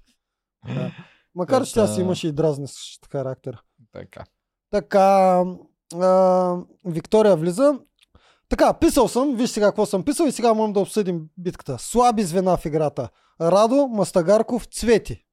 [0.68, 0.92] Да.
[1.36, 3.58] Макар, че тя си имаше и дразнещ характер.
[3.94, 4.24] Така.
[4.72, 5.44] Така,
[5.96, 7.80] а, Виктория влиза.
[8.50, 11.78] Така, писал съм, виж сега какво съм писал и сега можем да обсъдим битката.
[11.80, 13.10] Слаби звена в играта.
[13.42, 15.26] Радо, Мастагарков, Цвети.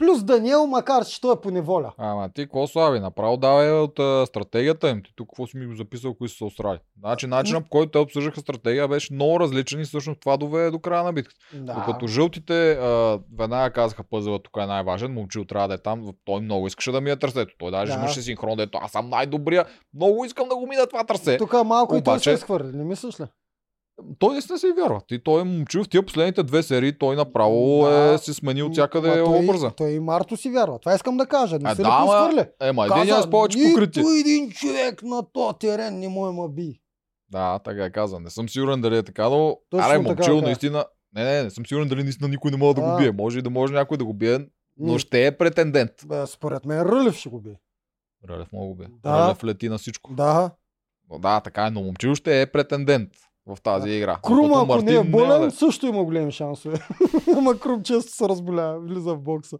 [0.00, 1.92] Плюс Даниел, макар че той е по неволя.
[1.98, 3.00] Ама ти какво слави?
[3.00, 5.02] Направо давай от а, стратегията им.
[5.02, 6.78] Ти тук какво си ми го записал, кои са се осрали.
[6.98, 10.78] Значи начинът по който те обсъждаха стратегия беше много различен и всъщност това доведе до
[10.78, 11.38] края на битката.
[11.54, 11.74] Да.
[11.74, 16.40] Докато жълтите а, веднага казаха пъзела тук е най-важен, момчил трябва да е там, той
[16.40, 17.54] много искаше да ми е трасето.
[17.58, 17.98] Той даже Да.
[17.98, 21.36] имаше синхрон, дето аз съм най-добрия, много искам да го мина това трасе.
[21.38, 23.24] Тук малко и той Обаче- се изхвърли, не мислиш ли?
[24.18, 25.00] Той наистина се вярва.
[25.08, 28.12] Ти той е момчил в тия последните две серии, той направо Да.
[28.14, 29.70] е се смени от всякъде Ма той, образа.
[29.70, 30.78] той и Марто си вярва.
[30.78, 31.58] Това искам да кажа.
[31.58, 32.48] Не А, се ли да, ама- поизхвърли?
[32.60, 34.02] Ема, един аз повече покритие.
[34.02, 36.80] Нито един човек на този терен не му е ма би.
[37.30, 38.20] Да, така е каза.
[38.20, 40.46] Не съм сигурен дали е така, но Точно аре, момчил така.
[40.46, 40.84] наистина.
[41.14, 42.90] Не, не, не съм сигурен дали наистина никой не може да Да.
[42.90, 43.12] го бие.
[43.12, 44.38] Може и да може някой да го бие,
[44.78, 45.90] но ще е претендент.
[46.06, 47.50] Бе, според мен Рълев ще го би.
[48.28, 48.86] Ралев мога го бие.
[49.02, 49.10] Да.
[49.10, 50.14] Ралев лети на всичко.
[50.14, 50.50] Да.
[51.10, 53.08] Но да, така е, но момчил ще е претендент
[53.46, 53.94] в тази Да.
[53.94, 54.16] игра.
[54.16, 56.78] Крум, ако не е Мартин болен, няма да- също има големи шансове.
[57.36, 59.56] Ама Крум често се разболява, влиза в бокса.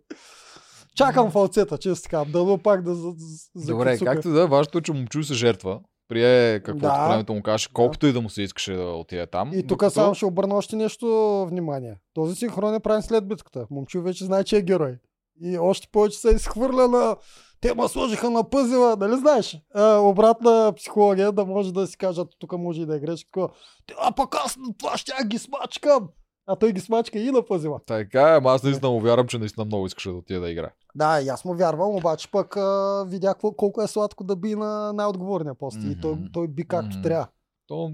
[0.97, 2.25] Чакам фалцета, често така.
[2.25, 3.11] Дано пак да за,
[3.55, 4.13] за Добре, куцука.
[4.13, 5.81] както да е, важното е, че момчил се жертва.
[6.09, 7.09] Прие каквото Да.
[7.09, 9.51] времето му каже, колкото и да му се искаше да отиде там.
[9.51, 11.07] И тук докато- само ще обърна още нещо
[11.47, 11.95] внимание.
[12.15, 13.67] Този синхрон е правен след битката.
[13.71, 14.97] Момчил вече знае, че е герой.
[15.43, 17.17] И още повече се изхвърля на...
[17.61, 19.59] Те ма сложиха на пъзела, нали знаеш?
[19.75, 23.27] А, обратна психология, да може да си кажат, тук може и да е грешка.
[23.27, 23.49] такова,
[23.87, 26.09] «Те, А пък аз на това ще ги смачкам.
[26.47, 27.81] А той ги смачка и на пъзела.
[27.87, 30.71] Така е, ама аз наистина му вярвам, че наистина много искаше да отиде да играе.
[30.95, 34.55] Да, и аз му вярвам, обаче пък а, видя какво, колко е сладко да би
[34.55, 35.79] на най-отговорния пост.
[35.85, 37.03] И той, той би както Мгм.
[37.03, 37.27] трябва.
[37.67, 37.93] То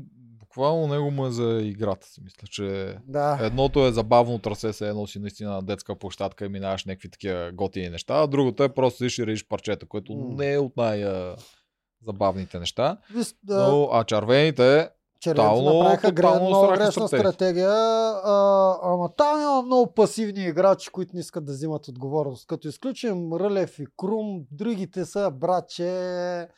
[0.57, 2.20] буквално него му е за играта си.
[2.20, 3.38] Мисля, че Да.
[3.42, 7.50] едното е забавно трасе се едно си наистина на детска площадка и минаваш някакви такива
[7.52, 10.24] готини неща, а другото е просто си ще режиш парчета, което М.
[10.28, 12.96] не е от най-забавните неща.
[13.11, 14.88] Виж, да, Но, а червените,
[15.20, 17.18] Червените Тотално- направиха тотално много грешна стратегия.
[17.22, 18.34] стратегия, а,
[18.84, 22.46] ама там има много пасивни играчи, които не искат да взимат отговорност.
[22.46, 26.48] Като изключим Рълев и Крум, другите са братче,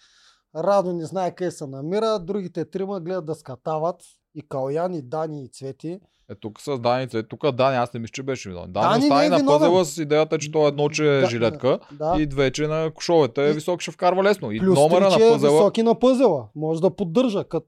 [0.56, 3.96] Радо не знае къде се намира, другите трима гледат да скатават
[4.34, 6.00] и Калян, и Дани, и Цвети.
[6.30, 7.22] е тук с Даница.
[7.22, 8.72] Тук Дани, аз не мисля, че беше виновен.
[8.72, 11.26] Дани, Дани не остани е на пъзела с идеята, че той едно, че е Да,
[11.26, 12.16] жилетка Да.
[12.18, 14.52] и две, че на кошовете И- висок ще вкарва лесно.
[14.52, 16.48] И Плюс номера три, на че е пъзела високи на пъзела.
[16.54, 17.64] Може да поддържа кът.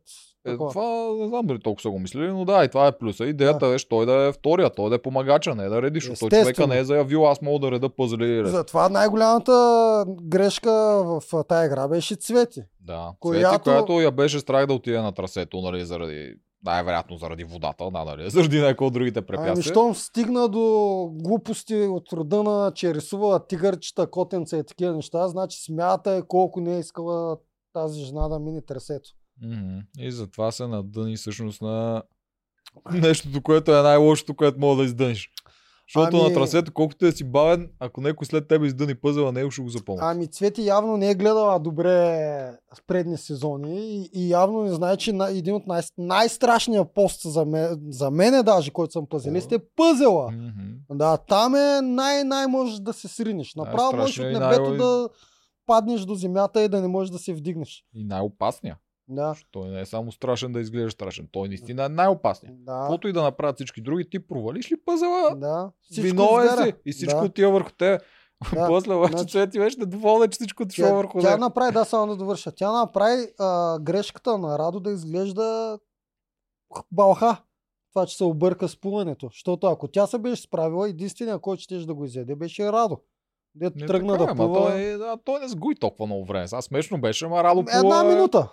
[0.47, 0.71] Е, такова.
[0.71, 3.25] това не знам дали толкова са го мислили, но да, и това е плюса.
[3.25, 6.11] Идеята е, той да е втория, той да е помагача, не да редиш.
[6.21, 8.49] Той човека не е заявил, аз мога да реда пъзели.
[8.49, 10.71] Затова най-голямата грешка
[11.05, 12.63] в тая игра беше Цвети.
[12.81, 13.13] Да.
[13.21, 13.63] Която- Която...
[13.65, 16.35] която я беше страх да отиде на трасето, нали, заради
[16.65, 19.73] най-вероятно заради водата, да, нали, заради някои от другите Ами, препятствия.
[19.73, 20.61] щом стигна до
[21.13, 26.61] глупости от рода на, че е рисувала тигърчета, котенца и такива неща, значи смята колко
[26.61, 27.37] не е искала
[27.73, 29.11] тази жена да мине тресето.
[29.99, 32.03] И затова се надъни всъщност на
[32.93, 35.31] нещото, което е най-лошото, което мога да издъниш.
[35.89, 39.51] Защото Ами- на трасето, колкото е си бавен, ако някой след тебе издъни пъзела, него
[39.51, 40.01] ще го запомня.
[40.03, 41.89] Ами Цвети явно не е гледала добре
[42.75, 47.45] в предни сезони и, и явно не знае, че един от най- най-страшния пост за,
[47.45, 50.31] ме, за мене даже, който съм пъзелист, е пъзела.
[50.31, 50.97] Мгм.
[50.99, 53.55] Да, там е най-най можеш да се сринеш.
[53.55, 55.09] Направо можеш от небето най- да
[55.67, 57.85] паднеш до земята и да не можеш да се вдигнеш.
[57.95, 58.79] И най-опасния.
[59.11, 61.29] Да, Той не е само страшен да изглежда страшен.
[61.33, 62.65] Той наистина е най-опасният.
[62.65, 65.71] да, Каквото и да направят всички други, ти провалиш ли пъзела, да.
[65.93, 66.65] Виновен изгаря.
[66.65, 66.73] си.
[66.87, 67.27] И всичко Да.
[67.27, 67.99] отива върху те.
[68.55, 68.67] Да.
[68.69, 72.07] После обаче Значи- Цвети беше недоволна, че всичко отива Тя, върху тя направи, да, само
[72.07, 72.53] да довърша.
[72.53, 75.79] Тя направи а, грешката на Радо да изглежда
[76.93, 77.37] балха.
[77.91, 79.27] Това, че се обърка с плуването.
[79.27, 82.99] Защото ако тя се беше справила, единственият, който ще да го изяде, беше Радо.
[83.55, 84.61] Дето тръгна така, да е, плува.
[84.61, 86.49] той, да, той не сгуи толкова много време.
[86.49, 88.49] Сега смешно беше, ама Радо Една плува-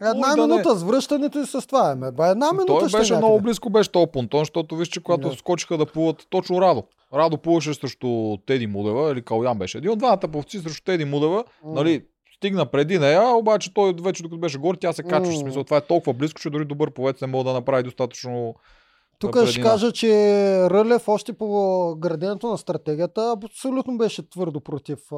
[0.00, 0.42] Може Една да не.
[0.46, 1.94] минута с връщането и с това.
[1.94, 2.10] Ме.
[2.12, 3.26] Ба, една минута Той ще беше някъде.
[3.26, 5.36] много близко, беше този понтон, защото виж, че когато Да.
[5.36, 6.82] скочиха да плуват точно Радо.
[7.14, 8.08] Радо плуваше срещу
[8.46, 9.78] Теди Мудева, или Калян беше.
[9.78, 11.72] Един от двамата пловци срещу Теди Мудева, М.
[11.72, 12.04] нали,
[12.36, 15.32] стигна преди нея, обаче той вече докато беше горе, тя се качва.
[15.32, 15.40] В М.
[15.40, 18.54] смисъл, това е толкова близко, че дори добър пловец не мога да направи достатъчно
[19.18, 20.08] Тук ще кажа, че
[20.70, 21.46] Рълев още по
[21.98, 24.98] граденето на стратегията абсолютно беше твърдо против.
[25.12, 25.16] А...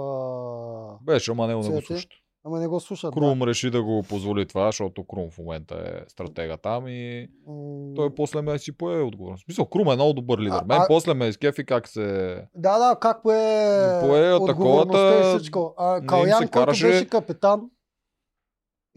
[1.02, 2.08] Беше, ама не го слушат.
[2.44, 3.14] Ама не го слушат.
[3.14, 7.52] Крум реши да го позволи това, защото Крум в момента е стратега там и Да.
[7.52, 9.44] М, той после ме си пое отговорност.
[9.44, 10.50] Смисъл, Крум е много добър лидер.
[10.52, 12.36] А- Мен а- после ме изкефи как се...
[12.54, 15.74] Да, да, как пое, Пое отговорността и всичко.
[15.78, 17.70] А, Калян, който караше- беше капитан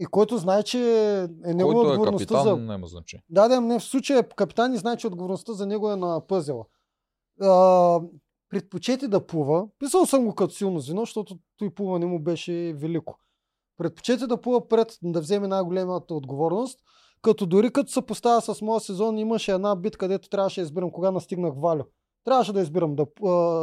[0.00, 2.62] и който знае, че е негова Който е отговорността капитан, за...
[2.62, 3.24] няма значение.
[3.30, 6.26] Да, да, не, в случая е капитан и знае, че отговорността за него е на
[6.26, 6.64] пъзела.
[7.42, 8.00] А,
[8.48, 9.66] предпочети да плува.
[9.78, 13.18] Писал съм го като силно звено, защото той плуване му беше велико.
[13.78, 16.78] Предпочети да плува пред, да вземе най-големата отговорност,
[17.22, 20.90] като дори като се поставя с моя сезон, имаше една битка, където трябваше да избирам
[20.90, 21.82] кога настигнах Валю.
[22.24, 23.06] Трябваше да избирам да,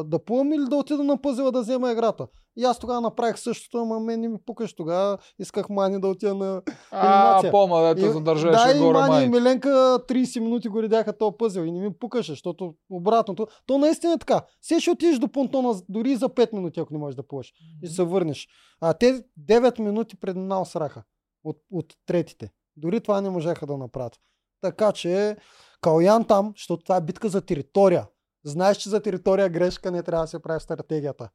[0.03, 2.27] да плувам или да отида на пъзела да взема играта.
[2.57, 5.17] И аз тогава направих същото, ама мен не ми пукаш тогава.
[5.39, 9.29] Исках мани да отида на А, пома, дето и- задържеше да, и горе Мани и.
[9.29, 13.47] Миленка 30 минути го редяха този пъзел и не ми пукаше, защото обратното.
[13.65, 14.41] То наистина е така.
[14.61, 17.53] Все ще отидеш до понтона дори за 5 минути, ако не можеш да плуваш.
[17.83, 18.47] И се върнеш.
[18.81, 21.03] А те 9 минути пред нас сраха
[21.43, 22.49] от, от третите.
[22.77, 24.19] Дори това не можеха да направят.
[24.61, 25.37] Така че
[25.81, 28.07] Калян там, защото това е битка за територия.
[28.43, 31.29] Знаеш, че за територия грешка не трябва да се прави в стратегията.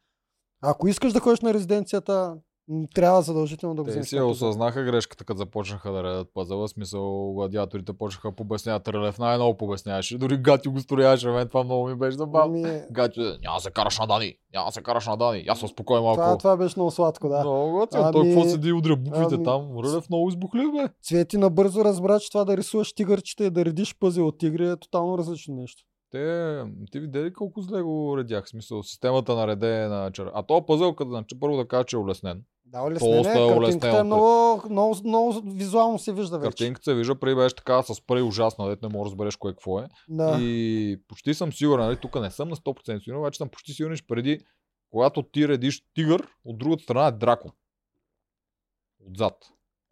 [0.62, 2.34] Ако искаш да ходиш на резиденцията,
[2.94, 4.08] трябва задължително да го Те вземеш.
[4.08, 4.30] си я пъзел.
[4.30, 6.66] осъзнаха грешката, като започнаха да редат пъзела.
[6.66, 8.88] В смисъл, гладиаторите почнаха да побесняват.
[8.88, 10.18] Релев най-много побесняваше.
[10.18, 11.28] Дори Гати го строяваше.
[11.28, 12.58] Мен това много ми беше забавно.
[12.58, 14.34] Ами, Гати, няма се караш на Дани.
[14.54, 15.44] Няма се караш на Дани.
[15.48, 16.16] Аз се успокоя малко.
[16.16, 17.40] това, това беше много сладко, да.
[17.40, 18.02] Много готино.
[18.02, 19.78] Ами- Той какво седи и удря буквите ами- там.
[19.78, 20.88] Рълев много избухлив, бе.
[21.02, 24.76] Цвети набързо разбра, че това да рисуваш тигърчета и да редиш пъзел от тигри е
[24.76, 25.82] тотално различно нещо.
[26.10, 28.44] Те, ти видя ли колко зле го редях?
[28.44, 30.30] В смисъл, системата на реде на чар.
[30.34, 32.44] А то пъзел, като значи, първо да кажа, че е улеснен.
[32.64, 33.98] Да, улеснене, Доста е картинката улеснено.
[33.98, 36.48] е много, много, много визуално се вижда вече.
[36.50, 39.52] Картинката се вижда, преди беше така с спрей ужасна, дето не можеш да разбереш кое
[39.52, 39.88] какво е.
[40.08, 40.38] Да.
[40.40, 43.96] И почти съм сигурен, нали, тук не съм на 100% сигурен, обаче съм почти сигурен,
[43.96, 44.40] че преди,
[44.90, 47.50] когато ти редиш тигър, от другата страна е дракон.
[49.10, 49.34] Отзад.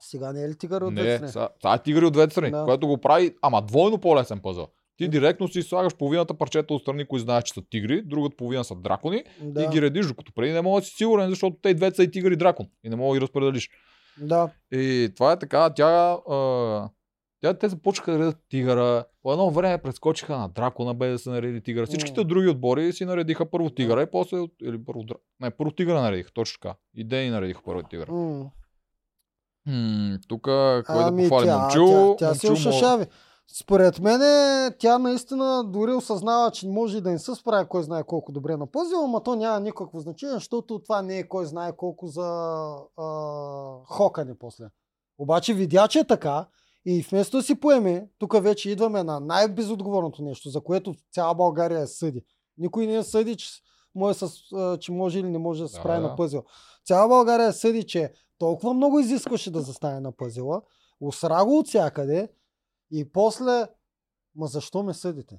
[0.01, 1.33] Сега не е ли тигър от не, двете страни?
[1.33, 2.65] са, това е тигър от двете страни, Да.
[2.65, 4.69] което го прави, ама двойно по-лесен пъзъл.
[4.97, 8.65] Ти директно си слагаш половината парчета от страни, които знаеш, че са тигри, другата половина
[8.65, 9.63] са дракони Да.
[9.63, 12.03] и ги редиш, докато преди не мога да си сигурен, защото те и двете са
[12.03, 13.71] и тигър и дракон и не мога да ги разпределиш.
[14.19, 14.49] да.
[14.73, 15.87] И това е така, тя,
[16.31, 16.89] а,
[17.41, 19.05] тя те започнаха да редят тигъра.
[19.23, 21.87] По едно време прескочиха на дракона, бе да се нареди тигъра.
[21.87, 22.25] Всичките М.
[22.25, 25.05] други отбори си наредиха първо тигъра и после, или първо,
[25.41, 26.75] не, първо тигъра наредиха, точно така.
[26.95, 28.13] И Дени наредиха първо тигъра.
[29.67, 31.47] М, Тук, кой да Ами похвали?
[31.47, 33.05] тя, Момчил, тя, тя се момчил му- ушашави.
[33.53, 34.21] Според мен
[34.79, 38.57] тя наистина дори осъзнава, че може и да не се справя кой знае колко добре
[38.57, 42.23] на пъзел, ама то няма никакво значение, защото това не е кой знае колко за
[42.97, 43.05] а,
[43.85, 44.65] хокане после.
[45.19, 46.47] Обаче видя, че е така
[46.87, 51.81] и вместо да си поеме, тук вече идваме на най-безотговорното нещо, за което цяла България
[51.81, 52.25] е съди.
[52.59, 53.49] Никой не е съди, че,
[53.95, 54.31] може с,
[54.81, 56.09] че може или не може да се справи да.
[56.09, 56.45] на пъзел.
[56.87, 60.63] Цяла България е съди, че толкова много изискваше да застане на пъзела,
[61.01, 62.29] усра го от всякъде
[62.91, 63.67] и после,
[64.37, 65.37] ма защо ме съдите?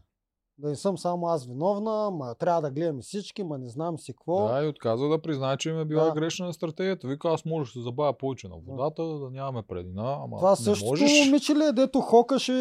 [0.58, 4.14] Да не съм само аз виновна, ма трябва да гледаме всички, ма не знам си
[4.14, 4.48] какво.
[4.48, 6.12] Да, и отказва да признае, че им е била Да.
[6.12, 7.08] грешна стратегията.
[7.08, 10.56] Вика, аз може да се забавя повече на водата, да нямаме предина, ама Това не
[10.56, 11.26] същото можеш.
[11.26, 12.54] момиче ли е, дето хокаше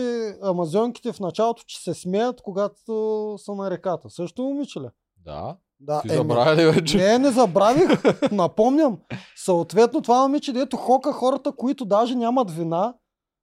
[0.42, 2.74] амазонките в началото, че се смеят, когато
[3.38, 4.10] са на реката?
[4.10, 4.88] Също момиче ли?
[5.16, 6.96] Да, Да, ти еми, забравя ли вече?
[6.96, 8.02] Не, не забравих.
[8.32, 8.98] Напомням.
[9.36, 12.94] Съответно, това момиче, дето хока хората, които даже нямат вина,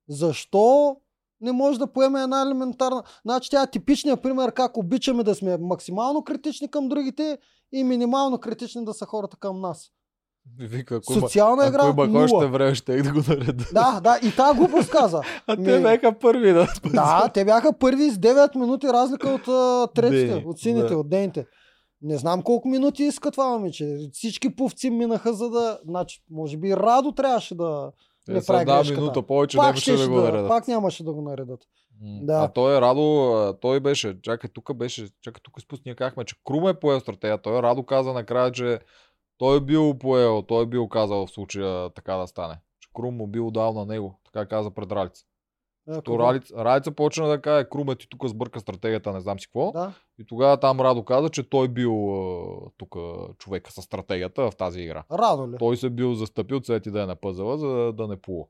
[0.09, 0.97] защо
[1.41, 3.03] не може да поеме една елементарна...
[3.25, 7.37] Значи тя е типичният пример как обичаме да сме максимално критични към другите
[7.73, 9.91] и минимално критични да са хората към нас.
[10.59, 13.65] Вика, ако Социална игра ако имах още време, ще да го нареда.
[13.73, 15.21] Да, да, и тази глупост каза.
[15.47, 19.93] А Ми- те бяха първи да Да, те бяха първи с 9 минути разлика от
[19.93, 20.97] третите, от сините, да.
[20.97, 21.45] от дените.
[22.01, 23.97] Не знам колко минути иска това момиче.
[24.13, 25.79] Всички повци минаха за да...
[25.85, 27.91] Значи, може би Радо трябваше да
[28.27, 29.01] не Те са прави грешката.
[29.01, 30.47] минута повече пак, нямаше да го наредат.
[30.47, 31.59] пак нямаше да го наредат.
[32.01, 32.33] М, Да.
[32.35, 33.27] А той е Радо,
[33.61, 37.37] той беше, чакай, тук беше, чакай, тук спуск, ние казахме, че Крум е поел стратегия.
[37.37, 38.79] Той Радо каза накрая, че
[39.37, 42.55] той е бил поел, той е бил казал в случая така да стане.
[42.79, 45.25] Че Крум му бил дал на него, така каза пред Ралица.
[45.85, 46.23] То кога?
[46.23, 49.71] Ралица, Ралица почна да каже, Крум е ти тук сбърка стратегията, не знам си какво.
[49.71, 49.93] Да.
[50.19, 51.93] И тогава там Радо каза, че той бил
[52.77, 52.95] тук
[53.37, 55.03] човека с стратегията в тази игра.
[55.11, 55.55] Радо ли?
[55.59, 58.45] Той се бил застъпил цвети да е на пъзела, за да не плува.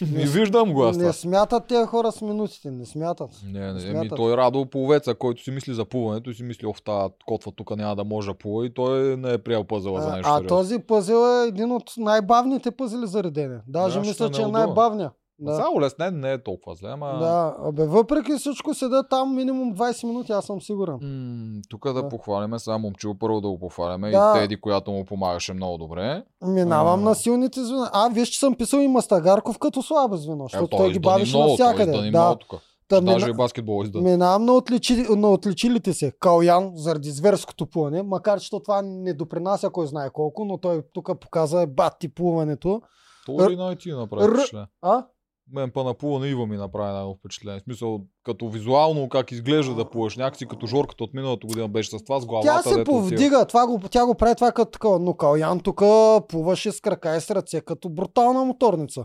[0.00, 3.30] Не Не виждам го аз Не смятат тези хора с минутите, не смятат.
[3.44, 4.16] Не, не, еми, смятат.
[4.16, 7.76] той Радо половеца, който си мисли за плуването и си мисли, оф, тази котва тук
[7.76, 10.28] няма да може да плува и той не е приел пъзела за А, нещо.
[10.28, 10.48] а сериозно.
[10.48, 13.60] този пъзел е един от най-бавните пъзели за редене.
[13.66, 15.10] Даже Да, мисля, че е неудобен.
[15.40, 15.54] Да.
[15.54, 17.06] Сега улеснен не е толкова зле, ама...
[17.12, 20.94] Да, абе, въпреки всичко седа там минимум 20 минути, аз съм сигурен.
[20.94, 22.08] М, тук да, Да.
[22.08, 24.32] похвалиме сега момчил първо да го похваляме Да.
[24.36, 26.22] и Теди, която му помагаше много добре.
[26.44, 27.02] Минавам А.
[27.02, 27.90] на силните звена.
[27.92, 31.00] А, виж, че съм писал и Мастагарков като слабо звено, защото Е, той ги издъни
[31.02, 31.90] бавеше много, той навсякъде.
[31.90, 32.60] издъни Да, много тук.
[32.88, 34.00] Та, Даже мина- и баскетбол изда.
[34.00, 36.12] Минавам на, отличи, на отличилите се.
[36.12, 40.82] Калян, заради зверското плуване, макар че то това не допринася кой знае колко, но той
[40.94, 42.80] тук показа бати плуването.
[43.26, 44.66] Той ли най ти направи Р-?
[44.82, 45.04] А?
[45.52, 47.60] Мен па на плуване Ива ми направи най впечатление.
[47.60, 51.98] В смисъл, като визуално как изглежда да плуваш някакси, като жорката от миналата година беше
[51.98, 52.62] с това с главата.
[52.64, 55.82] Тя се повдига, това го, тя го прави това като такова, но Калян тук
[56.28, 59.04] плуваше с крака и с ръце като брутална моторница.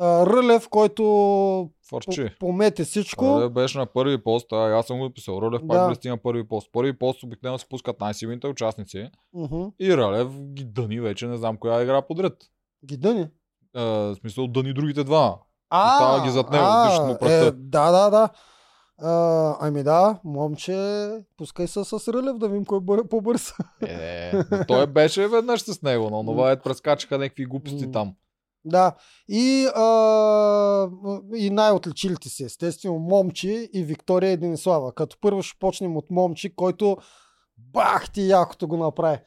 [0.00, 2.24] Рълев, който Фърчи.
[2.24, 3.24] по- помете всичко.
[3.24, 5.38] Рълев беше на първи пост, а аз съм го писал.
[5.42, 5.68] Рълев Да.
[5.68, 6.68] пак блести на първи пост.
[6.72, 9.10] Първи пост обикновено се пускат най-силните участници.
[9.34, 9.62] Мгм.
[9.80, 12.32] И Рълев ги дъни вече, не знам коя игра подред.
[12.86, 13.26] Ги дъни.
[13.74, 15.38] А, в смисъл дъни другите два.
[15.76, 17.46] А, Остава ги зад него, а, му пръста.
[17.46, 18.28] е, да, да, да.
[19.00, 23.52] А, ами да, момче, пускай се с Рълев да видим кой е бър- по-бърз.
[23.82, 24.32] Е,
[24.68, 28.14] той беше веднъж с него, но това е прескачаха някакви глупости там.
[28.64, 28.92] Да.
[29.28, 30.88] И, а,
[31.34, 34.92] и най-отличилите се, естествено, Момчи и Виктория Денислава.
[34.92, 36.96] Като първо ще почнем от Момчи, който
[37.58, 39.18] бах ти якото го направи.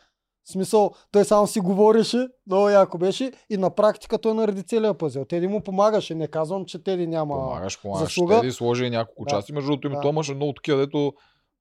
[0.47, 4.93] В смисъл, той само си говореше, много яко беше и на практика той нареди целия
[4.93, 5.25] пъзел.
[5.25, 7.35] Теди му помагаше, не казвам, че Теди няма...
[7.35, 8.03] Помагаш, помагаш.
[8.03, 8.39] заслуга.
[8.39, 9.29] Теди сложи и няколко Да.
[9.29, 9.53] части.
[9.53, 9.95] Между другото, Да.
[9.95, 10.01] да.
[10.01, 11.13] то имаше много такива, дето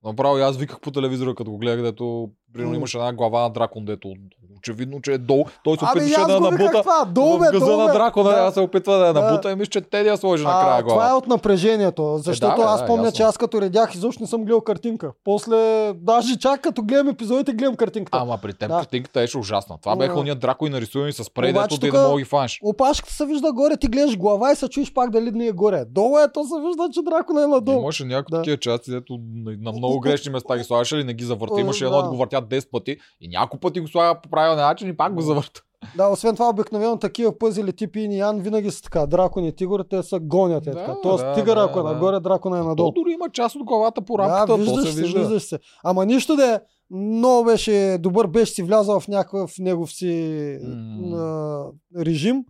[0.03, 3.49] направо и аз виках по телевизора, като го гледах, дето примерно имаше една глава на
[3.49, 4.13] дракон, дето
[4.57, 5.45] очевидно, че е долу.
[5.63, 7.91] Той се и опитваше да я набута това, долу в бе, газа на бе.
[7.93, 8.35] дракона, Да.
[8.37, 9.21] аз се опитва да я Да.
[9.21, 11.15] набута и мисля, че Теди я сложи А, накрая това е глава.
[11.15, 13.15] от напрежението, защото да, аз да, помня, ясно.
[13.15, 15.11] че аз като редях изобщо не съм гледал картинка.
[15.23, 15.57] После,
[15.95, 18.17] даже чак като гледам епизодите, гледам картинката.
[18.17, 18.75] Ама при теб Да.
[18.75, 19.75] картинката беше ужасна.
[19.79, 22.59] Това беха уния дракони нарисувани с спрей, дето ти не мога да ги фанеш.
[22.63, 25.85] Опашката се вижда горе, ти гледаш глава и се чуеш пак дали не е горе.
[25.85, 27.79] Долу е, то се вижда, че дракона е надолу.
[27.79, 28.37] Имаше някои Да.
[28.37, 31.53] такива части, дето на, на много грешни места ги слагаше или не ги завърта.
[31.53, 32.03] О, Имаше едно да.
[32.03, 35.13] да го въртят 10 пъти и няколко пъти го слага по правилен начин и пак
[35.13, 35.61] го завърта.
[35.97, 39.05] Да, освен това, обикновено такива пъзели типи и Ян винаги са така.
[39.05, 40.67] Дракони и тигър, те са гонят.
[40.67, 40.95] Е, Да, така.
[41.03, 41.91] Тоест, да, тигър, да, ако е да.
[41.91, 42.91] нагоре, дракона е То надолу.
[42.91, 45.19] дори има част от главата по рамката, да, то виждаш се се, вижда.
[45.19, 45.59] виждаш се.
[45.83, 46.59] Ама нищо да е,
[46.91, 51.17] много беше добър, беше си влязал в някакъв негов си М.
[51.17, 51.65] а,
[52.05, 52.43] режим.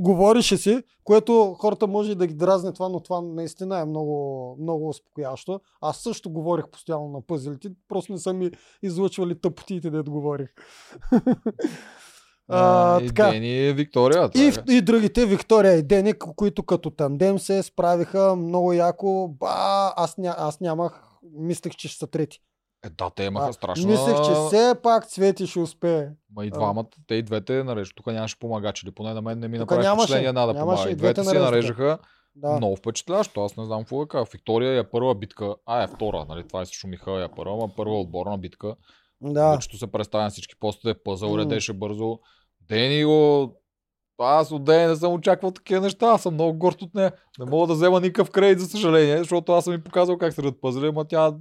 [0.00, 4.56] Говореше си, което хората може и да ги дразне това, но това наистина е много,
[4.60, 5.60] много успокоящо.
[5.80, 8.50] Аз също говорих постоянно на пъзелите, просто не са ми
[8.82, 10.48] излъчвали тъпотиите, да говорих.
[12.52, 13.30] А, и така.
[13.30, 14.30] Дени и Виктория.
[14.34, 14.74] И, е.
[14.74, 19.28] и другите, Виктория и Деник, които като тандем се справиха много яко.
[19.28, 21.02] Ба, аз, ня, аз нямах,
[21.38, 22.40] мислех, че ще са трети.
[22.86, 23.88] Е, да, те имаха А, страшно.
[23.90, 26.08] Мислех, че все пак Цвети ще успее.
[26.36, 27.96] Ма и двамата, те и двете нарежат.
[27.96, 30.88] Тук нямаше помагачи, или поне на мен не ми направи впечатление една да помага.
[30.88, 31.98] и И двете двете си нарежаха
[32.34, 32.56] Да.
[32.56, 33.40] много впечатляващо.
[33.44, 34.24] Аз не знам какво да кажа.
[34.32, 36.48] Виктория е първа битка, а е втора, нали?
[36.48, 38.74] Това е с Шумиха е първа, ама първа отборна битка.
[39.20, 39.52] да.
[39.52, 41.38] Вечето се представя на всички постове, пъзъл М.
[41.38, 42.18] редеше бързо.
[42.68, 43.52] Дени го...
[44.22, 47.12] Аз от Дени не съм очаквал такива неща, аз съм много горд от нея.
[47.38, 50.42] Не мога да взема никакъв кредит, за съжаление, защото аз съм ми показал как се
[50.42, 51.32] редят пъзели, ама тя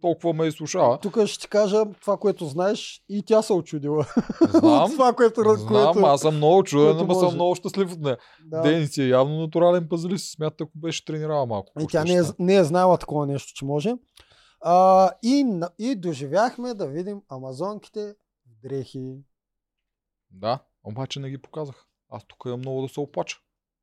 [0.00, 0.98] толкова ме изслушава.
[0.98, 4.06] Тук ще ти кажа това, което знаеш и тя се очудила.
[4.48, 6.06] Знам, това, което, знам, което...
[6.06, 8.18] аз съм много чуден, ама съм много щастлив от нея.
[8.44, 8.60] Да.
[8.62, 11.72] Дени си е явно натурален пъзелист, смята, ако беше тренирала малко.
[11.80, 13.94] И какво тя не е, не е знаела такова нещо, че може.
[14.60, 18.14] А, и, и доживяхме да видим амазонките
[18.62, 19.18] дрехи.
[20.30, 21.86] Да, обаче не ги показах.
[22.10, 23.38] Аз тук имам много да се оплача.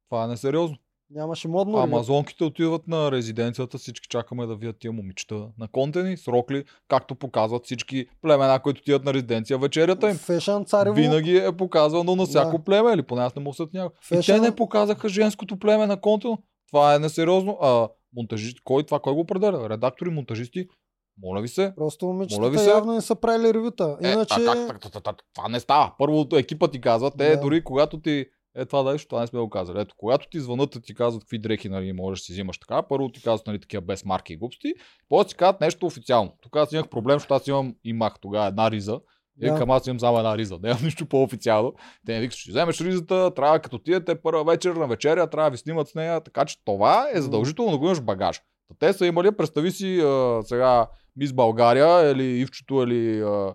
[0.09, 0.77] Това е несериозно.
[1.15, 1.77] Нямаше модно.
[1.77, 7.15] Амазонките отиват на резиденцията, всички чакаме да видят тия момичета на контени, с рокли, както
[7.15, 10.15] показват всички племена, които отиват на резиденция вечерята им.
[10.15, 10.95] Фешън царево.
[10.95, 12.63] Винаги е показвано на всяко Да.
[12.63, 14.19] племе, или поне аз не му съд някой.
[14.19, 16.37] И те не показаха женското племе на контено.
[16.67, 17.57] Това е несериозно.
[17.61, 19.69] А, монтажисти, кой това, кой го определя?
[19.69, 20.67] Редактори, монтажисти?
[21.23, 21.73] Моля ви се.
[21.75, 22.69] Просто Моля ви момичетата се.
[22.69, 23.97] явно не са правили ревюта.
[24.03, 24.33] Е, Иначе...
[24.39, 25.91] а, как, так, так, так, това не става.
[25.97, 27.41] Първо екипа ти казва, те Да.
[27.41, 28.25] дори когато ти
[28.55, 29.79] е това да, това не сме го казали.
[29.79, 32.81] Ето, когато ти звънат и ти казват какви дрехи нали, можеш да си взимаш така,
[32.81, 34.73] първо ти казват нали, такива без марки и глупости,
[35.09, 36.37] после ти казват нещо официално.
[36.41, 38.99] Тук аз имах проблем, защото аз имам, имах тогава една риза.
[39.41, 39.55] И Да.
[39.55, 40.59] към аз имам само една риза.
[40.63, 41.73] Нямам нищо по-официално.
[42.05, 45.51] Те ми викат, ще вземеш ризата, трябва като отидете първа вечер на вечеря, трябва да
[45.51, 46.21] ви снимат с нея.
[46.21, 48.41] Така че това е задължително да го имаш багаж.
[48.69, 53.53] Та Те са имали, представи си а, сега Мис България или Ивчето или а,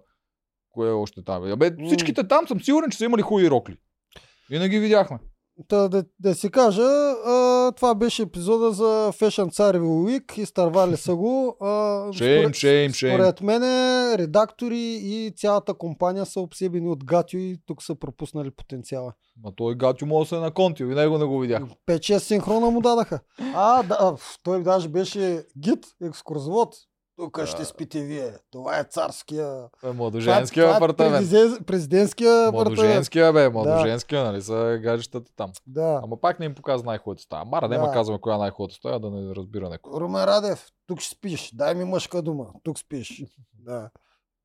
[0.71, 1.53] кое е още там.
[1.53, 1.87] Абе, М.
[1.87, 3.77] всичките там съм сигурен, че са имали хубави рокли.
[4.51, 5.19] И не ги видяхме.
[5.69, 10.39] Та, да, да си кажа, а, това беше епизода за Fashion Tsar Week.
[10.39, 11.57] Изтървали са го.
[11.61, 13.15] А, Шейм, шейм, шейм.
[13.15, 13.63] Според мен
[14.15, 19.13] редактори и цялата компания са обсебени от Гатю и тук са пропуснали потенциала.
[19.45, 21.63] Ма той Гатю може да се е наконтил и него не го видях.
[21.87, 23.21] 5-6 синхрона му дадаха.
[23.55, 26.75] А, да, той даже беше гид, екскурзовод.
[27.19, 28.33] Тук ще спите вие.
[28.51, 29.69] Това е царския...
[29.85, 31.29] Е, младоженския това, апартамент.
[31.29, 32.79] Това е президен- президентския апартамент.
[32.79, 35.53] Младоженския, бе, младоженския, нали са гаджетата там.
[35.67, 36.01] Да.
[36.05, 37.45] Ама пак не им показва най-хубавата стая.
[37.45, 37.75] Мара, Да.
[37.75, 40.01] няма казваме коя е най-хубавата стая, да не разбира някой.
[40.01, 41.51] Румен Радев, тук ще спиш.
[41.55, 42.47] Дай ми мъжка дума.
[42.63, 43.25] Тук спиш.
[43.55, 43.91] да.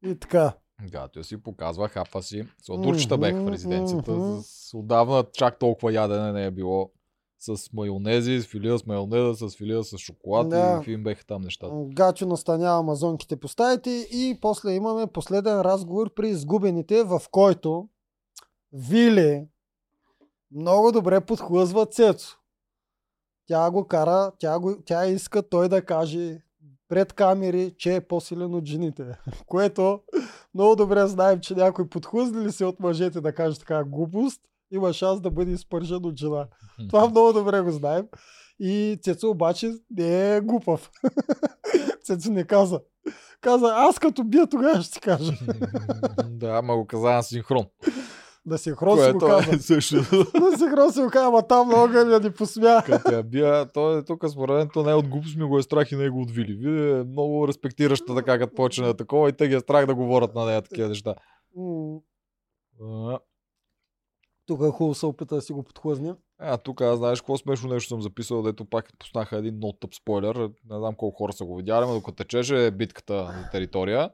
[0.06, 0.54] И така.
[0.84, 2.48] Гатю си показва хапа си.
[2.62, 4.42] Сладурчета бех в резиденцията.
[4.42, 6.92] С отдавна чак толкова ядене не е било.
[7.46, 10.80] С майонези, с филия с майонеза, с филия с шоколад Да.
[10.82, 11.74] и фин беха там нещата.
[11.76, 17.90] Гачо настанява амазонките по стаите и после имаме последен разговор при изгубените, в който
[18.74, 19.48] Вили
[20.52, 22.38] много добре подхлъзва Цецо.
[23.48, 26.42] Тя го кара, тя, го, тя иска той да каже
[26.88, 29.04] пред камери, че е по-силен от жените.
[29.48, 30.00] Което
[30.54, 34.42] много добре знаем, че някой подхлъзне ли се от мъжете да каже така глупост,
[34.74, 36.48] има шанс да бъде изпържен от жена.
[36.90, 38.06] Това много добре го знаем.
[38.60, 40.92] И Цецо обаче не е глупав.
[42.04, 42.82] Цецо не каза.
[43.42, 45.34] Каза, аз като бия тогава ще ти кажа.
[46.30, 47.66] да, ама го каза на синхрон.
[48.46, 49.56] Да си хрон си го каза.
[49.56, 49.96] е също.
[50.40, 52.84] Да си хрон си го каза, ама там много да ни посмя.
[52.86, 55.60] Като я бия, той е тук според мен, то не е от глупост ми го
[55.60, 56.54] е страх и него от Вили.
[56.54, 59.96] Вили е много респектираща така, като почне да такова и те ги е страх да
[59.96, 61.16] говорят на нея такива неща.
[64.46, 66.16] Тук е хубаво се опита да си го подхлъзне.
[66.38, 69.96] А, тук, аз знаеш какво смешно нещо съм записал, дето пак пуснаха един много тъп
[69.96, 70.36] спойлер.
[70.70, 74.10] Не знам колко хора са го видяли, но докато течеше битката на територия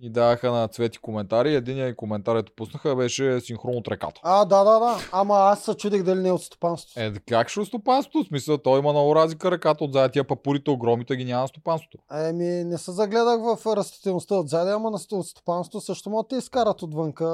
[0.00, 1.54] и даваха на цвети коментари.
[1.54, 4.20] Единият коментар, ето пуснаха, беше синхрон от реката.
[4.22, 4.96] А, да, да, да.
[5.12, 7.00] Ама аз се чудих дали не е от стопанството.
[7.00, 8.24] Е, как ще е стопанството?
[8.24, 11.98] В смисъл, той има много разлика ръката отзад, тия папурите огромните ги няма на стопанството.
[12.14, 16.36] Еми, не се загледах в растителността отзади, ама на сто- от стопанството също могат да
[16.36, 17.24] изкарат отвънка.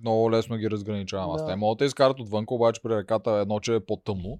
[0.00, 1.30] Много лесно ги разграничавам.
[1.30, 1.46] Аз Да.
[1.46, 4.38] те могат да изкарат отвънка, обаче при ръката е едно, че е по-тъмно.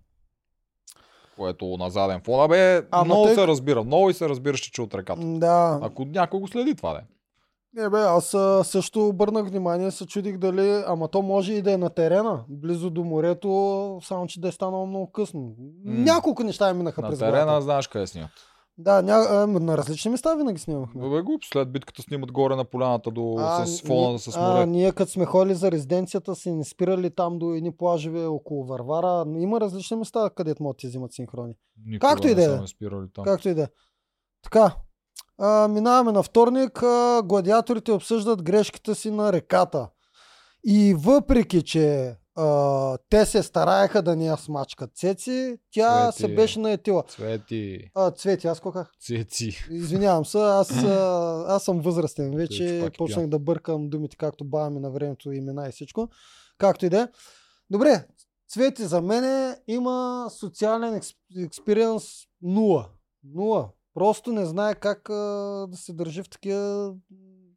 [1.36, 2.40] Което на заден фон.
[2.40, 3.84] Абе, Ама много тъй- се разбира.
[3.84, 5.20] Много и се разбираш, че е от ръката.
[5.20, 5.78] М, Да.
[5.82, 7.00] Ако някой го следи това, да.
[7.74, 11.72] Не бе, аз а, също обърнах внимание, се чудих дали, ама то може и да
[11.72, 13.48] е на терена, близо до морето,
[14.02, 15.54] само че да е станало много късно.
[15.84, 17.62] Няколко неща ми минаха На през терена главата.
[17.62, 18.30] знаеш къде снимат.
[18.78, 19.12] Да, ня...
[19.12, 21.08] а, на различни места винаги снимахме.
[21.10, 24.40] Бе, глуп, след битката снимат горе на поляната до, А, с фона ни- с а,
[24.42, 24.66] море.
[24.66, 29.24] ние като сме ходили за резиденцията си не спирали там до едни плажове около Варвара.
[29.30, 31.54] Има различни места, където могат да ти взимат синхрони.
[31.86, 32.58] Никога както и да е.
[33.24, 33.66] Както и да е.
[34.42, 34.74] Така,
[35.38, 36.82] а, минаваме на вторник.
[36.82, 39.88] А, гладиаторите обсъждат грешката си на реката.
[40.66, 46.18] И въпреки, че а, те се стараеха да ни я смачкат цеци, тя Цвети.
[46.22, 47.02] се беше наетила.
[47.02, 48.90] Цвети, А, цвети, аз какво казах?
[49.00, 49.64] цеци.
[49.70, 54.80] Извинявам се, аз, а, аз съм възрастен вече, почнах да бъркам думите, както баба ми
[54.80, 56.08] на времето, имена и всичко.
[56.58, 57.08] Както и да е.
[57.70, 58.06] Добре,
[58.48, 62.04] Цвети за мене има социален екс, експириенс
[62.42, 62.88] нула.
[63.34, 63.68] Нула.
[63.94, 65.14] Просто не знае как а,
[65.66, 66.94] да се държи в такива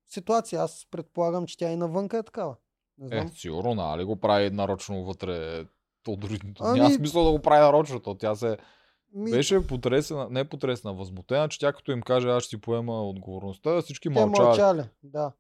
[0.06, 0.58] ситуации.
[0.58, 2.56] Аз предполагам, че тя и навънка е такава.
[2.98, 3.30] Не Е, знам.
[3.30, 5.66] сигурно, нали го прави нарочно вътре.
[6.04, 8.00] То дори Ами- няма смисъл да го прави нарочно.
[8.00, 8.58] То тя се
[9.14, 13.04] Ми, беше потресена, не потресена, възмутена, че тя като им каже аз ще си поема
[13.04, 14.48] отговорността, всички те мълчават.
[14.50, 14.84] мълчали.
[15.04, 15.32] Да,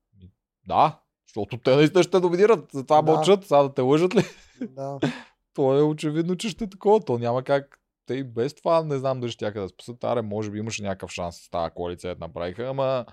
[0.67, 2.69] Да, защото те наистина ще доминират.
[2.71, 3.11] Затова Да.
[3.11, 3.43] мълчат.
[3.43, 4.23] Сега да те лъжат ли?
[4.61, 4.99] да.
[5.53, 6.99] То е очевидно, че ще е такова.
[6.99, 7.79] То няма как.
[8.05, 10.03] Те и без това не знам дали ще да спасат.
[10.03, 13.05] Аре, може би имаше някакъв шанс с тази коалиция да направиха, ама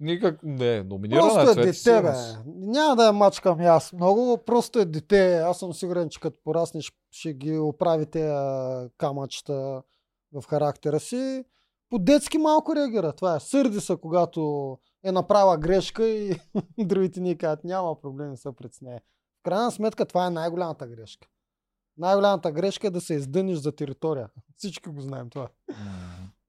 [0.00, 0.82] никак не.
[0.82, 2.12] Номинирана Просто е дете, бе.
[2.46, 4.38] Няма да я мачкам аз много.
[4.46, 5.38] Просто е дете.
[5.38, 8.34] Аз съм сигурен, че като пораснеш ще ги оправите
[8.98, 9.82] камъчета
[10.32, 11.44] в характера си.
[11.90, 13.12] По-детски малко реагира.
[13.12, 13.40] Това е.
[13.40, 16.36] Сърди се, когато е направила грешка и
[16.78, 19.00] другите ни казват, няма проблем, са пред нея.
[19.40, 21.28] В крайна сметка това е най-голямата грешка.
[21.98, 24.28] Най-голямата грешка е да се издъниш за територия.
[24.56, 25.48] Всички го знаем това.
[25.70, 25.76] М,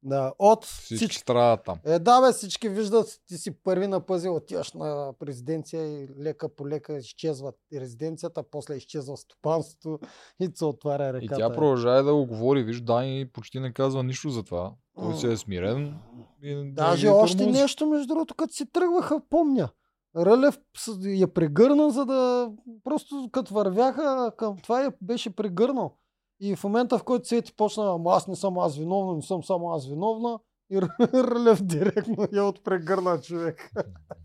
[0.04, 1.80] Да, от Всички всички страдат там.
[1.86, 6.50] е, да, бе, всички виждат, ти си първи на пъзел, отиваш на президенция и лека
[6.50, 10.00] по лека изчезва резиденцията, после изчезва стопанството
[10.40, 11.36] и се отваря И реката.
[11.38, 12.64] тя продължава да го говори.
[12.64, 14.72] Виж, Дани почти не казва нищо за това.
[14.96, 15.98] Той си е смирен.
[16.44, 19.70] И Даже ги още нещо, между другото, като си тръгваха, помня.
[20.16, 20.58] Рълев
[21.04, 22.52] я прегърна, за да...
[22.84, 25.98] Просто като вървяха към това я беше прегърнал.
[26.40, 29.44] И в момента, в който Цвети почна, ама аз не съм аз виновна, не съм
[29.44, 30.40] само аз виновна,
[30.70, 30.82] и
[31.14, 33.72] Рълев директно я отпрегърна човек.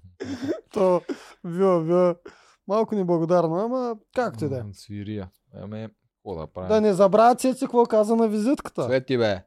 [0.73, 1.01] То
[1.47, 2.15] била, била
[2.69, 4.63] малко неблагодарно, ама както и да е.
[4.73, 5.31] Свирия.
[5.55, 6.69] Ами, Какво да правим?
[6.69, 8.87] Да не забравя Цеци какво каза на визитката.
[8.87, 9.45] Цвети, бе.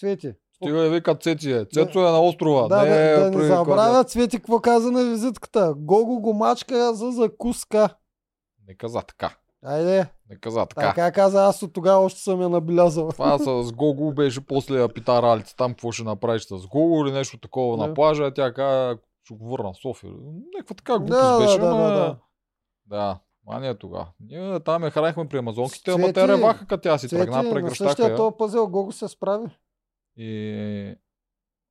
[0.00, 0.34] Цвети.
[0.56, 1.64] Стига да викат Цеци, е.
[1.64, 2.68] Цецо е на острова.
[2.68, 5.74] Да, не да, е да не забравя Цвети какво каза на визитката.
[5.76, 7.88] Гого го мачка за закуска.
[8.68, 9.36] Не каза така.
[9.64, 10.88] Айде, Не каза така.
[10.88, 13.08] така каза, аз от тогава още съм я набелязал.
[13.08, 17.12] Това с Гого беше после я пита Ралица там какво ще направиш с Гого или
[17.12, 17.86] нещо такова Да.
[17.86, 18.34] на плажа.
[18.34, 20.12] Тя каза, ще го върна в София.
[20.54, 21.82] Някаква така глупост Да, беше, да, ма...
[21.82, 22.16] да, да.
[22.86, 24.06] Да, мания тогава.
[24.20, 27.50] Ние там я хранихме при амазонките, ама те реваха, като тя си Цвети, тръгна, на
[27.50, 29.46] прегръщаха същия този пъзел Гого се справи.
[30.16, 30.94] И...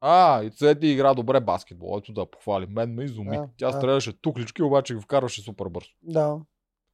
[0.02, 1.98] А, и Цвети игра добре баскетбол.
[1.98, 2.66] Ето да похвали.
[2.66, 3.38] Мен ме изуми.
[3.38, 3.78] Да, Тя да.
[3.78, 5.90] стреляше туклички, обаче ги вкарваше супер бързо.
[6.04, 6.38] Да.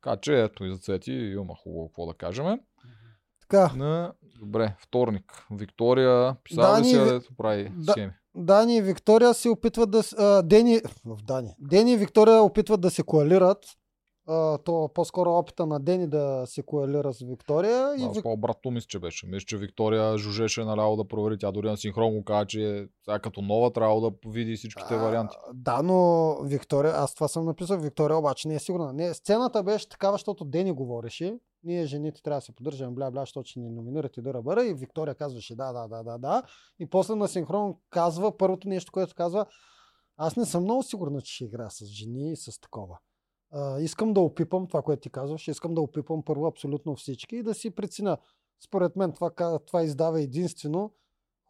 [0.02, 2.60] Така че ето и за Цвети има хубаво какво да кажем.
[3.41, 4.14] Така, На...
[4.39, 5.45] Добре, вторник.
[5.52, 7.91] Виктория писала ли Дани си, Ви- дето прави Да.
[7.91, 8.14] схеми?
[8.36, 10.04] Дани и Виктория се опитват да...
[10.18, 10.80] А, Дени...
[11.24, 11.56] Дани.
[11.60, 13.58] Дени и Виктория опитват да се коалират.
[14.28, 17.95] А, то по-скоро опита на Дени да се коалира с Виктория.
[17.97, 18.24] И Вик...
[18.24, 19.28] по-обратно мисля, че беше.
[19.28, 21.38] Мисля, че Виктория жужеше наляво да провери.
[21.38, 25.38] Тя дори на синхрон го каза, че сега като нова трябва да види всичките варианти.
[25.47, 28.93] А, Да, но Виктория, аз това съм написал, Виктория обаче не е сигурна.
[28.93, 31.39] Не, сцената беше такава, защото Дени говореше.
[31.63, 34.65] Ние жените трябва да се поддържаме, бля, бля, защото ще ни номинират и да бъра.
[34.65, 36.43] И Виктория казваше да, да, да, да, да.
[36.80, 39.45] И после на синхрон казва, първото нещо, което казва,
[40.17, 42.97] аз не съм много сигурна, че ще играя с жени и с такова.
[43.52, 45.47] А, искам да опипам това, което ти казваш.
[45.47, 48.18] Искам да опипам първо абсолютно всички и да си преценя.
[48.66, 50.91] Според мен това, това издава единствено.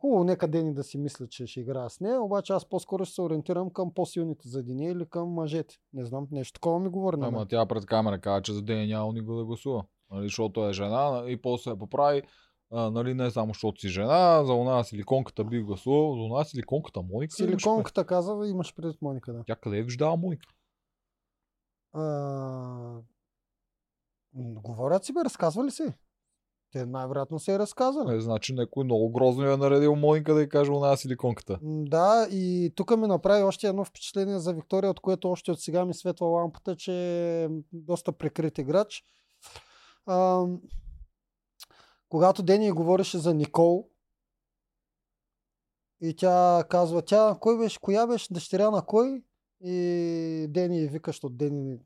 [0.02, 3.16] Хубаво, нека Дени да си мисля, че ще играя с нея, обаче аз по-скоро ще
[3.16, 5.76] се ориентирам към по-силните за деня или към мъжете.
[5.94, 7.48] Не знам, нещо такова ми говори Ама мен.
[7.48, 9.84] тя пред камера каза, че за ден няма никой да гласува.
[10.12, 12.22] Нали, защото е жена и после се поправи.
[12.72, 17.02] А, нали, не само защото си жена, за она силиконката би гласувал, за она силиконката
[17.02, 17.44] Моника.
[17.44, 17.62] ли имаш?
[17.62, 19.44] Силиконката каза, имаш предвид Моника, да.
[19.48, 20.48] Тя къде е виждала Моника?
[21.94, 23.02] А...
[24.34, 25.84] Говорят си, бе, разказва ли си?
[26.72, 28.16] Те най-вероятно се е разказали.
[28.16, 31.60] Е, значи някой много грозно я е наредил Моника да й каже она силиконката.
[31.64, 35.86] Да, и тук ми направи още едно впечатление за Виктория, от което още от сега
[35.86, 36.94] ми светва лампата, че
[37.44, 39.04] е доста прикрит играч.
[40.06, 40.46] А,
[42.10, 43.88] когато Дени говореше за Никол,
[46.02, 49.24] и тя казва, тя, кой беше, коя беше, дъщеря на кой?
[49.64, 51.80] И Дени вика, защото Дени,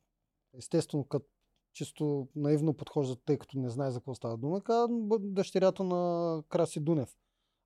[0.58, 1.26] естествено, като
[1.74, 6.44] чисто наивно подхожда, тъй като не знае за какво става дума, казва, «Б- дъщерята на
[6.50, 7.18] Краси Дунев.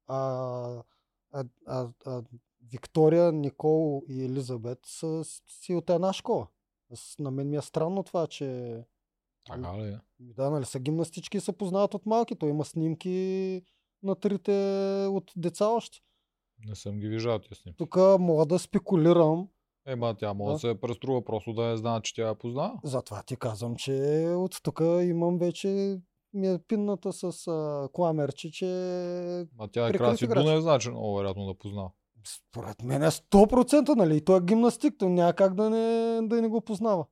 [0.08, 0.84] А,
[1.32, 2.24] а, а, а
[2.72, 6.48] Виктория, Никол и Елизабет са си от една школа.
[6.94, 8.78] Аз, на мен ми е странно това, че
[9.46, 9.88] Така ли?
[9.88, 10.00] е?
[10.20, 12.36] да, нали са гимнастички и се познават от малки.
[12.36, 13.62] Той има снимки
[14.04, 14.52] на трите
[15.10, 16.00] от деца още.
[16.66, 17.78] Не съм ги виждал тия снимки.
[17.78, 19.50] Тук мога да спекулирам.
[19.88, 20.60] Ема тя може да Да.
[20.60, 22.80] се преструва, просто да не знае, че тя я познава.
[22.84, 23.94] Затова ти казвам, че
[24.30, 26.00] от тук имам вече
[26.34, 28.66] ми е пинната с а, кламерче, че
[29.60, 30.28] А тя е краси.
[30.28, 31.90] Дунев, значи много вероятно да познава.
[32.28, 34.26] според мен е 100%, нали?
[34.26, 37.06] Той е гимнастик, то няма как да не, да не го познава.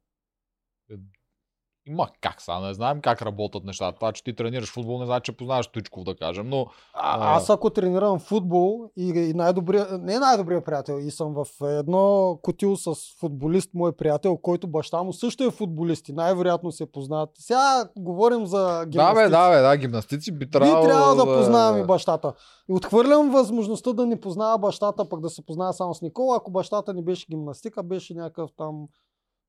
[1.87, 3.95] Има как сега, не знаем как работят нещата.
[3.95, 7.49] Това, че ти тренираш футбол, не значи, че познаваш Тучков, да кажем, но А, аз
[7.49, 12.95] ако тренирам футбол и, и най-добрия, не най-добрия приятел, и съм в едно котил с
[13.19, 17.29] футболист, мой приятел, който баща му също е футболист и най-вероятно се познават.
[17.39, 19.23] Сега говорим за да гимнастици.
[19.23, 22.33] бе, да бе, да, гимнастици би Би трябвало, трябвало да познавам и бащата.
[22.69, 26.51] И отхвърлям възможността да не познава бащата, пък да се познава само с Никола, ако
[26.51, 28.87] бащата ни беше гимнастик, а беше някакъв там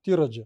[0.03, 0.41] тираджа.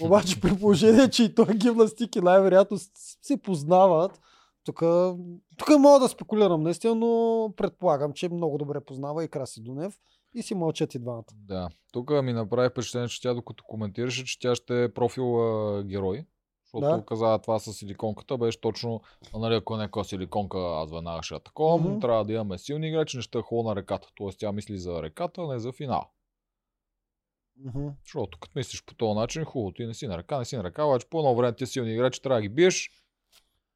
[0.00, 2.78] Обаче при положение, че и той е гимнастик и най-вероятно
[3.22, 4.20] се познават,
[4.64, 4.82] тук,
[5.56, 9.98] тук мога да спекулирам наистина, но предполагам, че много добре познава и Краси Дунев
[10.34, 11.24] и си мълчат и двамата.
[11.34, 11.68] Да.
[11.92, 16.24] Тук ми направи впечатление, че тя докато коментираше, че тя ще е профил а, герой.
[16.64, 17.04] Защото Да.
[17.06, 19.00] каза това с силиконката, беше точно,
[19.36, 21.98] нали, ако е някаква силиконка, аз веднага ще такова, Мгм.
[22.00, 24.08] трябва да имаме силни играчи, не ще е хубаво на реката.
[24.14, 26.04] Тоест тя мисли за реката, не за финал.
[27.56, 27.88] Мгм.
[28.04, 30.64] Защото като мислиш по този начин, хубаво, ти не си на ръка, не си на
[30.64, 32.90] ръка, обаче по едно време ти силни играчи трябва да ги биеш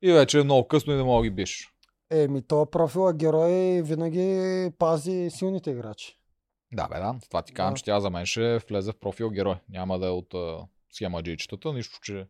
[0.02, 1.72] и вече е много късно и не мога да ги биеш.
[2.10, 6.18] Еми, то профила герой винаги пази силните играчи.
[6.72, 7.14] Да, бе, да.
[7.28, 7.78] Това ти казвам, Да.
[7.78, 9.56] че тя за мен ще влезе в профил герой.
[9.68, 12.26] Няма да е от а, схема джичетата, нищо, че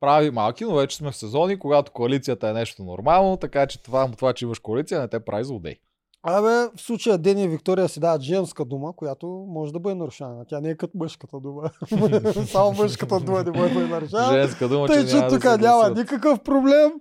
[0.00, 4.10] прави малки, но вече сме в сезони, когато коалицията е нещо нормално, така че това,
[4.10, 5.76] това че имаш коалиция, не те прави злодей.
[6.22, 10.44] Абе, в случая Дени и Виктория си дават женска дума, която може да бъде нарушена.
[10.48, 11.70] Тя не е като мъжката дума.
[12.46, 14.28] Само мъжката дума не може да бъде нарушена.
[14.32, 16.92] Женска дума, че Тъй, че да тук се няма никакъв проблем.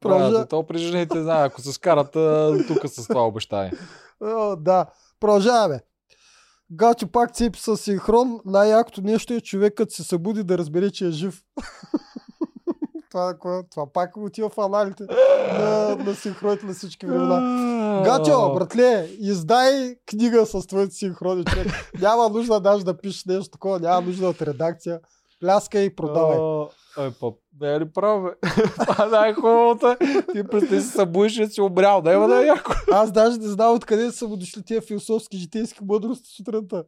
[0.00, 0.38] Продължа...
[0.38, 2.12] Да, то при жените, знае, ако се скарат
[2.66, 3.72] тук с това обещание.
[4.58, 4.86] Да,
[5.20, 5.80] продължаваме.
[6.70, 8.40] Гачи пак цепи с синхрон.
[8.44, 11.42] Най-якото нещо е човек, като се събуди да разбере, че е жив.
[13.10, 15.04] това, това, това пак отива в аналите
[15.52, 17.40] на, на синхроните на всички времена.
[18.02, 21.66] Гатьо, братле, издай книга с твоите синхрони, човек.
[22.00, 25.00] Няма нужда даже да пишеш нещо такова, няма нужда от редакция.
[25.40, 26.38] Пляска и продавай.
[26.98, 28.22] Ай, пап, не е ли прав?
[28.80, 29.88] Това е най-хубавото.
[29.88, 29.96] е.
[30.32, 32.02] Ти представи си събудиш и си обрял.
[32.02, 32.72] Да има да е яко.
[32.92, 36.84] Аз даже не знам откъде са му дошли тия философски житейски мъдрости сутринта.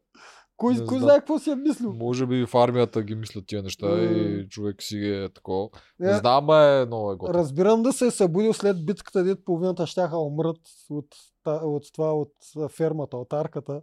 [0.57, 1.93] Кой, Не кой знае какво си е мислил?
[1.93, 5.69] Може би в армията ги мислят тия неща и човек си е такова.
[6.01, 7.39] Не Е, знам, е много е готово.
[7.39, 10.57] Разбирам да се е събудил след битката, дето половината щяха умрат
[10.91, 11.07] от,
[11.45, 12.33] от това, от
[12.71, 13.81] фермата, от арката.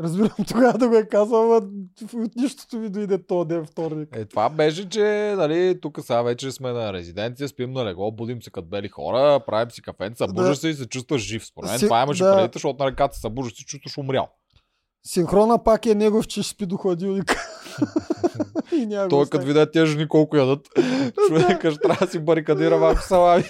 [0.00, 1.68] Разбирам тогава да го е казал, ама
[2.14, 4.08] от нищото ми дойде този ден вторник.
[4.12, 5.04] Е, това беше, че
[5.36, 9.40] нали, тук сега вече сме на резиденция, спим на легло, будим се като бели хора,
[9.40, 10.60] правим си кафенце, събуждаш Да.
[10.60, 11.46] се и се чувстваш жив.
[11.46, 12.34] Според мен Си- това имаше да.
[12.34, 14.28] предвид, защото на ръката се събуждаш се чувстваш умрял.
[15.06, 17.48] Синхрона пак е негов, че ще спи до хладилника.
[18.72, 20.68] и няма Той като видя тези жени колко ядат,
[21.28, 23.44] човека ще трябва да си барикадира малко салами.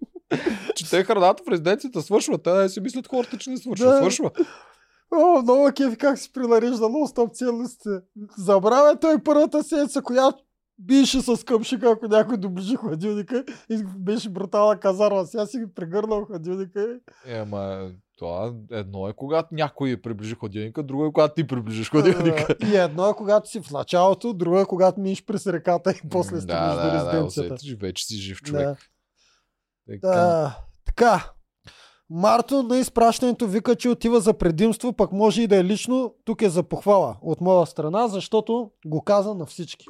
[0.76, 2.38] че те храната в резиденцията свършва.
[2.38, 3.90] Те да си мислят хората, че не свършва.
[3.90, 3.96] Да.
[3.96, 4.30] Свършва.
[5.14, 7.90] О, много кефи как си принарежда нон-стоп ценностите.
[8.38, 10.38] Забравя той първата седмица, която
[10.78, 15.26] биеше с къмшика, ако някой доближи хладилника и беше брутална казарма.
[15.26, 16.98] Сега си ги прегърнал хладилника.
[17.26, 22.56] Е, ама това едно е когато някой приближи хладилника, друго е когато ти приближиш хладилника.
[22.62, 26.08] А, И едно е когато си в началото, друго е когато минеш през реката и
[26.10, 27.54] после М, стигаш да, до да, да, резиденцията.
[27.54, 28.66] усетиш, вече си жив човек.
[28.66, 28.76] Да.
[30.00, 30.56] Така.
[30.86, 31.30] Така.
[32.10, 36.14] Марто на изпращането вика, че отива за предимство, пък може и да е лично.
[36.24, 39.86] Тук е за похвала от моя страна, защото го каза на всички.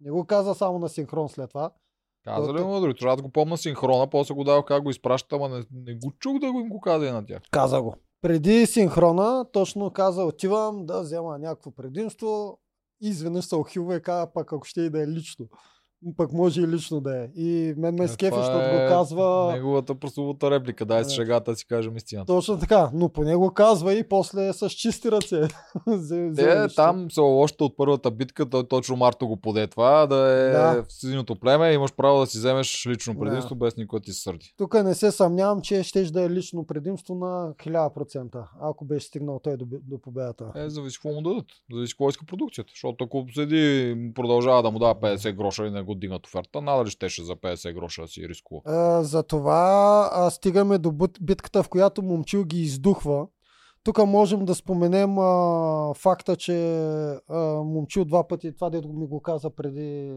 [0.00, 1.70] Не го каза само на синхрон след това.
[2.36, 5.48] Каза ли му, трябва да го помня синхрона, после го дава как го изпраща, ама
[5.48, 7.42] не, не го чух да го им го каза и на тях.
[7.50, 7.94] Каза го.
[8.22, 12.58] Преди синхрона точно каза, отивам да взема някакво предимство.
[13.02, 15.46] И изведнъж се охилва и каза, пък ако ще и да е лично.
[16.16, 17.28] Пък може и лично да е.
[17.36, 19.52] И мен ме Е, скефи, това защото е го казва...
[19.52, 21.12] Неговата прословута реплика, дай с Да.
[21.12, 22.26] шегата да си кажем истината.
[22.26, 25.40] Точно така, но поне го казва и после с чисти ръце.
[26.36, 30.50] Те там са още от първата битка, той точно Марто го поде това, да е
[30.50, 30.82] Да.
[30.82, 33.20] в синьото племе, имаш право да си вземеш лично Да.
[33.20, 34.54] предимство, без никой да ти се сърди.
[34.58, 39.40] Тук не се съмнявам, че ще да е лично предимство на 1000%, ако беше стигнал
[39.42, 40.44] той до, до победата.
[40.54, 41.46] Е, зависи какво му дадат.
[41.72, 42.70] Зависи какво иска продукцията.
[42.74, 46.60] Защото ако седи, и продължава да му дава 50 гроша и не го дигнат оферта,
[46.60, 48.60] надали щеше за 50 гроша да си рискува.
[48.66, 49.60] А, затова
[50.12, 53.26] а, стигаме до бит- битката, в която момчил ги издухва.
[53.84, 55.32] Тук можем да споменем а,
[55.94, 56.78] факта, че
[57.28, 60.12] а, момчил два пъти, това дето ми го каза преди...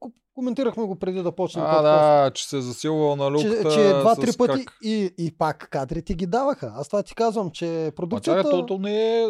[0.00, 3.70] ко- Коментирахме го преди да почне А, да, че се е засилвал на че, люката
[3.70, 4.78] че два-три с пъти крак.
[4.82, 6.72] и, и пак кадрите ги даваха.
[6.74, 8.50] Аз това ти казвам, че Ма чакай, продукцията...
[8.50, 9.26] то, то, не е,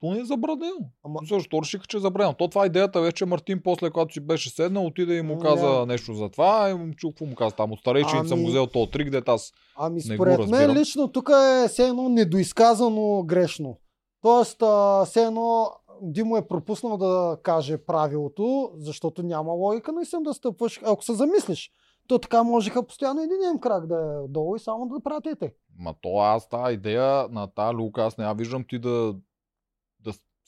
[0.00, 0.76] то не е забранено.
[1.04, 2.34] Ама- Защо решиха, че е забранено?
[2.34, 5.86] То това идеята вече Мартин после, когато си беше седнал, отиде и му каза няма.
[5.86, 7.72] нещо за това и му чух какво му каза там.
[7.72, 10.72] От старейшините съм Ами- го взел този трик, дето аз Ами Не го според мен
[10.72, 11.30] лично тук
[11.64, 13.78] е все едно недоизказано грешно.
[14.22, 15.70] Тоест, а, все едно
[16.02, 20.80] Димо е пропуснал да каже правилото, защото няма логика наистина да стъпваш.
[20.84, 21.70] Ако се замислиш,
[22.08, 25.52] то така можеха постоянно един крак да е долу и само да пратите.
[25.78, 29.14] Ма то аз тази идея на тази люка, аз не я виждам ти да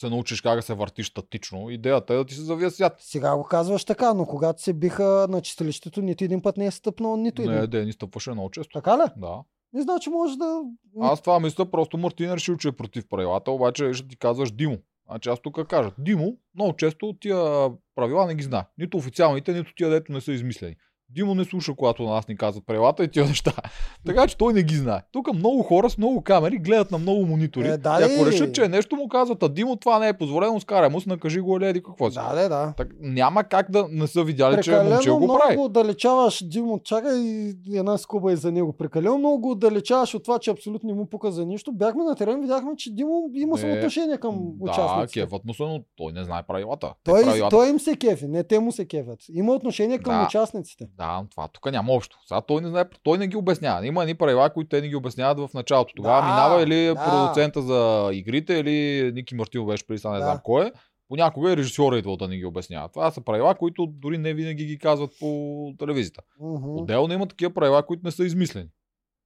[0.00, 1.70] се научиш как да се въртиш статично.
[1.70, 2.96] Идеята е да ти се завия свят.
[2.98, 6.70] Сега го казваш така, но когато се биха на чистилището, нито един път не е
[6.70, 7.54] стъпнал, нито един.
[7.54, 8.72] Не, де, ни стъпваше много често.
[8.72, 9.10] Така ли?
[9.16, 9.42] Да.
[9.72, 10.60] Не значи може да...
[11.00, 14.50] Аз това мисля, просто Мартин е решил, че е против правилата, обаче ще ти казваш
[14.50, 14.78] Димо.
[15.10, 18.64] Значи аз тук кажа, Димо много често тия правила не ги знае.
[18.78, 20.76] Нито официалните, нито тия, дето не са измислени.
[21.14, 23.52] Димо не слуша, когато на нас ни казват правилата и тия неща.
[24.06, 25.00] така че той не ги знае.
[25.12, 27.68] Тук много хора с много камери гледат на много монитори.
[27.68, 30.12] Е, да, и ако решат, че е нещо му казват, а Димо това не е
[30.12, 32.14] позволено, скарай му накажи го, леди, какво си.
[32.14, 32.74] Да, да, да.
[32.76, 35.56] Так, няма как да не са видяли, че Прекалено момче го много прави.
[35.56, 38.72] го отдалечаваш, Димо, чакай и една скуба и за него.
[38.72, 41.72] Прекалено много го отдалечаваш от това, че абсолютно не му пука за нищо.
[41.72, 45.20] Бяхме на терен, видяхме, че Димо има самоотношение към Да, участниците.
[45.20, 46.92] кефът му се, но той не знае правилата.
[47.04, 49.18] Той, правилата той им се кефи, не те му се кефят.
[49.32, 50.26] Има отношение към Да.
[50.26, 50.86] участниците.
[51.02, 52.18] Да, но това тук няма общо.
[52.26, 53.86] Сега той не знае, той не ги обяснява.
[53.86, 55.94] Има едни правила, които те не ги обясняват в началото.
[55.96, 56.94] Тогава Да, минава или да.
[56.94, 60.24] продуцента за игрите, или Ники Мартинов беше преди не Да.
[60.24, 60.72] знам кой е.
[61.08, 62.88] Понякога и режисьора идва да не ги обяснява.
[62.88, 66.20] Това са правила, които дори не винаги ги казват по телевизията.
[66.40, 66.68] Мгм.
[66.70, 68.68] Отделно има такива правила, които не са измислени.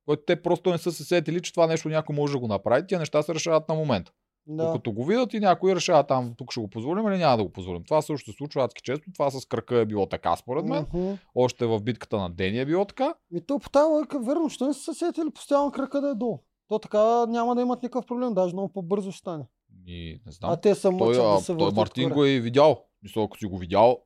[0.07, 2.87] Които те просто не са се сетили, че това нещо някой може да го направи.
[2.87, 4.13] Тия неща се решават на момента.
[4.47, 4.67] Да.
[4.67, 7.53] Докато го видят и някой решава там, тук ще го позволим или няма да го
[7.53, 7.85] позволим.
[7.85, 9.13] Това също се случва адски често.
[9.15, 10.87] Това с кръка е било така, според мен.
[10.95, 11.13] Мгм.
[11.35, 13.15] Още в битката на Дени е било така.
[13.33, 16.15] И то по тази логика, верно, що не са се сетили постоянно крака да е
[16.15, 16.39] долу.
[16.69, 19.45] То така няма да имат никакъв проблем, даже много по-бързо ще стане.
[19.87, 20.51] И не знам.
[20.51, 22.85] А те са той, да се той Мартин го е видял.
[23.03, 23.99] Мисля, ако си го видял,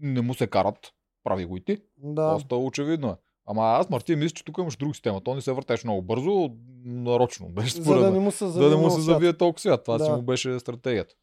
[0.00, 0.92] не му се карат
[1.24, 1.78] прави го и ти.
[1.98, 2.32] Да.
[2.32, 3.14] Доста очевидно е.
[3.48, 5.20] Ама аз, Мартин, мисля, че тук имаш друга система.
[5.20, 6.50] То не се въртеше много бързо,
[6.84, 7.48] нарочно.
[7.48, 8.12] Беше За според да мен.
[8.12, 9.84] не му се да завие не му се завие толкова свят.
[9.84, 10.16] Това си Да.
[10.16, 11.14] му беше стратегията.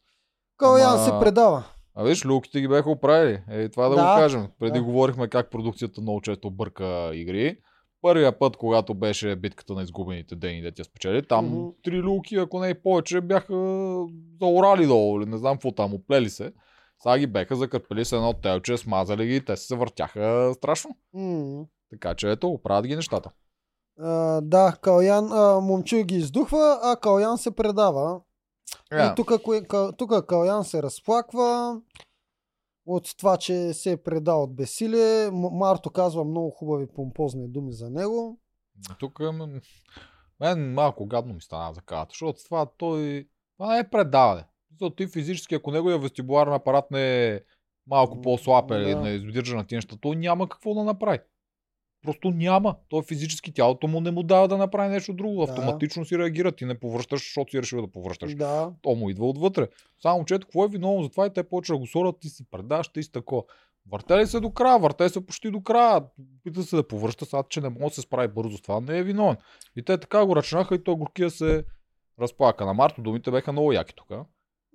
[0.56, 1.64] Калян Ама- се предава.
[1.94, 3.42] А виж, люките ги бяха оправили.
[3.50, 4.02] Е, това да, Да.
[4.02, 4.46] го кажем.
[4.58, 4.84] Преди Да.
[4.84, 7.56] говорихме как продукцията много често бърка игри.
[8.02, 11.68] Първия път, когато беше битката на изгубените дени, да тя спечели, там Мгм.
[11.82, 13.54] три люки, ако не и повече, бяха
[14.40, 16.52] заорали долу, или не знам какво там, оплели се.
[17.00, 20.90] Сега ги беха закърпели с едно телче, смазали ги, те се въртяха страшно.
[21.14, 21.64] М.
[21.90, 23.30] Така че ето, оправят ги нещата.
[24.00, 28.20] А, да, Калян, а, момчил ги издухва, а Калян се предава.
[28.92, 31.80] Е, И тук, кое- Ка- тук Калян се разплаква
[32.86, 35.30] от това, че се е предал от бесилие.
[35.32, 38.40] Марто казва много хубави помпозни думи за него.
[38.98, 39.20] Тук
[40.40, 43.28] мен малко гадно ми стана за карата, защото това той...
[43.56, 44.44] Това не е предаване.
[44.70, 47.40] Защото ти физически, ако неговия вестибуларен апарат не е
[47.86, 49.00] малко по-слаб или да.
[49.00, 51.18] не издържа на тия неща, той няма какво да направи.
[52.06, 52.76] Просто няма.
[52.88, 55.36] Той физически тялото му не му дава да направи нещо друго.
[55.36, 55.52] Да.
[55.52, 56.52] Автоматично си реагира.
[56.52, 58.34] Ти не повръщаш, защото си решил да повръщаш.
[58.34, 58.72] Да.
[58.82, 59.68] То му идва отвътре.
[60.02, 62.44] Само че какво е виновно за това и те почва да го сорят, ти се
[62.50, 63.46] предаш, ти си тако.
[63.92, 66.02] Въртели се до края, върте се почти до края.
[66.44, 68.98] Пита се да повръща, сега, че не може да се справи бързо с това, не
[68.98, 69.36] е виновен.
[69.76, 71.64] И те така го ръчнаха и то горкия се
[72.20, 72.66] разплака.
[72.66, 74.12] На Марто думите беха много яки тук.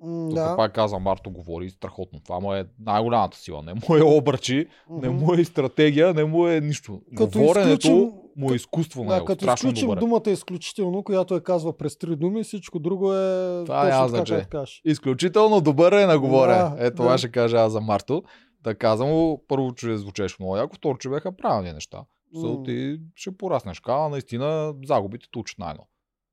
[0.03, 0.55] М, Тук да.
[0.55, 2.19] пак казвам, Марто говори страхотно.
[2.19, 3.61] Това му е най-голямата сила.
[3.61, 5.17] Не му е обръчи, не Мгм.
[5.17, 7.01] му е стратегия, не му е нищо.
[7.17, 9.25] Като Говоренето изключим- му е изкуство Да, него.
[9.25, 9.97] като изключим добър.
[9.97, 9.99] е.
[9.99, 14.45] думата изключително, която е казва през три думи, всичко друго е Това е аз, така,
[14.45, 14.81] кажеш.
[14.85, 16.57] Изключително добър е на говорене.
[16.69, 17.17] Да, е, това да.
[17.17, 18.23] ще кажа аз за Марто.
[18.61, 22.03] Да казвам му, първо, че звучеше много яко, второ, че бяха правилни неща.
[22.35, 23.79] So, ти ще пораснеш.
[23.79, 25.73] Кала, наистина, загубите те учат най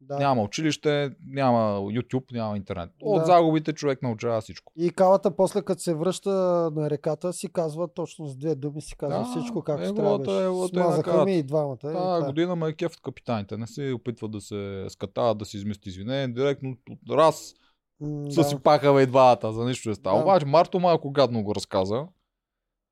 [0.00, 0.18] Да.
[0.18, 2.90] Няма училище, няма YouTube, няма интернет.
[3.02, 3.26] От Да.
[3.26, 4.72] загубите човек научава всичко.
[4.76, 6.30] И калата после като се връща
[6.70, 10.40] на реката си казва точно с две думи си казва Да, всичко както неговата- трябва.
[10.42, 11.76] неговата е Смазаха ми и двамата.
[11.76, 12.22] и Та е.
[12.22, 13.56] година ме е кеф от капитаните.
[13.56, 16.28] Не се опитват да се скатават, да си измести извинение.
[16.28, 17.54] Директно от раз
[18.00, 18.44] М, са да.
[18.44, 20.16] си пахава и двата, за нищо не става.
[20.16, 20.22] Да.
[20.22, 22.06] Обаче Марто малко гадно го разказа.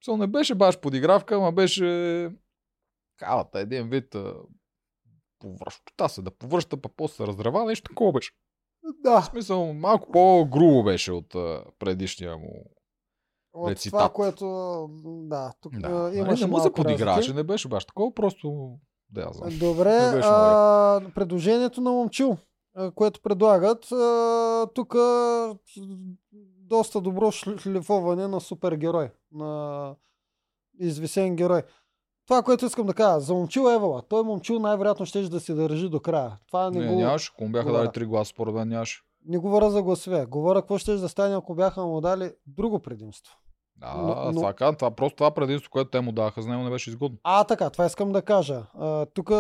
[0.05, 2.31] Со не беше баш подигравка, ама беше
[3.17, 4.17] калата един вид
[5.45, 8.33] а, повръща се, да повръща, па после се разрева, нещо такова беше.
[8.83, 12.65] В Да, смисъл, малко по-грубо беше от а, предишния му.
[13.53, 13.99] от рецитат.
[13.99, 14.47] това, което
[15.05, 15.89] да, тук Да.
[15.89, 18.79] Нали, имаше не му се подиграваше, не беше баш такова, просто
[19.11, 19.59] да я знам.
[19.59, 22.37] Добре, а, предложението на момчил,
[22.95, 23.87] което предлагат,
[24.75, 24.95] тук
[26.59, 29.95] доста добро шлифоване на супергерой, на
[30.79, 31.63] извисен герой.
[32.27, 35.89] Това, което искам да кажа, за момчил Евала, той момчил най-вероятно ще да се държи
[35.89, 36.39] до края.
[36.47, 37.83] Това не, Не, го, нямаше, ако му бяха говоря.
[37.83, 39.03] дали три гласа, според мен нямаше.
[39.25, 40.27] не говоря за гласове.
[40.27, 43.37] Говоря какво ще да стане, ако бяха му дали друго предимство.
[43.77, 46.91] Да, Но- но, това, просто това предимство, което те му даваха за него не беше
[46.91, 47.19] изгодно.
[47.23, 48.63] А, така, това искам да кажа.
[49.15, 49.31] Тук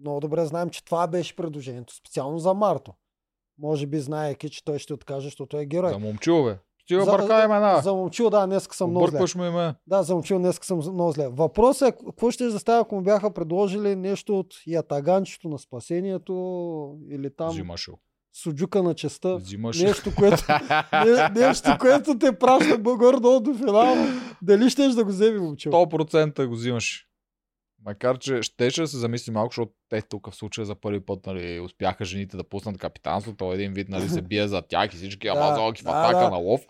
[0.00, 2.92] много добре знаем, че това беше предложението, специално за Марто.
[3.58, 5.90] Може би знаеки, че той ще откаже, защото е герой.
[5.92, 6.58] За момчил, бе.
[6.84, 7.80] Стига За- бърка имена.
[7.82, 9.10] За момчил, да, днес съм много зле.
[9.10, 9.74] Объркваш му име.
[9.86, 11.28] Да, за момчил днес съм много зле.
[11.28, 16.32] Въпросът е, какво ще да става, ако му бяха предложили нещо от ятаганчето на спасението
[17.10, 17.98] или там Взимаш го.
[18.42, 19.36] суджука на честа.
[19.36, 20.44] Взимаш Нещо, което,
[21.06, 23.94] не, нещо, което те праща горе-долу до финал.
[24.42, 25.72] Дали щеш да го вземе момчил?
[25.72, 27.06] 100% го взимаш.
[27.84, 31.26] Макар, че щеше да се замисли малко, защото те тук в случая за първи път
[31.26, 33.34] нали, успяха жените да пуснат капитанство.
[33.36, 36.18] Той един вид нали, се бие за тях и всички Да, амазонки в да, атака
[36.24, 36.30] да.
[36.30, 36.60] на лов.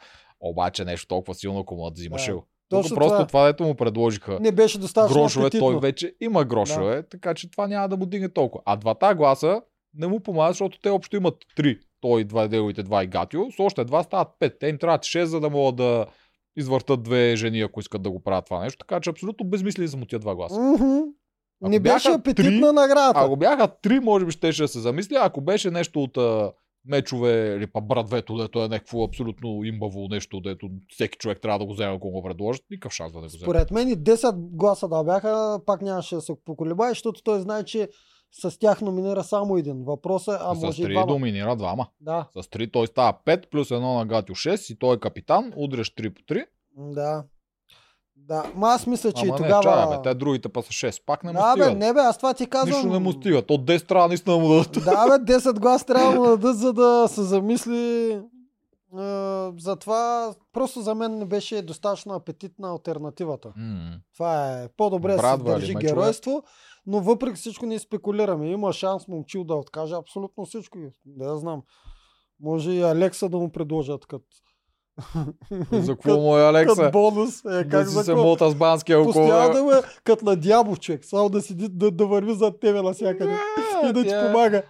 [0.40, 2.36] Обаче нещо толкова силно, ако му взимаше Да.
[2.36, 2.46] го.
[2.68, 3.26] Тук Точно просто това.
[3.26, 5.66] това, дето му предложиха Не беше достатъчно грошове, апетитно.
[5.70, 8.62] той вече има грошове, така че това няма да му дигне толкова.
[8.66, 9.62] А двата гласа
[9.94, 11.78] не му помагат, защото те общо имат три.
[12.00, 13.50] Той, два неговите два и Гатио.
[13.52, 14.56] С още два стават пет.
[14.60, 16.06] Те им трябват шест, за да могат да
[16.56, 18.78] извъртат две жени, ако искат да го правят това нещо.
[18.78, 20.56] Така че абсолютно безмислени са му тия два гласа.
[21.62, 23.20] Ако Не беше апетитна три, наградата.
[23.20, 25.16] Ако бяха три, може би щеше да се замисли.
[25.20, 26.52] Ако беше нещо от а,
[26.84, 31.64] мечове или па братвето, дето е някакво абсолютно имбаво нещо, дето всеки човек трябва да
[31.64, 33.42] го вземе, ако го предложат, никакъв шанс да не го вземе.
[33.42, 37.64] Според мен и 10 гласа да бяха, пак нямаше да се поколебае, защото той знае,
[37.64, 37.88] че
[38.32, 39.84] с тях номинира само един.
[39.84, 41.06] Въпросът е, а с може и три двама.
[41.06, 41.86] доминира двама.
[42.00, 45.52] Да, С 3 той става 5 плюс 1 на Гатио 6 и той е капитан,
[45.56, 46.44] удреш 3 по 3.
[46.76, 47.24] да.
[48.16, 49.62] Да, ма аз мисля, че Ама и не, тогава...
[49.62, 51.02] чая, бе, те другите па са 6.
[51.06, 51.78] Пак не му да, бе, стигат.
[51.78, 52.78] не бе, аз това ти казвам.
[52.78, 53.50] Нищо не му стигат.
[53.50, 54.72] От 10 трябва наистина да му дадат.
[54.72, 58.10] Да, бе, 10 глас трябва да му дадат, за да се замисли.
[58.12, 58.20] Е,
[59.58, 63.52] затова просто за мен не беше достатъчно апетитна альтернативата.
[63.56, 63.90] М.
[64.14, 66.42] Това е по-добре да се държи геройство,
[66.86, 68.50] но въпреки всичко ние спекулираме.
[68.50, 70.78] Има шанс момчил да откаже абсолютно всичко.
[71.06, 71.62] Да я знам.
[72.40, 74.24] Може и Алекса да му предложат като
[75.72, 76.76] За какво му е Алекса?
[76.76, 77.44] Като бонус.
[77.44, 79.12] Е, да как си за се мота с банския около.
[79.12, 82.82] Постоянно да ме, като на дявол човек, само да седи, да, да върви зад тебе
[82.82, 83.36] навсякъде
[83.88, 84.62] и да ти тя- помага.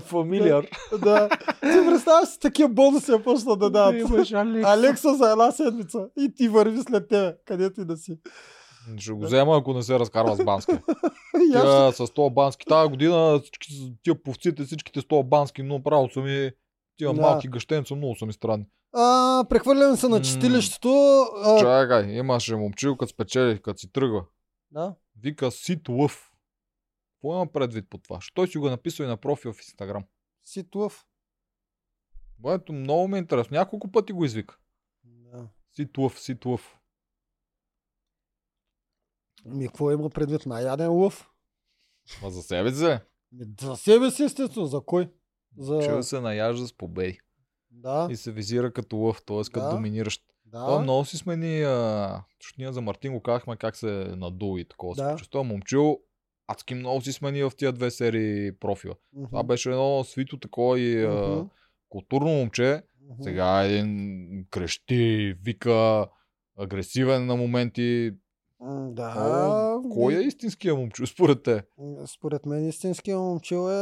[0.00, 0.66] Фамилиар.
[1.02, 1.28] Да.
[1.60, 3.94] Ти представяш си такива бонуси я почна да дадат.
[4.64, 8.18] Алекса за една седмица и ти върви след тебе, където и да си.
[8.96, 10.72] Ще го взема, ако не се разкарва с бански.
[11.52, 12.66] Тя с 100 бански.
[12.66, 16.50] Тази година всички, тия повците, всичките 100 бански, но право са ми
[16.96, 17.20] тия Да.
[17.20, 18.66] малки гъщенца, много са ми странни.
[18.92, 20.88] А, прехвърляме се на чистилището.
[21.44, 24.24] А, Чакай, имаше момчил, като спечели, като си тръгва.
[24.70, 24.94] да.
[25.20, 26.30] Вика Сит Лъв.
[27.16, 28.20] Какво има предвид по това?
[28.20, 30.04] Що той си го написал и на профил в Инстаграм?
[30.44, 31.04] Ситуав.
[32.42, 33.54] Което много ми е интересно.
[33.54, 34.58] Няколко пъти го извика.
[35.04, 35.48] Да.
[35.76, 36.77] Сит Лъв, Сит Лъв.
[39.44, 40.46] Ми, какво има предвид?
[40.46, 41.28] Най-яден лъв?
[42.22, 42.84] Ма за себе си.
[42.84, 43.00] е.
[43.60, 44.66] За себе си, естествено.
[44.66, 45.08] За кой?
[45.58, 45.80] За...
[45.80, 47.18] Чува се наяжда с победи.
[47.70, 49.40] Да, И се визира като лъв, т.е.
[49.42, 49.70] като Да.
[49.70, 50.22] доминиращ.
[50.44, 50.66] да.
[50.66, 53.86] Той много си смени, а, защото ние за Мартин го казахме как се
[54.16, 54.94] надул и такова.
[54.94, 55.04] Да.
[55.04, 55.16] Да.
[55.30, 56.00] Той момчил
[56.46, 58.94] адски много си смени в тия две серии профила.
[59.12, 59.26] Мгм.
[59.26, 61.48] Това беше едно свито такова и а, Мгм.
[61.88, 62.82] културно момче.
[63.02, 63.22] Мгм.
[63.22, 66.06] Сега е един крещи, вика,
[66.58, 68.12] агресивен на моменти.
[68.90, 69.14] Да.
[69.16, 71.62] О, кой е истинския момче според те?
[72.06, 73.74] Според мен истинския момчил е...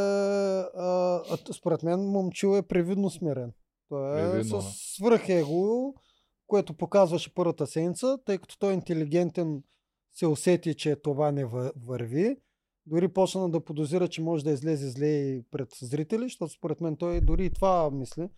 [0.75, 1.21] А,
[1.53, 3.53] според мен момчил е привидно смирен.
[3.89, 4.71] Той е Привидно, с да.
[4.75, 5.95] свръхего,
[6.47, 9.63] което показваше първата седмица, тъй като той е интелигентен,
[10.13, 12.37] се усети, че това не въ- върви.
[12.87, 16.97] Дори почна да подозира, че може да излезе зле и пред зрители, защото според мен
[16.97, 18.29] той дори и това мисли.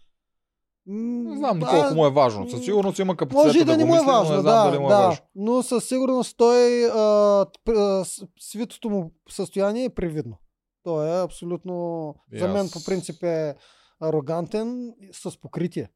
[0.90, 2.50] Не знам да, доколко му е важно.
[2.50, 4.40] Със сигурност има капацитет Може и да да не му е мисли, но важно, не
[4.40, 4.98] знам да, дали му е да.
[4.98, 5.24] важно.
[5.34, 8.04] Но със сигурност той, а, а,
[8.40, 10.38] свитото му състояние е привидно.
[10.82, 13.54] Той е абсолютно, И за мен по принцип е
[14.00, 15.88] арогантен с покритие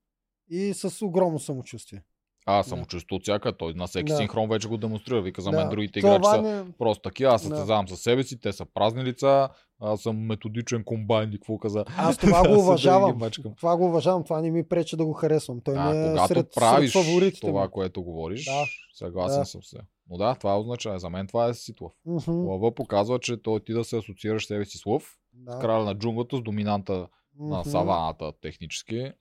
[0.51, 2.03] и с огромно самочувствие.
[2.47, 3.53] Аз съм чувство от всяка.
[3.53, 4.17] Той на всеки Да.
[4.17, 5.23] синхрон вече го демонстрира.
[5.23, 5.57] Вика за Да.
[5.57, 6.65] мен другите играчи Това са не...
[6.73, 7.33] просто такива.
[7.33, 7.55] Аз се Да.
[7.55, 8.41] състезавам със себе си.
[8.41, 9.49] Те са празни лица.
[9.81, 11.31] Аз съм методичен комбайн.
[11.33, 11.85] Какво каза?
[11.89, 13.21] Аз това го да уважавам.
[13.57, 15.61] Това го уважавам, това не ми пречи да го харесвам.
[15.61, 17.41] Той А, ми е когато сред, правиш сред фаворитите.
[17.41, 17.71] това, ми.
[17.71, 18.65] което говориш, Да.
[18.95, 19.47] съгласен Да.
[19.47, 19.77] съм се.
[20.11, 20.99] Но да, това означава.
[20.99, 21.93] За мен това е Ситлов.
[22.07, 25.59] Мгм, Лъва показва, че той ти да се асоциираш себе си с лъв, да.
[25.59, 27.07] краля на джунглата, с доминанта
[27.39, 27.71] на Мгм.
[27.71, 29.13] саваната технически.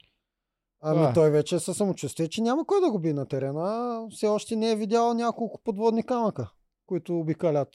[0.81, 1.13] Ами Да.
[1.13, 4.01] той вече е със самочувствие, че няма кой да го би на терена.
[4.11, 6.51] Все още не е видял няколко подводни камъка,
[6.85, 7.69] които обикалят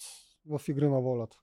[0.51, 1.37] в игри на волята.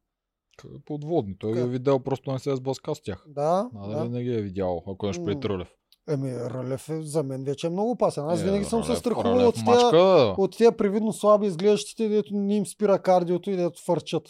[0.86, 1.38] Подводни.
[1.40, 3.24] Той ги е видял, просто не се е сблъска с тях.
[3.28, 4.10] Да, Надали да.
[4.10, 5.46] не ги е видял, ако имаш пред.
[5.46, 5.68] Рълев.
[6.10, 8.26] Еми, Рълев е, за мен вече е много опасен.
[8.26, 9.90] Аз Е, винаги съм се страхувал от тия,
[10.38, 14.24] от тия привидно слаби изглеждащите, дето не им спира кардиото и дето фърчат.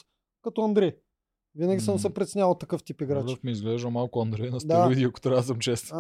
[0.44, 0.96] Като Андрей.
[1.56, 3.26] Винаги съм се преценял от такъв тип играч.
[3.26, 4.60] Рълев ми изглежда малко Андрей на Да.
[4.60, 5.98] стероиди, ако трябва да съм честен.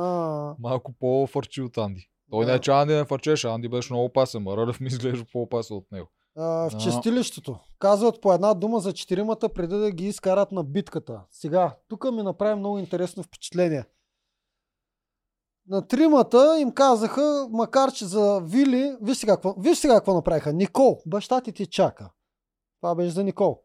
[0.59, 2.09] Малко по-фърчи от Анди.
[2.31, 2.51] Той Да.
[2.51, 5.77] не е, че Анди не фърчеше, Анди беше много опасен, а Рълев ми изглежда по-опасен
[5.77, 6.07] от него.
[6.37, 6.77] а, в Да.
[6.77, 7.59] чистилището.
[7.79, 11.21] Казват по една дума за четиримата преди да ги изкарат на битката.
[11.31, 13.85] Сега, тук ми направи много интересно впечатление.
[15.67, 20.53] На тримата им казаха, макар че за Вили, виж сега какво, виж сега какво направиха.
[20.53, 22.09] Никол, баща ти ти чака.
[22.81, 23.61] Това беше за Никол.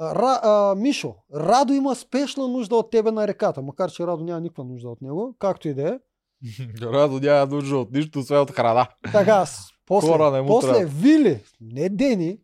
[0.00, 4.40] Ра, а, Мишо, Радо има спешна нужда от тебе на реката, макар че Радо няма
[4.40, 5.98] никаква нужда от него, както и да е.
[6.82, 8.86] Радо няма нужда от нищо, освен от храна.
[9.12, 9.44] Така,
[9.86, 10.86] после, Хора не му после трябва.
[10.86, 12.38] Вили, не Дени,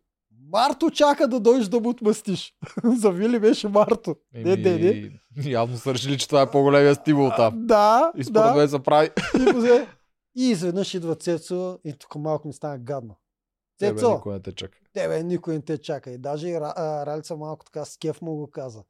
[0.51, 2.53] Марто чака да дойдеш да му отмъстиш.
[2.83, 5.11] За Вили беше Марто, не Дени.
[5.45, 7.53] Явно са решили, че това е по-големия стимул там.
[7.65, 8.55] Да, И според да.
[8.55, 9.09] мен се прави.
[10.37, 13.15] И изведнъж идва Цецо и тук малко ми стана гадно.
[13.77, 14.77] Тебе Цецо, никой не те чака.
[14.93, 16.11] тебе никой не те чака.
[16.11, 18.83] И даже и Ралица малко така с кеф му го каза.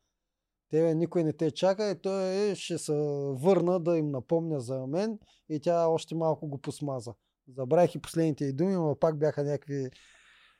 [0.70, 2.94] Тебе никой не те чака и той е, ще се
[3.32, 7.14] върна да им напомня за мен и тя още малко го посмаза.
[7.58, 9.90] Забравих и последните й думи, но пак бяха някакви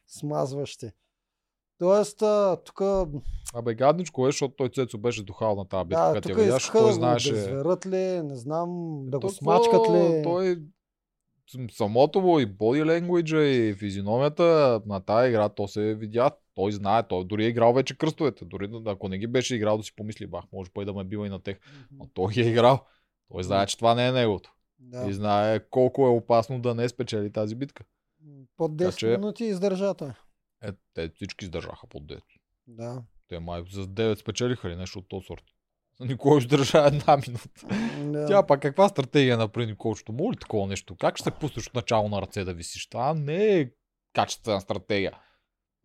[0.08, 0.92] смазващи.
[1.78, 2.24] Тоест,
[2.66, 2.82] тук
[3.54, 6.82] Абе, гадничко е, защото той Цецо беше духал на тази битка, да, тук видяш, той
[6.82, 7.34] да го знаеше...
[7.86, 10.22] ли, не знам, да го То смачкат ли.
[10.24, 10.60] Той
[11.72, 14.44] самото му и body language и физиономията
[14.86, 16.32] на тази игра, то се видя.
[16.56, 18.46] Той знае, той дори е играл вече кръстовете.
[18.46, 21.28] Дори ако не ги беше играл, да си помисли, бах, може пъй да ме бива
[21.28, 21.60] и на тех.
[21.92, 22.86] Но той ги е играл.
[23.32, 24.52] Той знае, че това не е негото.
[24.80, 25.08] Да.
[25.10, 27.84] И знае колко е опасно да не спечели тази битка.
[28.58, 30.12] Под 10 Така че- минути издържа той.
[30.64, 32.22] Е, те всички издържаха под 10.
[32.68, 33.04] Да.
[33.28, 35.44] Те май за 9 спечелиха ли нещо от този сорт.
[36.00, 37.50] Никой ще държа една минута.
[38.12, 38.26] да.
[38.26, 40.14] Тя пак каква стратегия направи Николчето?
[40.14, 40.96] Моля ли такова нещо?
[40.96, 42.88] Как ще се пуснеш от начало на ръце да висиш?
[42.90, 43.70] Това не е
[44.14, 45.12] качествена стратегия.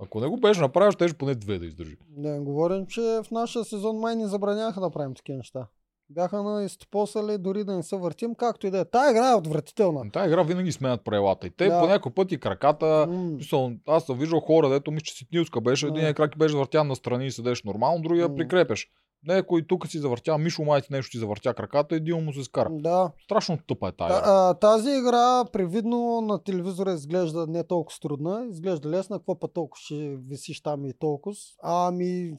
[0.02, 1.96] Ако не го беше направил, ще поне две да издържи.
[2.08, 5.66] Да, говорим, че в нашия сезон май ни забраняха да правим такива неща.
[6.12, 8.84] Бяха на изтопосали дори да не се въртим, както и да е.
[8.84, 10.04] Тая игра е отвратителна.
[10.04, 11.46] На тази игра винаги сменят правилата.
[11.46, 11.80] И те Да.
[11.80, 13.06] по някой път и краката.
[13.10, 16.96] Мисъл, аз съм виждал хора, дето мисля, че Ситнилска беше, един крак беше завъртян на
[16.96, 18.34] страни и седеш нормално, другия М.
[18.34, 18.88] прикрепеш.
[19.26, 22.68] Някой тук си завъртя, Мишо май нещо ти завъртя краката, един му се скара.
[22.72, 23.10] Да.
[23.24, 24.10] Страшно тъпа е тая.
[24.10, 24.24] Та, игра.
[24.26, 29.80] а, тази игра привидно на телевизора изглежда не толкова трудна, изглежда лесна, какво път толкова
[29.80, 31.36] ще висиш там и толкова.
[31.62, 32.32] Ами,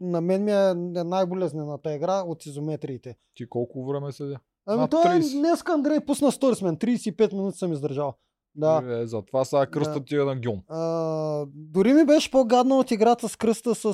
[0.00, 0.74] на мен ми е
[1.04, 3.16] най-болезнената игра от изометриите.
[3.34, 4.38] Ти колко време седя?
[4.66, 5.38] Ами той 30.
[5.38, 8.14] днес Андрей пусна сторис мен, 35 минути съм издържал.
[8.54, 8.82] Да.
[9.02, 10.04] Е, затова сега кръста Да.
[10.04, 10.62] ти е на гьон.
[10.68, 13.92] А, дори ми беше по-гадно от играта с кръста с, а,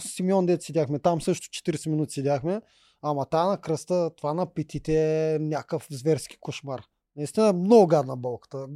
[0.00, 0.98] с Симеон, дет седяхме.
[0.98, 2.60] Там също 40 минути седяхме.
[3.02, 4.94] Ама та на кръста, това на питите
[5.34, 6.82] е някакъв зверски кошмар.
[7.16, 8.66] Наистина е много гадна болката.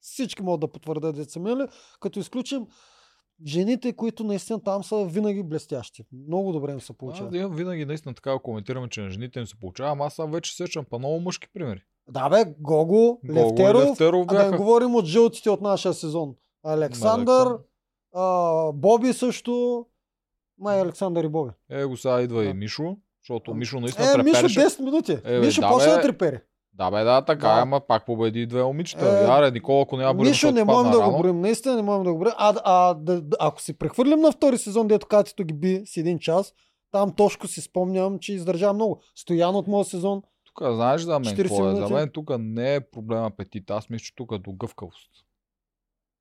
[0.00, 1.66] Всички могат да потвърдят деца мили,
[2.00, 2.66] като изключим
[3.46, 6.04] жените, които наистина там са винаги блестящи.
[6.28, 7.26] Много добре им се получава.
[7.26, 10.26] Аз да винаги наистина така коментираме, че на жените им се получава, ама аз сега
[10.26, 11.82] вече сечам по много мъжки примери.
[12.08, 16.34] Да бе, Гого, Гого Левтеров, Левтеров а да не говорим от жълтите от нашия сезон.
[16.64, 17.58] Александър, Александър.
[18.14, 19.86] а, Боби също.
[20.58, 21.50] Май Александър и Боби.
[21.70, 22.48] Е, го сега идва Да.
[22.48, 24.60] и Мишо, защото Мишо наистина Е, Мишо трепереше.
[24.60, 25.18] 10 минути.
[25.24, 26.38] Е, Мишо да, почна да трепери.
[26.72, 27.60] Да, бе, да, така, Да.
[27.60, 29.06] ама пак победи две момичета.
[29.08, 31.40] Е, Е, Аре, Никола, ако няма бързо, Мишо не можем да го броим.
[31.40, 32.34] Наистина не можем да го броим.
[32.36, 36.18] А, а да, ако си прехвърлим на втори сезон, дето Катито ги би с един
[36.18, 36.54] час,
[36.92, 39.00] там Тошко си спомням, че издържа много.
[39.14, 40.22] Стоян от моят сезон.
[40.58, 41.74] Тук знаеш за мен 40 какво е?
[41.76, 43.70] За мен тук не е проблем апетит.
[43.70, 45.10] Аз мисля, че тук е до гъвкавост.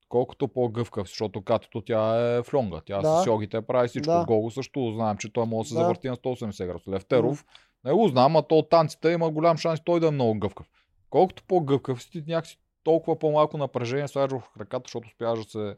[0.10, 2.82] Колкото по-гъвкав, защото катото тя е флонга.
[2.86, 3.22] Тя Да.
[3.24, 4.12] с йогите прави всичко.
[4.12, 4.26] Да.
[4.28, 5.82] Гого също знаем, че той може да се Да.
[5.82, 6.92] завърти на 180 градуса.
[6.92, 7.46] Левтеров,
[7.84, 10.68] не го знам, а то от танците има голям шанс той да е много гъвкав.
[11.10, 15.76] Колкото по-гъвкав си, някакси толкова по-малко напрежение слагаш в краката, защото успяваш да се,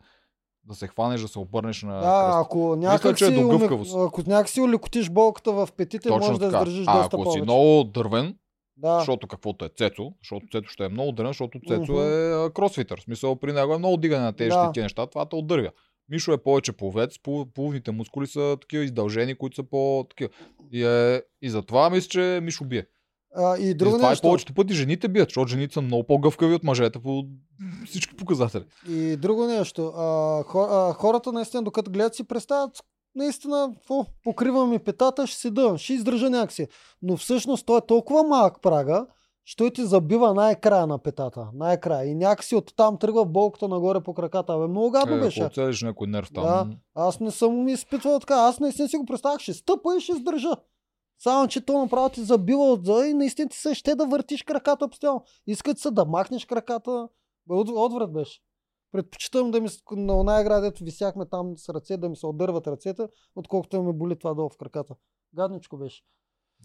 [0.63, 3.95] да се хванеш, да се обърнеш на Да, ако някак че е си, гъвкавост.
[3.97, 7.31] ако някак си улекотиш болката в петите, Точно може да издържиш а доста ако повече.
[7.31, 8.37] си много дървен,
[8.77, 8.97] Да.
[8.99, 12.01] защото каквото е Цецо, защото Цецо ще е много дървен, защото Цецо Мгм.
[12.01, 12.99] е кросфитър.
[12.99, 14.71] В смисъл при него е много дигане на тежки Да.
[14.71, 15.71] тия неща, това те отдървя.
[16.09, 17.15] Мишо е повече пловец,
[17.55, 20.29] половните мускули са такива издължени, които са по такива.
[20.71, 22.85] И, е, и затова мисля, че Мишо бие.
[23.35, 24.21] А, и друго затова и нещо.
[24.27, 27.23] повечето пъти жените бият, защото жените са много по-гъвкави от мъжете по
[27.85, 28.63] всички показатели.
[28.89, 29.87] И друго нещо.
[29.87, 30.43] А,
[30.93, 32.71] хората наистина, докато гледат си представят,
[33.17, 36.67] наистина, какво, покривам ми петата, ще дъвам, ще издържа някакси.
[37.01, 39.05] Но всъщност той е толкова малък прага,
[39.57, 41.47] той ти забива най-края на петата.
[41.53, 42.05] Най-края.
[42.05, 44.53] И някакси оттам тръгва болката нагоре по краката.
[44.53, 45.49] Абе, много гадно Е, беше.
[45.49, 46.43] целиш някой нерв там.
[46.43, 46.67] Да.
[46.95, 48.35] Аз не съм ми изпитвал така.
[48.35, 50.51] Аз наистина си го представях, ще стъпа и ще издържа.
[51.19, 54.87] Само, че то направо ти забива отзад и наистина ти се ще да въртиш краката
[54.87, 55.23] постоянно.
[55.47, 57.07] Искат се да махнеш краката.
[57.49, 58.39] Отврат беше.
[58.91, 62.67] Предпочитам да ми на една игра, дето висяхме там с ръце, да ми се отдърват
[62.67, 64.93] ръцете, отколкото да ме боли това долу в краката.
[65.35, 66.01] Гадничко беше.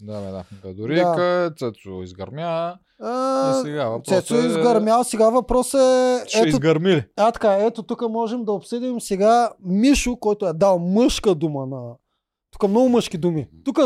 [0.01, 0.43] Да, бе, да.
[0.63, 2.77] Гадорика, Цецо изгърмя.
[3.01, 5.03] А, И сега въпросът Цецо е- изгърмял.
[5.03, 6.23] Сега въпрос е...
[6.27, 7.05] Ще Ето, изгърми ли?
[7.17, 11.93] а така, ето тук можем да обсъдим сега Мишо, който е дал мъжка дума на...
[12.53, 13.47] Тук много мъжки думи.
[13.65, 13.79] Тук,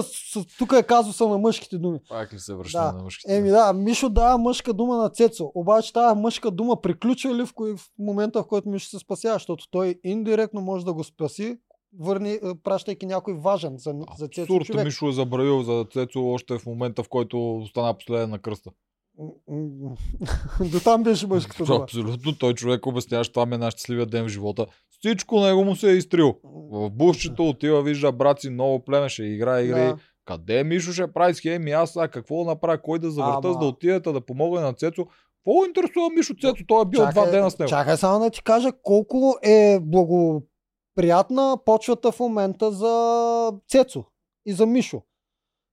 [0.58, 2.00] тук е казуса на мъжките думи.
[2.10, 2.94] Пак ли се връщаме Да.
[2.98, 3.36] на мъжките?
[3.36, 5.52] Еми да, Мишо дава мъжка дума на Цецо.
[5.56, 9.36] Обаче тази мъжка дума приключва ли в, кой, в момента, в който Мишо се спасява,
[9.36, 11.58] защото той индиректно може да го спаси,
[12.00, 14.86] върни, е, пращайки някой важен за, за Цецо Абсурд, човек.
[14.86, 18.72] Мишо е забравил за Цецо още в момента, в който остана последен на кръста.
[20.72, 21.84] До там беше мъжката дума.
[21.84, 24.66] Абсолютно, той човек обяснява, че това ми е най-щастливия ден в живота.
[25.00, 26.40] Всичко него му се е изтрил.
[26.44, 29.80] В бушчето отива, вижда брат си, ново племе, ще играе игри.
[29.80, 29.98] Да.
[30.26, 31.72] Къде Мишо ще прави схеми?
[31.72, 32.82] Аз сега какво да направя?
[32.82, 35.06] Кой да завърта, за да отиде, та да помогне на Цецо?
[35.06, 36.64] Какво интересува Мишо Цецо?
[36.68, 37.70] Той е бил Чакай, два дена с него.
[37.70, 44.06] Чакай само да ти кажа колко е благоприятна почвата в момента за Цецо
[44.46, 45.02] и за Мишо.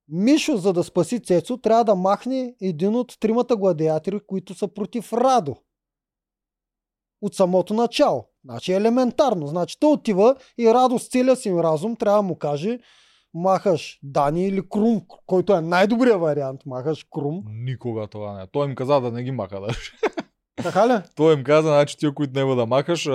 [0.09, 5.13] Мишо, за да спаси Цецо, трябва да махне един от тримата гладиатори, които са против
[5.13, 5.57] Радо.
[7.23, 8.29] От самото начало.
[8.45, 9.47] Значи елементарно.
[9.47, 12.79] Значи той отива и Радо с целия си разум трябва да му каже
[13.35, 16.61] махаш Дани или Крум, който е най-добрият вариант.
[16.67, 17.43] Махаш Крум.
[17.47, 18.47] Никога това не е.
[18.53, 19.61] Той им каза да не ги маха.
[19.61, 19.69] Да.
[20.63, 21.03] Така ли?
[21.17, 23.09] Той им каза, значи тия, които няма да махаш,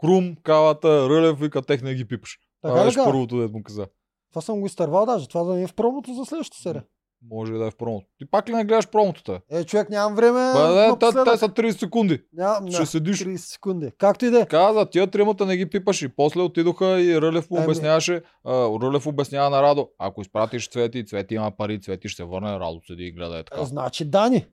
[0.00, 2.38] Крум, Калата, Рълев, вика, тех не ги пипаш.
[2.62, 3.04] Това Така беше ка?
[3.04, 3.86] първото, дед му каза.
[4.30, 5.28] Това съм го изтървал даже.
[5.28, 6.84] Това да не е в пробото за следващата серия.
[7.24, 8.06] Може да е в промото.
[8.18, 9.22] Ти пак ли не гледаш промото?
[9.22, 10.38] Те, Е, човек, нямам време.
[10.40, 12.22] Да, те, те са 30 секунди.
[12.32, 13.18] Нямам, Ще да, седиш.
[13.18, 13.90] 30 секунди.
[13.98, 14.46] Както и да е.
[14.46, 17.66] Каза, тия тримата не ги пипаш и после отидоха и Рълев му Ами.
[17.66, 18.52] обясняваше, а,
[18.82, 22.80] Рълев обяснява на Радо, ако изпратиш Цвети, Цвети има пари, Цвети ще се върне, Радо
[22.86, 23.64] седи и гледа е така.
[23.64, 24.46] Значи Дани.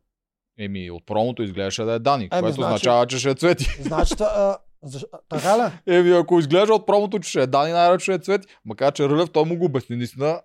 [0.59, 3.77] Еми, от промото изглеждаше да е Дани, Ами, което значи- означава, че ще е Цвети.
[3.81, 5.05] Значи, а, защ...
[5.29, 5.71] така ли?
[5.95, 8.47] Еми, ако изглежда от промото, че ще е Дани, най-рече ще е Цвети.
[8.65, 10.41] Макар, че Рълев той му го обясни наистина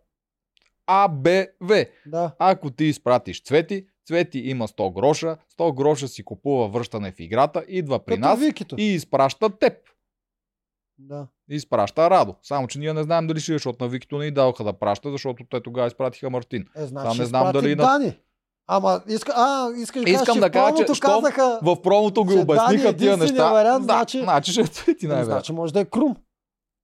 [0.87, 1.29] А, Б,
[1.61, 1.85] В.
[2.07, 2.35] Да.
[2.39, 7.65] Ако ти изпратиш Цвети, Цвети има 100 гроша, 100 гроша си купува връщане в играта,
[7.69, 8.75] идва при Като нас Викито.
[8.79, 9.73] и изпраща теб.
[10.99, 11.27] Да.
[11.51, 12.35] Изпраща Радо.
[12.43, 14.73] Само, че ние не знаем дали ще, е, защото на Викито не й даваха да
[14.73, 16.65] праща, защото те тогава изпратиха Мартин.
[16.77, 18.19] Е, значи Там не знам дали на- Дани.
[18.67, 21.61] Ама, иска, а, искаш Искам кажеш, да кажа, че казаха...
[21.63, 23.53] В промото ги обясниха е тия неща.
[23.53, 25.33] вариант, да, значи- значи ще Цвети Е, най-вероятно.
[25.33, 26.17] значи може да е Крум.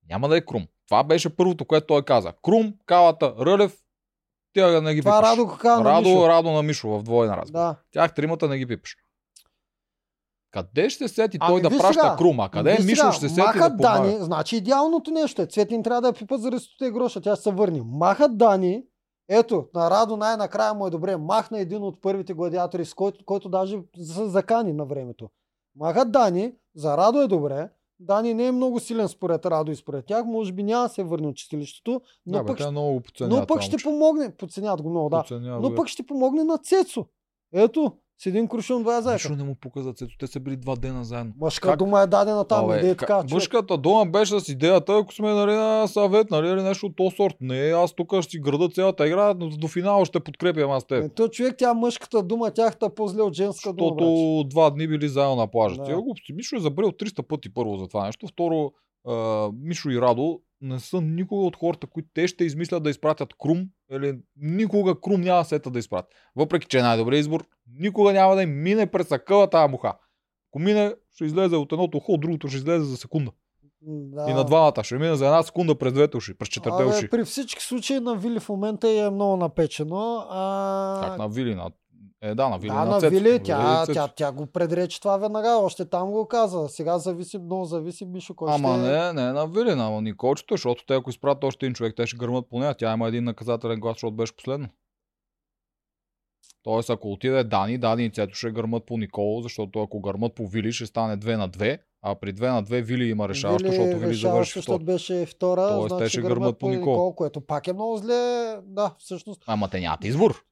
[0.09, 0.66] Няма да е Крум.
[0.89, 2.33] Това беше първото, което той каза.
[2.43, 3.77] Крум, Калата, Рълев,
[4.59, 5.30] тя не ги Това пипаш.
[5.30, 6.28] Радо го каза на Радо, Мишо.
[6.28, 7.64] Радо на Мишо в двойна разговор.
[7.64, 7.76] Да.
[7.93, 8.97] Тях тримата не ги пипаш.
[10.51, 12.48] Къде ще се сети Ами той да виж праща сега, Крума?
[12.52, 14.10] Къде Виж Мишо сега, ще се сети Махат да помага?
[14.10, 15.47] Дани, значи идеалното нещо е.
[15.47, 17.82] Цветин трябва да я пипат за рестото гроша, тя ще се върне.
[17.85, 18.82] Махат Дани,
[19.28, 21.16] ето, на Радо най-накрая му е добре.
[21.16, 25.28] Махна един от първите гладиатори, с който, който даже се закани на времето.
[25.76, 27.68] Махат Дани, за Радо е добре.
[28.01, 30.25] Дани не е много силен според Радо и според тях.
[30.25, 33.47] Може би няма да се върне от чистилището, но Да, бе, пък, ще- много но
[33.47, 34.37] пък ще помогне.
[34.37, 35.19] Подценяват го много, да.
[35.19, 37.07] Подценява Но го, пък ще помогне на Цецо.
[37.53, 37.93] Ето,
[38.23, 39.43] с един куршум, два Защо заека.
[39.43, 40.16] не му пука за Цецо?
[40.19, 41.32] Те са били два дена заедно.
[41.40, 41.78] Мъжка Как?
[41.78, 43.15] дума е дадена там, Абе, е ка- така.
[43.20, 43.31] човек.
[43.31, 47.16] Мъжката дума беше с идеята, ако сме нали, на съвет, нали, или нещо от този
[47.16, 47.35] сорт.
[47.40, 51.05] Не, аз тук ще си града цялата игра, но до финала ще подкрепям аз теб.
[51.05, 53.90] Е, то човек, тя мъжката дума, тяхта по-зле от женска дума.
[53.90, 55.77] Защото два дни били заедно на плажа.
[55.77, 55.95] Да.
[55.95, 56.32] Глупости.
[56.32, 58.27] Мишо е забрел 300 пъти първо за това нещо.
[58.27, 58.70] Второ,
[59.09, 63.35] а, Мишо и Радо не са никога от хората, които те ще измислят да изпратят
[63.39, 63.68] Крум.
[63.93, 66.10] Или никога Крум няма сета да изпратят.
[66.36, 67.44] Въпреки, че е най-добрият избор,
[67.78, 69.93] никога няма да им мине през акъла тази муха.
[70.51, 73.32] Ако мине, ще излезе от едното ухо, от другото ще излезе за секунда.
[73.82, 74.30] Да.
[74.30, 77.09] И на двамата ще мине за една секунда през двете уши, през Абе, уши.
[77.09, 80.26] при всички случаи на Вили в момента е много напечено.
[80.30, 81.01] А...
[81.05, 81.55] Как на Вили?
[81.55, 81.70] На...
[82.23, 82.73] Е, да, на Вили.
[82.73, 83.11] да, на, на.
[83.11, 83.95] Вили, тя, Цецо.
[83.95, 86.69] тя, тя го предрече това веднага, още там го каза.
[86.69, 88.78] Сега зависи, много зависи Мишо, кой Ама ще...
[88.78, 92.16] не, не на Вили, на Николчето, защото те ако изпратят още един човек, те ще
[92.16, 92.74] гърмат по нея.
[92.74, 94.69] Тя има един наказателен глас, защото беше последно.
[96.62, 100.49] Тоест, ако отиде Дани, Дани и Цето ще гърмат по Николо, защото ако гърмат по
[100.49, 103.77] Вили, ще стане 2 на 2, а при 2 на 2 Вили има решаващо, Вили
[103.77, 106.93] защото Вили завърши защото беше втора, Тоест, те значи ще гърмат по по Никол.
[106.93, 108.57] Никол, което пак е много зле.
[108.62, 109.43] Да, всъщност.
[109.47, 110.45] Ама те нямат избор.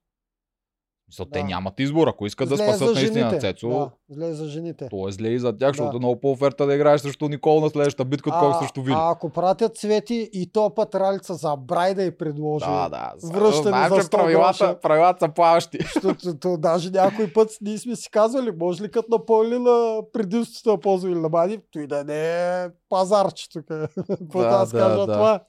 [1.09, 1.45] Мисля, те Да.
[1.45, 2.07] нямат избор.
[2.07, 3.39] Ако искат да зле е спасат наистина.
[3.39, 4.87] Цецо, Да, зле е за жените.
[4.89, 5.95] то е зле и за тях, защото Да.
[5.95, 8.95] е много по-оферта да играеш срещу Никол на следващата битка, отколкото срещу Вили.
[8.97, 12.65] а ако пратят цвети и то път Ралица за Брай да й предложи.
[12.65, 13.11] Да, да.
[13.23, 14.79] връщане Знаем, за че 100 правилата, гроша.
[14.79, 15.77] правилата са плаващи.
[15.93, 20.69] Защото то, даже някой път ние сме си казвали, може ли като напълни на предимството
[20.69, 23.65] на ползва или на Мани, той да не е пазарче тук.
[24.09, 25.13] Какво Да, да, да, кажа да.
[25.13, 25.39] това?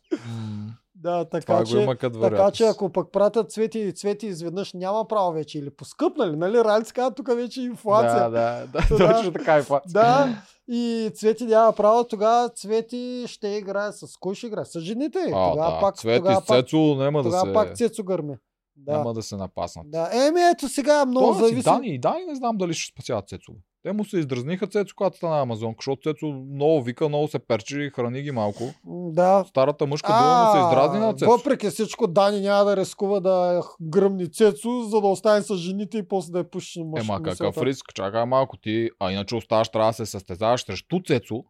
[1.00, 1.86] Да, така Това че,
[2.20, 6.58] така че ако пък пратят цвети и цвети изведнъж няма право вече или поскъпнали, нали?
[6.58, 8.30] Ралица казва тук вече е инфлация.
[8.30, 9.14] Да, да, да, Да.
[9.16, 9.86] точно така е факт.
[9.92, 14.64] Да, и Цвети няма право, тогава Цвети ще играе с кой ще играе?
[14.64, 15.18] С жените.
[15.18, 15.80] А, тогава да.
[15.80, 17.52] пак, Цвети тогава с Цецо няма да тогава се...
[17.52, 18.36] пак Цецо гърми.
[18.76, 18.92] Да.
[18.92, 19.90] Няма да се напаснат.
[19.90, 20.10] да.
[20.12, 21.56] Еми ето сега много зависи.
[21.56, 23.52] си Дани Дани не знам дали ще спасяват Цецо.
[23.88, 27.90] Те му се издразниха Цецо, когато стана Амазонка, защото Цецо много вика, много се перчи,
[27.94, 28.64] храни ги малко.
[28.86, 29.44] Да.
[29.48, 31.30] Старата мъжка дума му се издразни на Цецо.
[31.30, 36.08] въпреки всичко, Дани няма да рискува да гръмни Цецо, за да остане с жените и
[36.08, 37.04] после да я пуши мъж.
[37.04, 37.94] Ема какъв риск?
[37.94, 38.90] Чакай малко ти.
[39.00, 41.44] А иначе оставаш, трябва да се състезаваш срещу Цецо.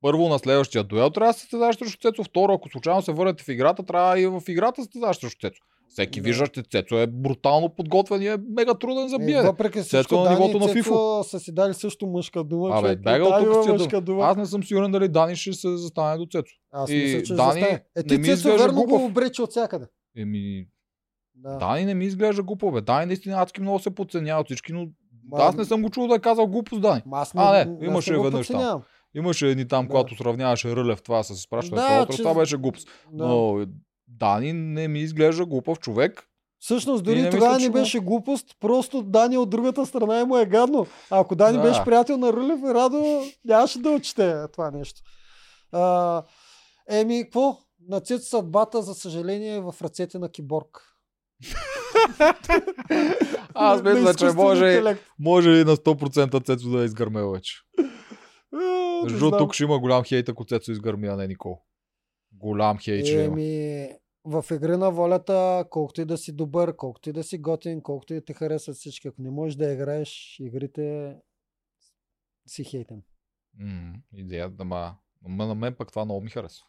[0.00, 2.24] Първо на следващия дуел трябва да се състезаваш срещу Цецо.
[2.24, 5.40] Второ, ако случайно се върнете в играта, трябва и в играта да се състезаваш срещу
[5.40, 5.62] Цецо.
[5.88, 6.24] Всеки Да.
[6.24, 9.42] вижда, че Цецо е брутално подготвен и е мега труден за Е, биене.
[9.42, 11.22] въпреки всичко, Цецо на Дани нивото на Фифо.
[11.22, 12.70] са си дали също мъжка дума.
[12.70, 14.24] Абе, от Там тук мъжка дума.
[14.24, 16.54] Аз не съм сигурен дали Дани ще се застане до Цецо.
[16.72, 17.84] Аз и мисля, че Дани застане.
[17.96, 19.04] Е, не ти Цецо верно го глупав.
[19.04, 19.86] обрече от всякъде.
[20.16, 20.66] Еми,
[21.34, 21.56] Да.
[21.56, 22.80] Дани не ми изглежда глупо, бе.
[22.80, 24.88] Дани наистина адски много се подценява от всички, но Ма-
[25.38, 27.02] аз не съм го чул да е казал глупост Дани.
[27.12, 28.82] Аз А, не, имаше го веднъж там.
[29.14, 29.88] Имаше едни там, Да.
[29.88, 32.88] когато сравняваше Рълев това с изпращане Да, че- това беше глупост.
[33.12, 33.26] Да.
[33.26, 33.66] Но
[34.08, 36.28] Дани не ми изглежда глупав човек.
[36.58, 40.38] Всъщност дори не тогава мисля, не беше глупост, просто Дани от другата страна и му
[40.38, 40.86] е гадно.
[41.10, 41.62] А ако Дани Да.
[41.62, 45.00] беше приятел на Рулев и Радо, нямаше да отчете това нещо.
[45.72, 46.22] А,
[46.88, 47.58] еми, какво?
[47.88, 50.82] На Цецо съдбата, за съжаление, е в ръцете на киборг.
[53.54, 57.54] Аз мисля, че може, може и на 100% Цецо да е изгърмел вече.
[59.02, 61.60] Между тук ще има голям хейт, ако Цецо изгърми, а не Никол.
[62.38, 63.22] Голям има.
[63.22, 63.88] Еми,
[64.24, 68.12] в игри на волята, колкото и да си добър, колкото и да си готин, колкото
[68.12, 71.16] и да те харесват всички, ако не можеш да играеш игрите,
[72.48, 73.02] си хейтен.
[73.58, 74.94] М, идея, да ма.
[75.28, 76.66] Ма на мен пък това много ми харесва.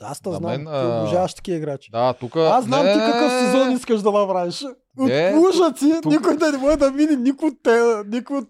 [0.00, 1.90] Аз те На знам, мен, ти обожаваш такива играчи.
[1.90, 2.36] Да, тук...
[2.36, 4.64] Аз знам не, ти какъв сезон искаш да направиш.
[4.98, 8.40] От Не, ужаци, тук- никой да не може да мине никой те, никой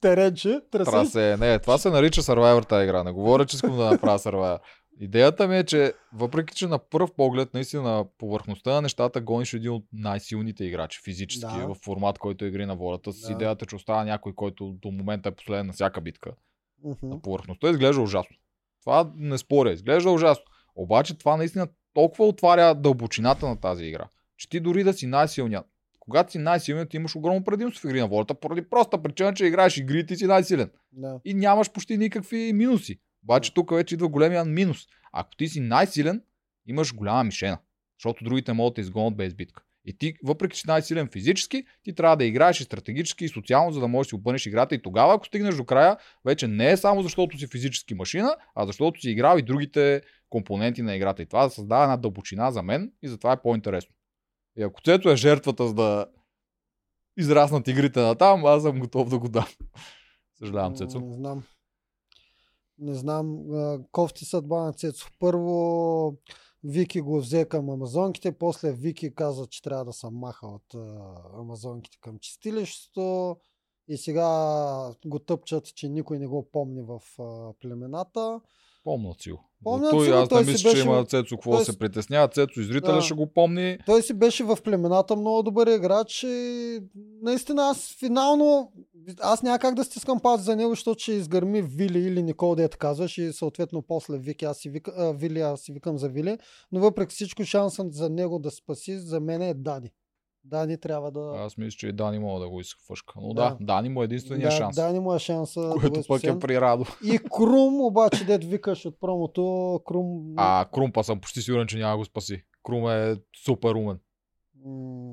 [0.00, 0.60] теренче.
[0.70, 0.92] Трасей.
[0.92, 3.04] Трасе, не, това се нарича Survivor тази игра.
[3.04, 4.58] Не говоря, че искам да направя Survivor.
[5.00, 9.54] Идеята ми е, че въпреки, че на пръв поглед, наистина на повърхността на нещата гониш
[9.54, 11.66] един от най-силните играчи, физически, Да.
[11.66, 13.32] в формат, който е игри на волята, с Да.
[13.32, 16.30] идеята, че остава някой, който до момента е последен на всяка битка.
[16.84, 17.08] Мгм.
[17.08, 18.36] На повърхността изглежда ужасно.
[18.80, 20.44] Това не споря, изглежда ужасно.
[20.76, 25.66] Обаче това наистина толкова отваря дълбочината на тази игра, че ти дори да си най-силният.
[26.00, 29.46] Когато си най-силният, ти имаш огромно предимство в игри на волята, поради проста причина, че
[29.46, 30.70] играеш игри и ти си най-силен.
[30.92, 31.20] Да.
[31.24, 33.00] И нямаш почти никакви минуси.
[33.26, 34.86] Обаче тук вече идва големия минус.
[35.12, 36.22] Ако ти си най-силен,
[36.66, 37.58] имаш голяма мишена.
[37.98, 39.62] Защото другите могат да изгонят без битка.
[39.84, 43.72] И ти, въпреки че си най-силен физически, ти трябва да играеш и стратегически, и социално,
[43.72, 44.74] за да можеш да си обърнеш играта.
[44.74, 48.66] И тогава, ако стигнеш до края, вече не е само защото си физически машина, а
[48.66, 51.22] защото си играл и другите компоненти на играта.
[51.22, 53.94] И това да създава една дълбочина за мен и затова е по-интересно.
[54.58, 56.06] И ако Цето е жертвата за да
[57.16, 59.46] израснат игрите на там, аз съм готов да го дам.
[60.38, 61.00] Съжалявам, Цецо.
[61.00, 61.42] Не знам.
[62.78, 63.44] Не знам.
[63.92, 65.08] Кофти съдба на Цецо.
[65.18, 66.16] Първо
[66.64, 70.74] Вики го взе към амазонките, после Вики каза, че трябва да се маха от
[71.34, 73.36] амазонките към чистилището
[73.88, 77.00] и сега го тъпчат, че никой не го помни в
[77.60, 78.40] племената.
[78.84, 79.45] Помнят си го.
[79.66, 82.28] Помнят той, аз той не мисля, беше че има Цецо какво той да се притеснява.
[82.28, 83.02] Цецо и зрителя Да.
[83.02, 83.78] ще го помни.
[83.86, 86.78] Той си беше в племената много добър играч и
[87.22, 88.72] наистина аз финално
[89.20, 92.78] аз няма как да стискам паз за него, защото ще изгърми Вили или Никол, дето
[92.78, 96.38] казваш и съответно после Вики, аз си вика, а, Вили, аз си викам за Вили,
[96.72, 99.90] но въпреки всичко шансът за него да спаси за мен е Дани.
[100.50, 101.34] Дани трябва да...
[101.36, 103.14] Аз мисля, че и Дани мога да го изхвършка.
[103.22, 103.42] Но Да.
[103.50, 104.76] да, Дани му е единствения да, шанс.
[104.76, 106.36] Дани му е шанса да Което пък изпасен.
[106.36, 106.84] е при Радо.
[107.04, 110.34] И Крум, обаче, дето викаш от промото, Крум...
[110.36, 112.42] А Крумпа съм почти сигурен, че няма да го спаси.
[112.62, 113.98] Крум е супер умен.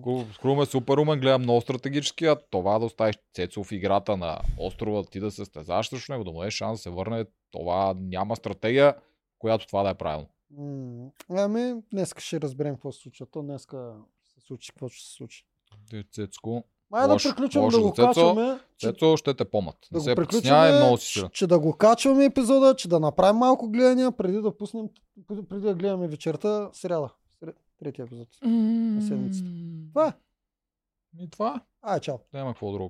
[0.03, 4.18] Крум- Крум е супер умен, гледа много стратегически, а това да оставиш Цецо в играта
[4.18, 7.26] на острова, ти да се състезаваш срещу него, да му дадеш шанс да се върне,
[7.51, 8.95] това няма стратегия,
[9.39, 10.27] която това да е правилно.
[11.30, 13.26] Ами, днеска ще разберем какво се случва.
[13.26, 13.93] То днеска
[14.44, 15.45] случи какво ще се случи.
[15.90, 18.07] Ти, Цецко, Май да Лошо- приключвам лошо да го Цецо.
[18.07, 18.60] качваме.
[18.78, 19.76] Че, Цецо ще те помат.
[19.91, 20.26] да Не се притеснявай,
[20.61, 24.38] приключваме, много си че, че да го качваме епизода, че да направим малко гледания, преди
[24.38, 24.86] да пуснем,
[25.28, 27.10] преди, да гледаме вечерта, сряда.
[27.80, 28.28] Третия епизод.
[28.99, 29.49] седмицата.
[29.90, 30.14] Това е.
[31.15, 31.61] И това.
[31.82, 32.18] Ай, чао.
[32.34, 32.90] Няма какво друго.